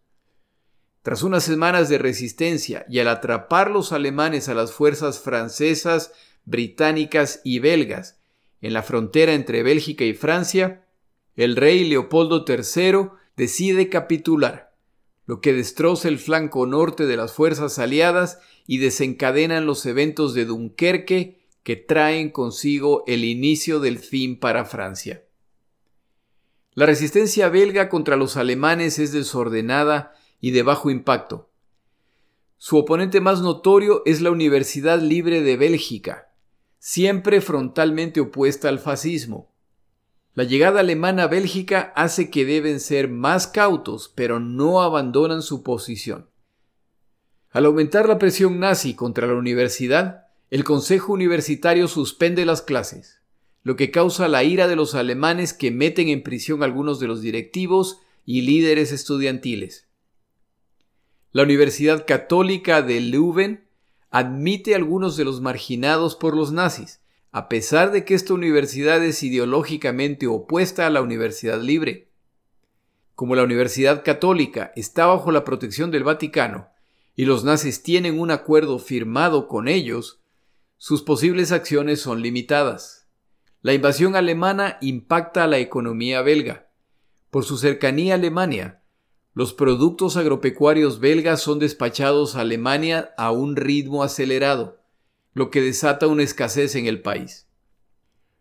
Tras 1.03 1.23
unas 1.23 1.45
semanas 1.45 1.87
de 1.87 1.99
resistencia 1.99 2.85
y 2.89 2.99
al 2.99 3.07
atrapar 3.07 3.71
los 3.71 3.93
alemanes 3.93 4.49
a 4.49 4.53
las 4.53 4.73
fuerzas 4.73 5.21
francesas, 5.21 6.11
británicas 6.43 7.39
y 7.45 7.59
belgas 7.59 8.19
en 8.59 8.73
la 8.73 8.83
frontera 8.83 9.33
entre 9.33 9.63
Bélgica 9.63 10.03
y 10.03 10.15
Francia, 10.15 10.85
el 11.37 11.55
rey 11.55 11.87
Leopoldo 11.87 12.43
III 12.45 13.07
decide 13.37 13.87
capitular, 13.87 14.72
lo 15.25 15.39
que 15.41 15.53
destroza 15.53 16.07
el 16.07 16.19
flanco 16.19 16.65
norte 16.65 17.05
de 17.05 17.17
las 17.17 17.33
fuerzas 17.33 17.79
aliadas 17.79 18.39
y 18.67 18.77
desencadenan 18.79 19.65
los 19.65 19.85
eventos 19.85 20.33
de 20.33 20.45
Dunkerque 20.45 21.43
que 21.63 21.75
traen 21.75 22.29
consigo 22.29 23.03
el 23.07 23.23
inicio 23.23 23.79
del 23.79 23.99
fin 23.99 24.39
para 24.39 24.65
Francia. 24.65 25.23
La 26.73 26.85
resistencia 26.85 27.49
belga 27.49 27.87
contra 27.87 28.17
los 28.17 28.35
alemanes 28.35 28.99
es 28.99 29.11
desordenada 29.11 30.13
y 30.41 30.51
de 30.51 30.63
bajo 30.63 30.89
impacto. 30.89 31.49
Su 32.57 32.77
oponente 32.77 33.21
más 33.21 33.41
notorio 33.41 34.01
es 34.05 34.21
la 34.21 34.31
Universidad 34.31 34.99
Libre 34.99 35.41
de 35.41 35.55
Bélgica, 35.55 36.33
siempre 36.79 37.41
frontalmente 37.41 38.19
opuesta 38.19 38.69
al 38.69 38.79
fascismo. 38.79 39.52
La 40.35 40.43
llegada 40.43 40.79
alemana 40.79 41.23
a 41.23 41.27
Bélgica 41.27 41.93
hace 41.95 42.31
que 42.31 42.43
deben 42.43 42.79
ser 42.79 43.07
más 43.07 43.45
cautos, 43.45 44.11
pero 44.15 44.39
no 44.39 44.81
abandonan 44.81 45.43
su 45.43 45.61
posición. 45.61 46.27
Al 47.51 47.67
aumentar 47.67 48.07
la 48.07 48.17
presión 48.17 48.59
nazi 48.59 48.95
contra 48.95 49.27
la 49.27 49.35
universidad, 49.35 50.25
el 50.49 50.63
Consejo 50.63 51.13
Universitario 51.13 51.87
suspende 51.87 52.45
las 52.45 52.63
clases, 52.63 53.21
lo 53.61 53.75
que 53.75 53.91
causa 53.91 54.27
la 54.27 54.43
ira 54.43 54.67
de 54.67 54.75
los 54.75 54.95
alemanes 54.95 55.53
que 55.53 55.69
meten 55.69 56.09
en 56.09 56.23
prisión 56.23 56.63
algunos 56.63 56.99
de 56.99 57.07
los 57.07 57.21
directivos 57.21 57.99
y 58.25 58.41
líderes 58.41 58.91
estudiantiles. 58.91 59.87
La 61.31 61.43
Universidad 61.43 62.07
Católica 62.07 62.81
de 62.81 63.01
Leuven 63.01 63.67
admite 64.09 64.73
a 64.73 64.77
algunos 64.77 65.15
de 65.15 65.25
los 65.25 65.41
marginados 65.41 66.15
por 66.15 66.35
los 66.35 66.51
nazis, 66.51 67.02
a 67.33 67.49
pesar 67.49 67.91
de 67.91 68.05
que 68.05 68.13
esta 68.13 68.35
universidad 68.35 69.03
es 69.03 69.23
ideológicamente 69.23 70.27
opuesta 70.27 70.85
a 70.85 70.91
la 70.91 71.01
Universidad 71.01 71.59
Libre. 71.59 72.11
Como 73.15 73.35
la 73.35 73.41
Universidad 73.41 74.03
Católica 74.05 74.71
está 74.75 75.07
bajo 75.07 75.31
la 75.31 75.43
protección 75.43 75.89
del 75.89 76.03
Vaticano 76.03 76.69
y 77.15 77.25
los 77.25 77.43
nazis 77.43 77.81
tienen 77.81 78.19
un 78.19 78.29
acuerdo 78.29 78.77
firmado 78.77 79.47
con 79.47 79.67
ellos, 79.67 80.21
sus 80.77 81.01
posibles 81.01 81.51
acciones 81.51 81.99
son 81.99 82.21
limitadas. 82.21 83.07
La 83.63 83.73
invasión 83.73 84.15
alemana 84.15 84.77
impacta 84.79 85.45
a 85.45 85.47
la 85.47 85.57
economía 85.57 86.21
belga. 86.21 86.69
Por 87.31 87.45
su 87.45 87.57
cercanía 87.57 88.13
a 88.13 88.17
Alemania, 88.17 88.83
los 89.33 89.55
productos 89.55 90.17
agropecuarios 90.17 90.99
belgas 90.99 91.41
son 91.41 91.57
despachados 91.57 92.35
a 92.35 92.41
Alemania 92.41 93.11
a 93.17 93.31
un 93.31 93.55
ritmo 93.55 94.03
acelerado, 94.03 94.82
lo 95.33 95.49
que 95.49 95.61
desata 95.61 96.07
una 96.07 96.23
escasez 96.23 96.75
en 96.75 96.85
el 96.85 97.01
país. 97.01 97.47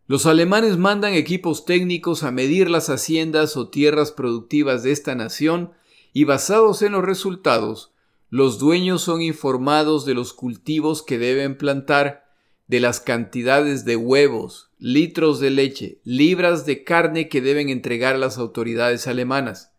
Los 0.06 0.26
alemanes 0.26 0.76
mandan 0.76 1.14
equipos 1.14 1.64
técnicos 1.64 2.22
a 2.22 2.30
medir 2.30 2.68
las 2.68 2.90
haciendas 2.90 3.56
o 3.56 3.68
tierras 3.68 4.12
productivas 4.12 4.82
de 4.82 4.92
esta 4.92 5.14
nación 5.14 5.72
y 6.12 6.24
basados 6.24 6.82
en 6.82 6.92
los 6.92 7.04
resultados, 7.04 7.92
los 8.32 8.58
dueños 8.58 9.02
son 9.02 9.20
informados 9.20 10.06
de 10.06 10.14
los 10.14 10.32
cultivos 10.32 11.02
que 11.02 11.18
deben 11.18 11.58
plantar, 11.58 12.24
de 12.66 12.80
las 12.80 12.98
cantidades 12.98 13.84
de 13.84 13.96
huevos, 13.96 14.70
litros 14.78 15.38
de 15.38 15.50
leche, 15.50 16.00
libras 16.02 16.64
de 16.64 16.82
carne 16.82 17.28
que 17.28 17.42
deben 17.42 17.68
entregar 17.68 18.18
las 18.18 18.38
autoridades 18.38 19.06
alemanas. 19.06 19.74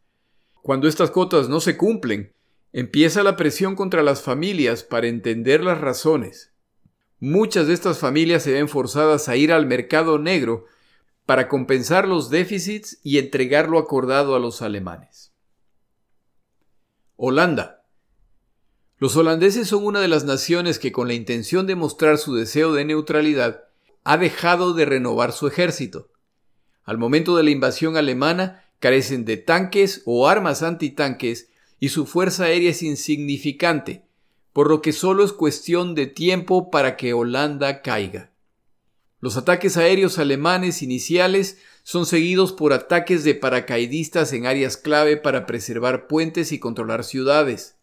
Cuando 0.61 0.87
estas 0.87 1.09
cotas 1.09 1.49
no 1.49 1.61
se 1.61 1.77
cumplen, 1.77 2.31
empieza 2.73 3.23
la 3.23 3.37
presión 3.37 3.75
contra 3.75 4.03
las 4.03 4.21
familias 4.21 4.83
para 4.83 5.07
entender 5.07 5.63
las 5.63 5.81
razones. 5.81 6.52
Muchas 7.19 7.67
de 7.67 7.73
estas 7.73 7.99
familias 7.99 8.43
se 8.43 8.53
ven 8.53 8.67
forzadas 8.67 9.29
a 9.29 9.35
ir 9.35 9.51
al 9.51 9.65
mercado 9.65 10.19
negro 10.19 10.65
para 11.25 11.47
compensar 11.47 12.07
los 12.07 12.29
déficits 12.29 12.99
y 13.03 13.17
entregar 13.17 13.69
lo 13.69 13.79
acordado 13.79 14.35
a 14.35 14.39
los 14.39 14.61
alemanes. 14.61 15.33
Holanda. 17.15 17.85
Los 18.97 19.15
holandeses 19.15 19.67
son 19.67 19.85
una 19.85 20.01
de 20.01 20.07
las 20.07 20.25
naciones 20.25 20.79
que 20.79 20.91
con 20.91 21.07
la 21.07 21.13
intención 21.13 21.67
de 21.67 21.75
mostrar 21.75 22.17
su 22.17 22.35
deseo 22.35 22.73
de 22.73 22.85
neutralidad 22.85 23.65
ha 24.03 24.17
dejado 24.17 24.73
de 24.73 24.85
renovar 24.85 25.31
su 25.31 25.47
ejército. 25.47 26.11
Al 26.83 26.97
momento 26.97 27.37
de 27.37 27.43
la 27.43 27.51
invasión 27.51 27.95
alemana, 27.95 28.65
carecen 28.79 29.23
de 29.23 29.37
tanques 29.37 30.01
o 30.05 30.27
armas 30.27 30.63
antitanques 30.63 31.49
y 31.79 31.89
su 31.89 32.05
fuerza 32.05 32.45
aérea 32.45 32.71
es 32.71 32.83
insignificante, 32.83 34.05
por 34.53 34.69
lo 34.69 34.81
que 34.81 34.93
solo 34.93 35.23
es 35.23 35.33
cuestión 35.33 35.95
de 35.95 36.05
tiempo 36.05 36.69
para 36.69 36.95
que 36.95 37.13
Holanda 37.13 37.81
caiga. 37.81 38.31
Los 39.19 39.35
ataques 39.35 39.77
aéreos 39.77 40.19
alemanes 40.19 40.83
iniciales 40.83 41.57
son 41.81 42.05
seguidos 42.05 42.53
por 42.53 42.71
ataques 42.71 43.23
de 43.23 43.35
paracaidistas 43.35 44.31
en 44.31 44.45
áreas 44.45 44.77
clave 44.77 45.17
para 45.17 45.45
preservar 45.45 46.07
puentes 46.07 46.51
y 46.51 46.59
controlar 46.59 47.03
ciudades. 47.03 47.77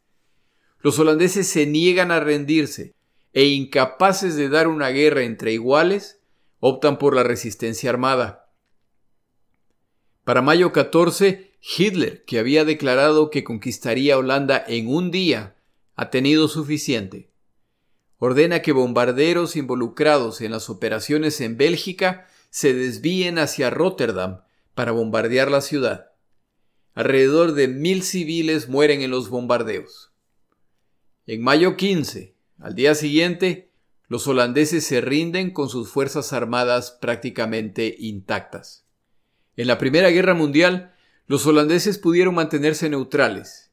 Los 0.81 0.99
holandeses 0.99 1.47
se 1.49 1.67
niegan 1.67 2.11
a 2.11 2.21
rendirse 2.21 2.95
e 3.33 3.45
incapaces 3.45 4.37
de 4.37 4.49
dar 4.49 4.69
una 4.69 4.89
guerra 4.89 5.23
entre 5.23 5.53
iguales, 5.53 6.21
optan 6.61 6.99
por 6.99 7.15
la 7.15 7.23
resistencia 7.23 7.91
armada. 7.91 8.51
Para 10.25 10.43
mayo 10.43 10.73
14, 10.73 11.53
Hitler, 11.61 12.25
que 12.25 12.39
había 12.39 12.65
declarado 12.65 13.31
que 13.31 13.45
conquistaría 13.45 14.19
Holanda 14.19 14.63
en 14.67 14.89
un 14.89 15.11
día, 15.11 15.57
ha 16.01 16.09
tenido 16.09 16.49
suficiente. 16.49 17.31
Ordena 18.17 18.63
que 18.63 18.73
bombarderos 18.73 19.55
involucrados 19.55 20.41
en 20.41 20.51
las 20.51 20.71
operaciones 20.71 21.43
en 21.43 21.59
Bélgica 21.59 22.27
se 22.49 22.73
desvíen 22.73 23.39
hacia 23.39 23.69
Rotterdam 23.69 24.41
para 24.75 24.93
bombardear 24.93 25.51
la 25.51 25.61
ciudad. 25.61 26.13
Alrededor 26.95 27.53
de 27.53 27.69
mil 27.69 28.03
civiles 28.03 28.67
mueren 28.67 29.03
en 29.03 29.11
los 29.11 29.29
bombardeos. 29.29 30.11
En 31.27 31.43
mayo 31.43 31.77
15, 31.77 32.35
al 32.61 32.75
día 32.75 32.95
siguiente, 32.95 33.71
los 34.09 34.27
holandeses 34.27 34.87
se 34.87 35.03
rinden 35.03 35.51
con 35.51 35.69
sus 35.69 35.91
fuerzas 35.91 36.33
armadas 36.33 36.93
prácticamente 36.99 37.95
intactas. 37.99 38.87
En 39.55 39.67
la 39.67 39.77
Primera 39.77 40.09
Guerra 40.09 40.33
Mundial, 40.33 40.95
los 41.27 41.47
holandeses 41.47 41.99
pudieron 41.99 42.37
mantenerse 42.37 42.89
neutrales. 42.89 43.70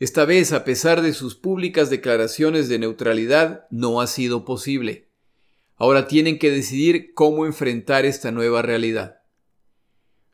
Esta 0.00 0.24
vez, 0.24 0.54
a 0.54 0.64
pesar 0.64 1.02
de 1.02 1.12
sus 1.12 1.34
públicas 1.34 1.90
declaraciones 1.90 2.70
de 2.70 2.78
neutralidad, 2.78 3.66
no 3.70 4.00
ha 4.00 4.06
sido 4.06 4.46
posible. 4.46 5.10
Ahora 5.76 6.08
tienen 6.08 6.38
que 6.38 6.50
decidir 6.50 7.12
cómo 7.12 7.44
enfrentar 7.44 8.06
esta 8.06 8.30
nueva 8.30 8.62
realidad. 8.62 9.20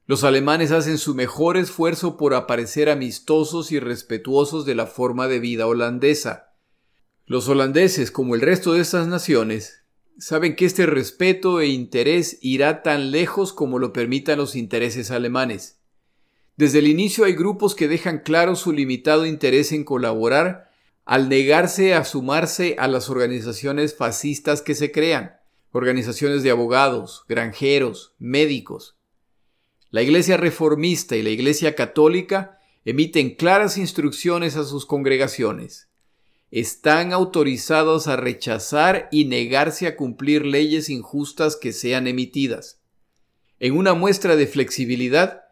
Los 0.06 0.22
alemanes 0.22 0.70
hacen 0.70 0.98
su 0.98 1.16
mejor 1.16 1.56
esfuerzo 1.56 2.16
por 2.16 2.34
aparecer 2.34 2.88
amistosos 2.88 3.72
y 3.72 3.80
respetuosos 3.80 4.66
de 4.66 4.76
la 4.76 4.86
forma 4.86 5.26
de 5.26 5.40
vida 5.40 5.66
holandesa. 5.66 6.54
Los 7.24 7.48
holandeses, 7.48 8.12
como 8.12 8.36
el 8.36 8.42
resto 8.42 8.72
de 8.72 8.82
estas 8.82 9.08
naciones, 9.08 9.82
saben 10.16 10.54
que 10.54 10.64
este 10.64 10.86
respeto 10.86 11.60
e 11.60 11.66
interés 11.66 12.38
irá 12.40 12.84
tan 12.84 13.10
lejos 13.10 13.52
como 13.52 13.80
lo 13.80 13.92
permitan 13.92 14.38
los 14.38 14.54
intereses 14.54 15.10
alemanes. 15.10 15.80
Desde 16.56 16.78
el 16.78 16.88
inicio 16.88 17.24
hay 17.24 17.34
grupos 17.34 17.74
que 17.74 17.86
dejan 17.86 18.20
claro 18.20 18.56
su 18.56 18.72
limitado 18.72 19.26
interés 19.26 19.72
en 19.72 19.84
colaborar, 19.84 20.70
al 21.04 21.28
negarse 21.28 21.94
a 21.94 22.04
sumarse 22.04 22.76
a 22.78 22.88
las 22.88 23.10
organizaciones 23.10 23.94
fascistas 23.94 24.62
que 24.62 24.74
se 24.74 24.90
crean, 24.90 25.36
organizaciones 25.70 26.42
de 26.42 26.50
abogados, 26.50 27.24
granjeros, 27.28 28.14
médicos. 28.18 28.96
La 29.90 30.02
Iglesia 30.02 30.38
Reformista 30.38 31.14
y 31.16 31.22
la 31.22 31.30
Iglesia 31.30 31.74
Católica 31.74 32.58
emiten 32.86 33.34
claras 33.34 33.76
instrucciones 33.76 34.56
a 34.56 34.64
sus 34.64 34.86
congregaciones. 34.86 35.88
Están 36.50 37.12
autorizados 37.12 38.08
a 38.08 38.16
rechazar 38.16 39.08
y 39.12 39.26
negarse 39.26 39.86
a 39.86 39.96
cumplir 39.96 40.46
leyes 40.46 40.88
injustas 40.88 41.56
que 41.56 41.72
sean 41.72 42.06
emitidas. 42.06 42.80
En 43.60 43.76
una 43.76 43.94
muestra 43.94 44.36
de 44.36 44.46
flexibilidad, 44.46 45.45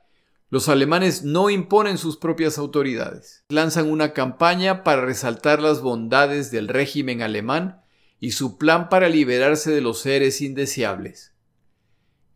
los 0.54 0.68
alemanes 0.68 1.24
no 1.24 1.50
imponen 1.50 1.98
sus 1.98 2.16
propias 2.16 2.58
autoridades. 2.58 3.42
Lanzan 3.48 3.90
una 3.90 4.12
campaña 4.12 4.84
para 4.84 5.04
resaltar 5.04 5.60
las 5.60 5.82
bondades 5.82 6.52
del 6.52 6.68
régimen 6.68 7.22
alemán 7.22 7.82
y 8.20 8.30
su 8.30 8.56
plan 8.56 8.88
para 8.88 9.08
liberarse 9.08 9.72
de 9.72 9.80
los 9.80 9.98
seres 9.98 10.40
indeseables. 10.40 11.34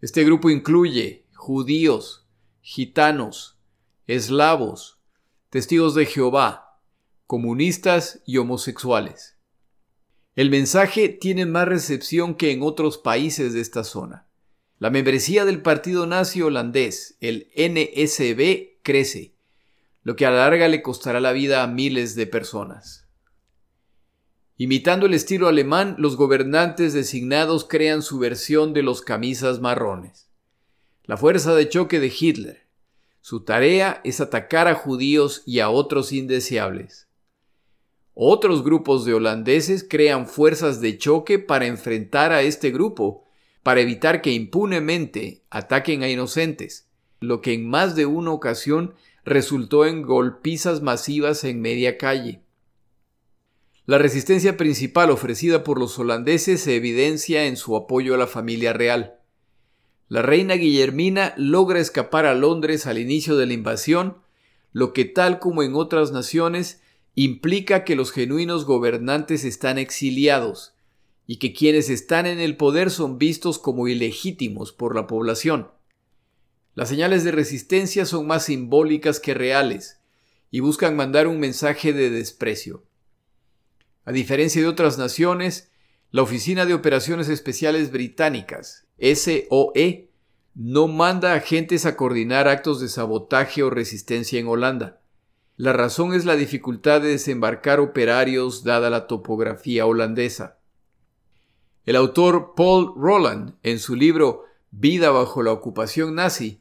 Este 0.01 0.25
grupo 0.25 0.51
incluye 0.51 1.29
judíos, 1.33 2.27
gitanos, 2.61 3.57
eslavos, 4.09 4.99
testigos 5.49 5.95
de 5.95 6.07
Jehová, 6.07 6.81
comunistas 7.29 8.21
y 8.27 8.39
homosexuales. 8.39 9.37
El 10.35 10.51
mensaje 10.51 11.09
tiene 11.09 11.47
más 11.47 11.69
recepción 11.69 12.35
que 12.35 12.51
en 12.51 12.65
otros 12.65 12.99
países 12.99 13.53
de 13.53 13.61
esta 13.61 13.85
zona. 13.85 14.28
La 14.79 14.91
membresía 14.91 15.45
del 15.45 15.61
partido 15.61 16.07
nazi 16.07 16.41
holandés, 16.41 17.17
el 17.21 17.49
NSB, 17.57 18.81
crece, 18.83 19.35
lo 20.05 20.15
que 20.15 20.25
a 20.25 20.31
la 20.31 20.39
larga 20.39 20.69
le 20.69 20.83
costará 20.83 21.19
la 21.19 21.33
vida 21.33 21.65
a 21.65 21.67
miles 21.67 22.15
de 22.15 22.29
personas. 22.29 23.09
Imitando 24.57 25.07
el 25.07 25.15
estilo 25.15 25.49
alemán, 25.49 25.97
los 25.99 26.17
gobernantes 26.17 26.93
designados 26.93 27.65
crean 27.65 28.03
su 28.03 28.19
versión 28.19 28.73
de 28.73 28.83
los 28.83 29.03
camisas 29.03 29.61
marrones. 29.61 30.31
La 31.05 31.17
fuerza 31.17 31.55
de 31.55 31.69
choque 31.69 31.99
de 31.99 32.13
Hitler. 32.17 32.69
Su 33.21 33.45
tarea 33.45 34.01
es 34.05 34.21
atacar 34.21 34.69
a 34.69 34.75
judíos 34.75 35.43
y 35.45 35.61
a 35.61 35.71
otros 35.71 36.13
indeseables. 36.13 37.09
Otros 38.15 38.65
grupos 38.65 39.05
de 39.05 39.15
holandeses 39.15 39.87
crean 39.89 40.27
fuerzas 40.27 40.81
de 40.81 40.99
choque 40.99 41.39
para 41.39 41.67
enfrentar 41.67 42.33
a 42.33 42.43
este 42.43 42.71
grupo 42.71 43.28
para 43.69 43.83
evitar 43.83 44.23
que 44.23 44.33
impunemente 44.33 45.43
ataquen 45.51 46.03
a 46.03 46.09
inocentes, 46.09 46.89
lo 47.21 47.43
que 47.43 47.53
en 47.53 47.69
más 47.69 47.95
de 47.95 48.07
una 48.07 48.31
ocasión 48.31 48.95
resultó 49.27 49.85
en 49.85 50.01
golpizas 50.01 50.81
masivas 50.81 51.45
en 51.45 51.61
media 51.61 51.99
calle. 51.99 52.41
La 53.85 53.99
resistencia 53.99 54.57
principal 54.57 55.11
ofrecida 55.11 55.65
por 55.65 55.79
los 55.79 55.99
holandeses 55.99 56.63
se 56.63 56.77
evidencia 56.77 57.45
en 57.45 57.59
su 57.59 57.77
apoyo 57.77 58.15
a 58.15 58.17
la 58.17 58.27
familia 58.27 58.73
real. 58.73 59.19
La 60.09 60.23
reina 60.23 60.55
Guillermina 60.55 61.35
logra 61.37 61.79
escapar 61.79 62.25
a 62.25 62.35
Londres 62.35 62.87
al 62.87 62.97
inicio 62.97 63.37
de 63.37 63.45
la 63.45 63.53
invasión, 63.53 64.17
lo 64.73 64.95
que 64.95 65.05
tal 65.05 65.41
como 65.41 65.63
en 65.63 65.75
otras 65.75 66.11
naciones 66.11 66.81
implica 67.15 67.85
que 67.85 67.97
los 67.97 68.13
genuinos 68.13 68.65
gobernantes 68.65 69.45
están 69.45 69.77
exiliados 69.77 70.73
y 71.31 71.37
que 71.37 71.53
quienes 71.53 71.91
están 71.91 72.25
en 72.25 72.41
el 72.41 72.57
poder 72.57 72.91
son 72.91 73.19
vistos 73.19 73.59
como 73.59 73.87
ilegítimos 73.87 74.73
por 74.73 74.97
la 74.97 75.07
población. 75.07 75.71
Las 76.75 76.89
señales 76.89 77.23
de 77.23 77.33
resistencia 77.33 78.07
son 78.07 78.27
más 78.27 78.47
simbólicas 78.47 79.21
que 79.21 79.35
reales 79.35 80.01
y 80.51 80.61
buscan 80.61 80.97
mandar 80.97 81.27
un 81.27 81.39
mensaje 81.39 81.93
de 81.93 82.09
desprecio. 82.09 82.83
A 84.07 84.13
diferencia 84.13 84.63
de 84.63 84.69
otras 84.69 84.97
naciones, 84.97 85.71
la 86.11 86.23
Oficina 86.23 86.65
de 86.65 86.73
Operaciones 86.73 87.29
Especiales 87.29 87.93
Británicas, 87.93 88.87
SOE, 88.99 90.09
no 90.55 90.89
manda 90.89 91.35
agentes 91.35 91.85
a 91.85 91.95
coordinar 91.95 92.49
actos 92.49 92.81
de 92.81 92.89
sabotaje 92.89 93.63
o 93.63 93.69
resistencia 93.69 94.41
en 94.41 94.49
Holanda. 94.49 95.03
La 95.57 95.75
razón 95.75 96.15
es 96.15 96.25
la 96.25 96.37
dificultad 96.37 97.03
de 97.03 97.09
desembarcar 97.09 97.81
operarios 97.81 98.65
dada 98.65 98.89
la 98.89 99.07
topografía 99.07 99.85
holandesa. 99.85 100.58
El 101.89 101.97
autor 101.97 102.53
Paul 102.55 102.93
Roland, 102.97 103.55
en 103.63 103.79
su 103.79 103.97
libro 103.97 104.45
Vida 104.71 105.09
bajo 105.11 105.43
la 105.43 105.53
ocupación 105.53 106.17
nazi, 106.17 106.61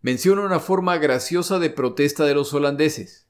menciona 0.00 0.40
una 0.40 0.58
forma 0.58 0.96
graciosa 0.96 1.58
de 1.58 1.68
protesta 1.68 2.24
de 2.24 2.34
los 2.34 2.54
holandeses. 2.54 3.26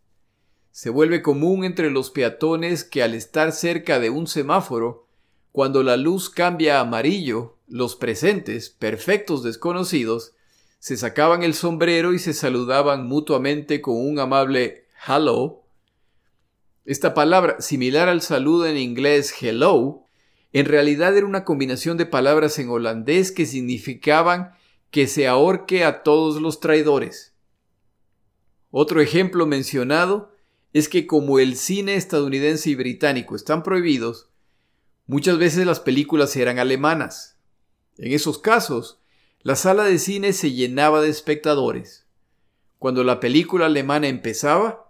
Se 0.70 0.90
vuelve 0.90 1.22
común 1.22 1.64
entre 1.64 1.90
los 1.90 2.10
peatones 2.10 2.84
que 2.84 3.02
al 3.02 3.14
estar 3.14 3.50
cerca 3.50 3.98
de 3.98 4.10
un 4.10 4.28
semáforo, 4.28 5.08
cuando 5.50 5.82
la 5.82 5.96
luz 5.96 6.30
cambia 6.30 6.78
a 6.78 6.82
amarillo, 6.82 7.56
los 7.66 7.96
presentes, 7.96 8.70
perfectos 8.70 9.42
desconocidos, 9.42 10.34
se 10.78 10.96
sacaban 10.96 11.42
el 11.42 11.54
sombrero 11.54 12.12
y 12.14 12.20
se 12.20 12.32
saludaban 12.32 13.08
mutuamente 13.08 13.80
con 13.80 13.96
un 13.96 14.20
amable 14.20 14.86
hello. 15.04 15.64
Esta 16.84 17.12
palabra, 17.12 17.60
similar 17.60 18.08
al 18.08 18.22
saludo 18.22 18.66
en 18.66 18.76
inglés 18.76 19.34
hello, 19.42 20.03
en 20.54 20.66
realidad 20.66 21.16
era 21.16 21.26
una 21.26 21.44
combinación 21.44 21.96
de 21.96 22.06
palabras 22.06 22.60
en 22.60 22.70
holandés 22.70 23.32
que 23.32 23.44
significaban 23.44 24.52
que 24.92 25.08
se 25.08 25.26
ahorque 25.26 25.84
a 25.84 26.04
todos 26.04 26.40
los 26.40 26.60
traidores. 26.60 27.34
Otro 28.70 29.00
ejemplo 29.00 29.46
mencionado 29.46 30.32
es 30.72 30.88
que 30.88 31.08
como 31.08 31.40
el 31.40 31.56
cine 31.56 31.96
estadounidense 31.96 32.70
y 32.70 32.76
británico 32.76 33.34
están 33.34 33.64
prohibidos, 33.64 34.30
muchas 35.08 35.38
veces 35.38 35.66
las 35.66 35.80
películas 35.80 36.36
eran 36.36 36.60
alemanas. 36.60 37.36
En 37.98 38.12
esos 38.12 38.38
casos, 38.38 39.00
la 39.40 39.56
sala 39.56 39.82
de 39.82 39.98
cine 39.98 40.32
se 40.32 40.52
llenaba 40.52 41.00
de 41.00 41.08
espectadores. 41.08 42.06
Cuando 42.78 43.02
la 43.02 43.18
película 43.18 43.66
alemana 43.66 44.06
empezaba, 44.06 44.83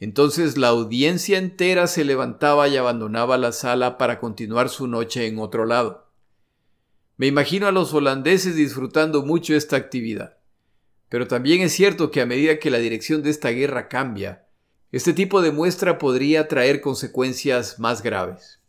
entonces 0.00 0.56
la 0.56 0.68
audiencia 0.68 1.38
entera 1.38 1.86
se 1.86 2.04
levantaba 2.04 2.68
y 2.68 2.76
abandonaba 2.76 3.36
la 3.38 3.52
sala 3.52 3.98
para 3.98 4.20
continuar 4.20 4.68
su 4.68 4.86
noche 4.86 5.26
en 5.26 5.38
otro 5.38 5.66
lado. 5.66 6.08
Me 7.16 7.26
imagino 7.26 7.66
a 7.66 7.72
los 7.72 7.92
holandeses 7.94 8.54
disfrutando 8.54 9.24
mucho 9.24 9.54
esta 9.54 9.76
actividad. 9.76 10.38
Pero 11.08 11.26
también 11.26 11.62
es 11.62 11.72
cierto 11.72 12.10
que 12.10 12.20
a 12.20 12.26
medida 12.26 12.58
que 12.58 12.70
la 12.70 12.78
dirección 12.78 13.22
de 13.22 13.30
esta 13.30 13.48
guerra 13.48 13.88
cambia, 13.88 14.46
este 14.92 15.12
tipo 15.12 15.42
de 15.42 15.50
muestra 15.50 15.98
podría 15.98 16.48
traer 16.48 16.80
consecuencias 16.80 17.78
más 17.78 18.02
graves. 18.02 18.60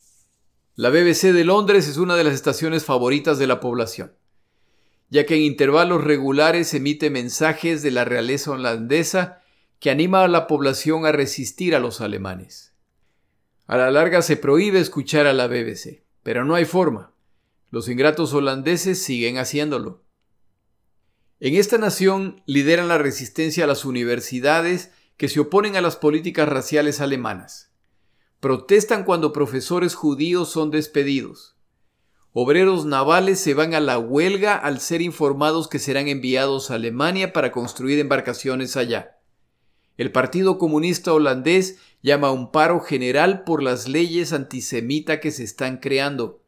La 0.75 0.89
BBC 0.89 1.33
de 1.33 1.43
Londres 1.43 1.87
es 1.87 1.97
una 1.97 2.15
de 2.15 2.23
las 2.23 2.33
estaciones 2.33 2.85
favoritas 2.85 3.37
de 3.37 3.47
la 3.47 3.59
población, 3.59 4.13
ya 5.09 5.25
que 5.25 5.35
en 5.35 5.41
intervalos 5.41 6.03
regulares 6.03 6.73
emite 6.73 7.09
mensajes 7.09 7.81
de 7.83 7.91
la 7.91 8.05
realeza 8.05 8.51
holandesa 8.51 9.38
que 9.79 9.89
anima 9.89 10.23
a 10.23 10.27
la 10.27 10.47
población 10.47 11.05
a 11.05 11.11
resistir 11.11 11.73
a 11.73 11.79
los 11.79 12.01
alemanes. 12.01 12.73
A 13.65 13.77
la 13.77 13.91
larga 13.91 14.21
se 14.21 14.35
prohíbe 14.35 14.79
escuchar 14.79 15.25
a 15.25 15.33
la 15.33 15.47
BBC, 15.47 16.03
pero 16.23 16.43
no 16.43 16.55
hay 16.55 16.65
forma. 16.65 17.13
Los 17.71 17.87
ingratos 17.87 18.33
holandeses 18.33 19.01
siguen 19.01 19.37
haciéndolo. 19.37 20.03
En 21.39 21.55
esta 21.55 21.77
nación 21.77 22.41
lideran 22.45 22.89
la 22.89 22.97
resistencia 22.97 23.63
a 23.63 23.67
las 23.67 23.85
universidades 23.85 24.91
que 25.15 25.29
se 25.29 25.39
oponen 25.39 25.75
a 25.75 25.81
las 25.81 25.95
políticas 25.95 26.49
raciales 26.49 26.99
alemanas. 26.99 27.71
Protestan 28.39 29.03
cuando 29.03 29.31
profesores 29.31 29.95
judíos 29.95 30.49
son 30.49 30.71
despedidos. 30.71 31.55
Obreros 32.33 32.85
navales 32.85 33.39
se 33.39 33.53
van 33.53 33.73
a 33.73 33.79
la 33.79 33.97
huelga 33.97 34.55
al 34.55 34.79
ser 34.81 35.01
informados 35.01 35.67
que 35.67 35.79
serán 35.79 36.07
enviados 36.07 36.69
a 36.71 36.75
Alemania 36.75 37.33
para 37.33 37.51
construir 37.51 37.99
embarcaciones 37.99 38.75
allá. 38.75 39.18
El 39.99 40.13
Partido 40.13 40.57
Comunista 40.57 41.11
Holandés 41.11 41.77
llama 42.01 42.29
a 42.29 42.31
un 42.31 42.53
paro 42.53 42.79
general 42.79 43.43
por 43.43 43.61
las 43.61 43.85
leyes 43.89 44.31
antisemita 44.31 45.19
que 45.19 45.29
se 45.29 45.43
están 45.43 45.75
creando. 45.75 46.41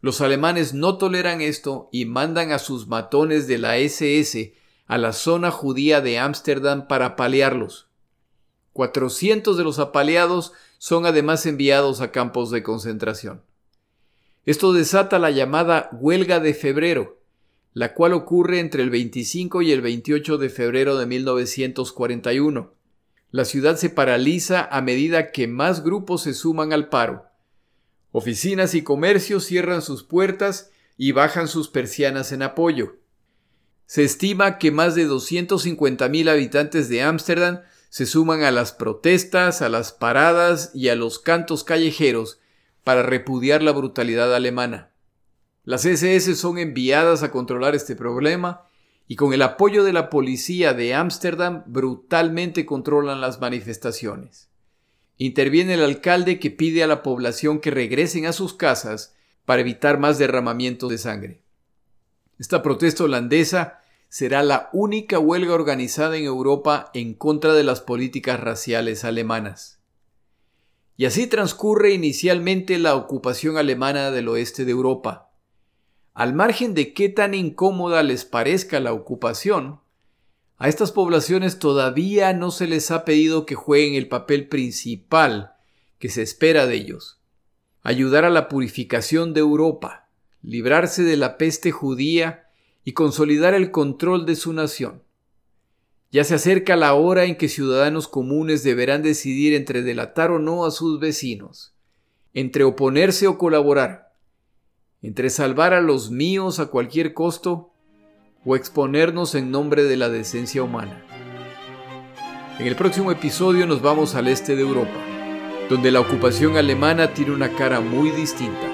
Los 0.00 0.22
alemanes 0.22 0.72
no 0.72 0.96
toleran 0.96 1.42
esto 1.42 1.90
y 1.92 2.06
mandan 2.06 2.50
a 2.50 2.58
sus 2.58 2.86
matones 2.86 3.46
de 3.46 3.58
la 3.58 3.76
SS 3.76 4.54
a 4.86 4.96
la 4.96 5.12
zona 5.12 5.50
judía 5.50 6.00
de 6.00 6.18
Ámsterdam 6.18 6.88
para 6.88 7.04
apalearlos. 7.08 7.90
Cuatrocientos 8.72 9.58
de 9.58 9.64
los 9.64 9.78
apaleados 9.78 10.54
son 10.78 11.04
además 11.04 11.44
enviados 11.44 12.00
a 12.00 12.10
campos 12.10 12.50
de 12.50 12.62
concentración. 12.62 13.42
Esto 14.46 14.72
desata 14.72 15.18
la 15.18 15.30
llamada 15.30 15.90
huelga 15.92 16.40
de 16.40 16.54
febrero, 16.54 17.21
la 17.74 17.94
cual 17.94 18.12
ocurre 18.12 18.60
entre 18.60 18.82
el 18.82 18.90
25 18.90 19.62
y 19.62 19.72
el 19.72 19.80
28 19.80 20.38
de 20.38 20.50
febrero 20.50 20.98
de 20.98 21.06
1941. 21.06 22.74
La 23.30 23.44
ciudad 23.46 23.76
se 23.76 23.88
paraliza 23.88 24.64
a 24.64 24.82
medida 24.82 25.32
que 25.32 25.48
más 25.48 25.82
grupos 25.82 26.22
se 26.22 26.34
suman 26.34 26.72
al 26.72 26.90
paro. 26.90 27.26
Oficinas 28.10 28.74
y 28.74 28.82
comercios 28.82 29.46
cierran 29.46 29.80
sus 29.80 30.02
puertas 30.02 30.70
y 30.98 31.12
bajan 31.12 31.48
sus 31.48 31.68
persianas 31.68 32.32
en 32.32 32.42
apoyo. 32.42 32.96
Se 33.86 34.04
estima 34.04 34.58
que 34.58 34.70
más 34.70 34.94
de 34.94 35.08
250.000 35.08 36.28
habitantes 36.28 36.90
de 36.90 37.02
Ámsterdam 37.02 37.62
se 37.88 38.04
suman 38.06 38.42
a 38.42 38.50
las 38.50 38.72
protestas, 38.72 39.62
a 39.62 39.68
las 39.70 39.92
paradas 39.92 40.70
y 40.74 40.90
a 40.90 40.94
los 40.94 41.18
cantos 41.18 41.64
callejeros 41.64 42.38
para 42.84 43.02
repudiar 43.02 43.62
la 43.62 43.72
brutalidad 43.72 44.34
alemana. 44.34 44.91
Las 45.64 45.84
SS 45.84 46.34
son 46.34 46.58
enviadas 46.58 47.22
a 47.22 47.30
controlar 47.30 47.76
este 47.76 47.94
problema 47.94 48.66
y 49.06 49.14
con 49.14 49.32
el 49.32 49.42
apoyo 49.42 49.84
de 49.84 49.92
la 49.92 50.10
policía 50.10 50.74
de 50.74 50.94
Ámsterdam 50.94 51.62
brutalmente 51.66 52.66
controlan 52.66 53.20
las 53.20 53.40
manifestaciones. 53.40 54.48
Interviene 55.18 55.74
el 55.74 55.84
alcalde 55.84 56.40
que 56.40 56.50
pide 56.50 56.82
a 56.82 56.88
la 56.88 57.04
población 57.04 57.60
que 57.60 57.70
regresen 57.70 58.26
a 58.26 58.32
sus 58.32 58.54
casas 58.54 59.14
para 59.44 59.60
evitar 59.60 60.00
más 60.00 60.18
derramamiento 60.18 60.88
de 60.88 60.98
sangre. 60.98 61.42
Esta 62.40 62.60
protesta 62.62 63.04
holandesa 63.04 63.82
será 64.08 64.42
la 64.42 64.68
única 64.72 65.20
huelga 65.20 65.54
organizada 65.54 66.16
en 66.16 66.24
Europa 66.24 66.90
en 66.92 67.14
contra 67.14 67.54
de 67.54 67.62
las 67.62 67.80
políticas 67.80 68.40
raciales 68.40 69.04
alemanas. 69.04 69.78
Y 70.96 71.04
así 71.04 71.28
transcurre 71.28 71.92
inicialmente 71.92 72.78
la 72.78 72.96
ocupación 72.96 73.56
alemana 73.58 74.10
del 74.10 74.28
oeste 74.28 74.64
de 74.64 74.72
Europa. 74.72 75.31
Al 76.14 76.34
margen 76.34 76.74
de 76.74 76.92
qué 76.92 77.08
tan 77.08 77.32
incómoda 77.34 78.02
les 78.02 78.24
parezca 78.24 78.80
la 78.80 78.92
ocupación, 78.92 79.80
a 80.58 80.68
estas 80.68 80.92
poblaciones 80.92 81.58
todavía 81.58 82.32
no 82.34 82.50
se 82.50 82.66
les 82.66 82.90
ha 82.90 83.04
pedido 83.04 83.46
que 83.46 83.56
jueguen 83.56 83.94
el 83.94 84.08
papel 84.08 84.46
principal 84.48 85.54
que 85.98 86.08
se 86.08 86.22
espera 86.22 86.66
de 86.66 86.76
ellos. 86.76 87.18
Ayudar 87.82 88.24
a 88.24 88.30
la 88.30 88.48
purificación 88.48 89.34
de 89.34 89.40
Europa, 89.40 90.08
librarse 90.42 91.02
de 91.02 91.16
la 91.16 91.36
peste 91.36 91.72
judía 91.72 92.50
y 92.84 92.92
consolidar 92.92 93.54
el 93.54 93.70
control 93.70 94.26
de 94.26 94.36
su 94.36 94.52
nación. 94.52 95.02
Ya 96.12 96.24
se 96.24 96.34
acerca 96.34 96.76
la 96.76 96.94
hora 96.94 97.24
en 97.24 97.36
que 97.36 97.48
ciudadanos 97.48 98.06
comunes 98.06 98.62
deberán 98.62 99.02
decidir 99.02 99.54
entre 99.54 99.82
delatar 99.82 100.30
o 100.30 100.38
no 100.38 100.64
a 100.64 100.70
sus 100.70 101.00
vecinos, 101.00 101.74
entre 102.34 102.64
oponerse 102.64 103.26
o 103.26 103.38
colaborar, 103.38 104.11
entre 105.02 105.30
salvar 105.30 105.74
a 105.74 105.80
los 105.80 106.10
míos 106.10 106.60
a 106.60 106.66
cualquier 106.66 107.12
costo 107.12 107.70
o 108.44 108.54
exponernos 108.54 109.34
en 109.34 109.50
nombre 109.50 109.82
de 109.82 109.96
la 109.96 110.08
decencia 110.08 110.62
humana. 110.62 111.04
En 112.58 112.66
el 112.66 112.76
próximo 112.76 113.10
episodio 113.10 113.66
nos 113.66 113.82
vamos 113.82 114.14
al 114.14 114.28
este 114.28 114.54
de 114.54 114.62
Europa, 114.62 114.98
donde 115.68 115.90
la 115.90 116.00
ocupación 116.00 116.56
alemana 116.56 117.14
tiene 117.14 117.32
una 117.32 117.50
cara 117.50 117.80
muy 117.80 118.10
distinta 118.10 118.66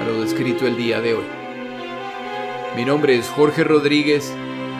a 0.00 0.06
lo 0.06 0.20
descrito 0.20 0.66
el 0.66 0.76
día 0.76 1.00
de 1.00 1.14
hoy. 1.14 1.24
Mi 2.76 2.84
nombre 2.84 3.16
es 3.16 3.26
Jorge 3.28 3.64
Rodríguez, 3.64 4.32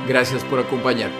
gracias 0.07 0.45
por 0.45 0.59
acompañarme. 0.59 1.17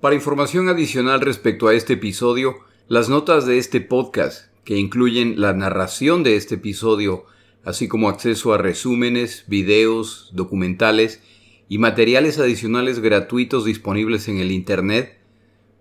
Para 0.00 0.14
información 0.14 0.68
adicional 0.68 1.20
respecto 1.20 1.68
a 1.68 1.74
este 1.74 1.94
episodio, 1.94 2.56
las 2.86 3.08
notas 3.08 3.44
de 3.44 3.58
este 3.58 3.80
podcast, 3.80 4.55
que 4.66 4.76
incluyen 4.76 5.40
la 5.40 5.52
narración 5.52 6.24
de 6.24 6.34
este 6.34 6.56
episodio, 6.56 7.24
así 7.64 7.86
como 7.86 8.08
acceso 8.08 8.52
a 8.52 8.58
resúmenes, 8.58 9.44
videos, 9.46 10.30
documentales 10.34 11.22
y 11.68 11.78
materiales 11.78 12.40
adicionales 12.40 12.98
gratuitos 12.98 13.64
disponibles 13.64 14.26
en 14.26 14.38
el 14.38 14.50
Internet, 14.50 15.20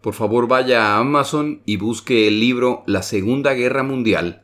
por 0.01 0.13
favor 0.13 0.47
vaya 0.47 0.85
a 0.85 0.99
Amazon 0.99 1.63
y 1.65 1.77
busque 1.77 2.27
el 2.27 2.39
libro 2.39 2.83
La 2.85 3.01
Segunda 3.01 3.55
Guerra 3.55 3.81
Mundial, 3.81 4.43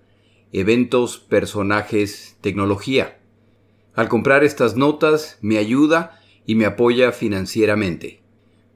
Eventos, 0.51 1.19
Personajes, 1.19 2.35
Tecnología. 2.41 3.19
Al 3.93 4.09
comprar 4.09 4.43
estas 4.43 4.75
notas 4.75 5.37
me 5.41 5.59
ayuda 5.59 6.19
y 6.47 6.55
me 6.55 6.65
apoya 6.65 7.11
financieramente. 7.11 8.21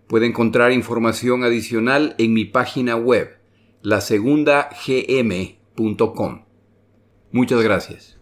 Puede 0.05 0.27
encontrar 0.27 0.71
información 0.73 1.43
adicional 1.43 2.13
en 2.19 2.33
mi 2.33 2.45
página 2.45 2.95
web, 2.95 3.39
lasegundagm.com. 3.85 6.45
Muchas 7.31 7.61
gracias. 7.61 8.14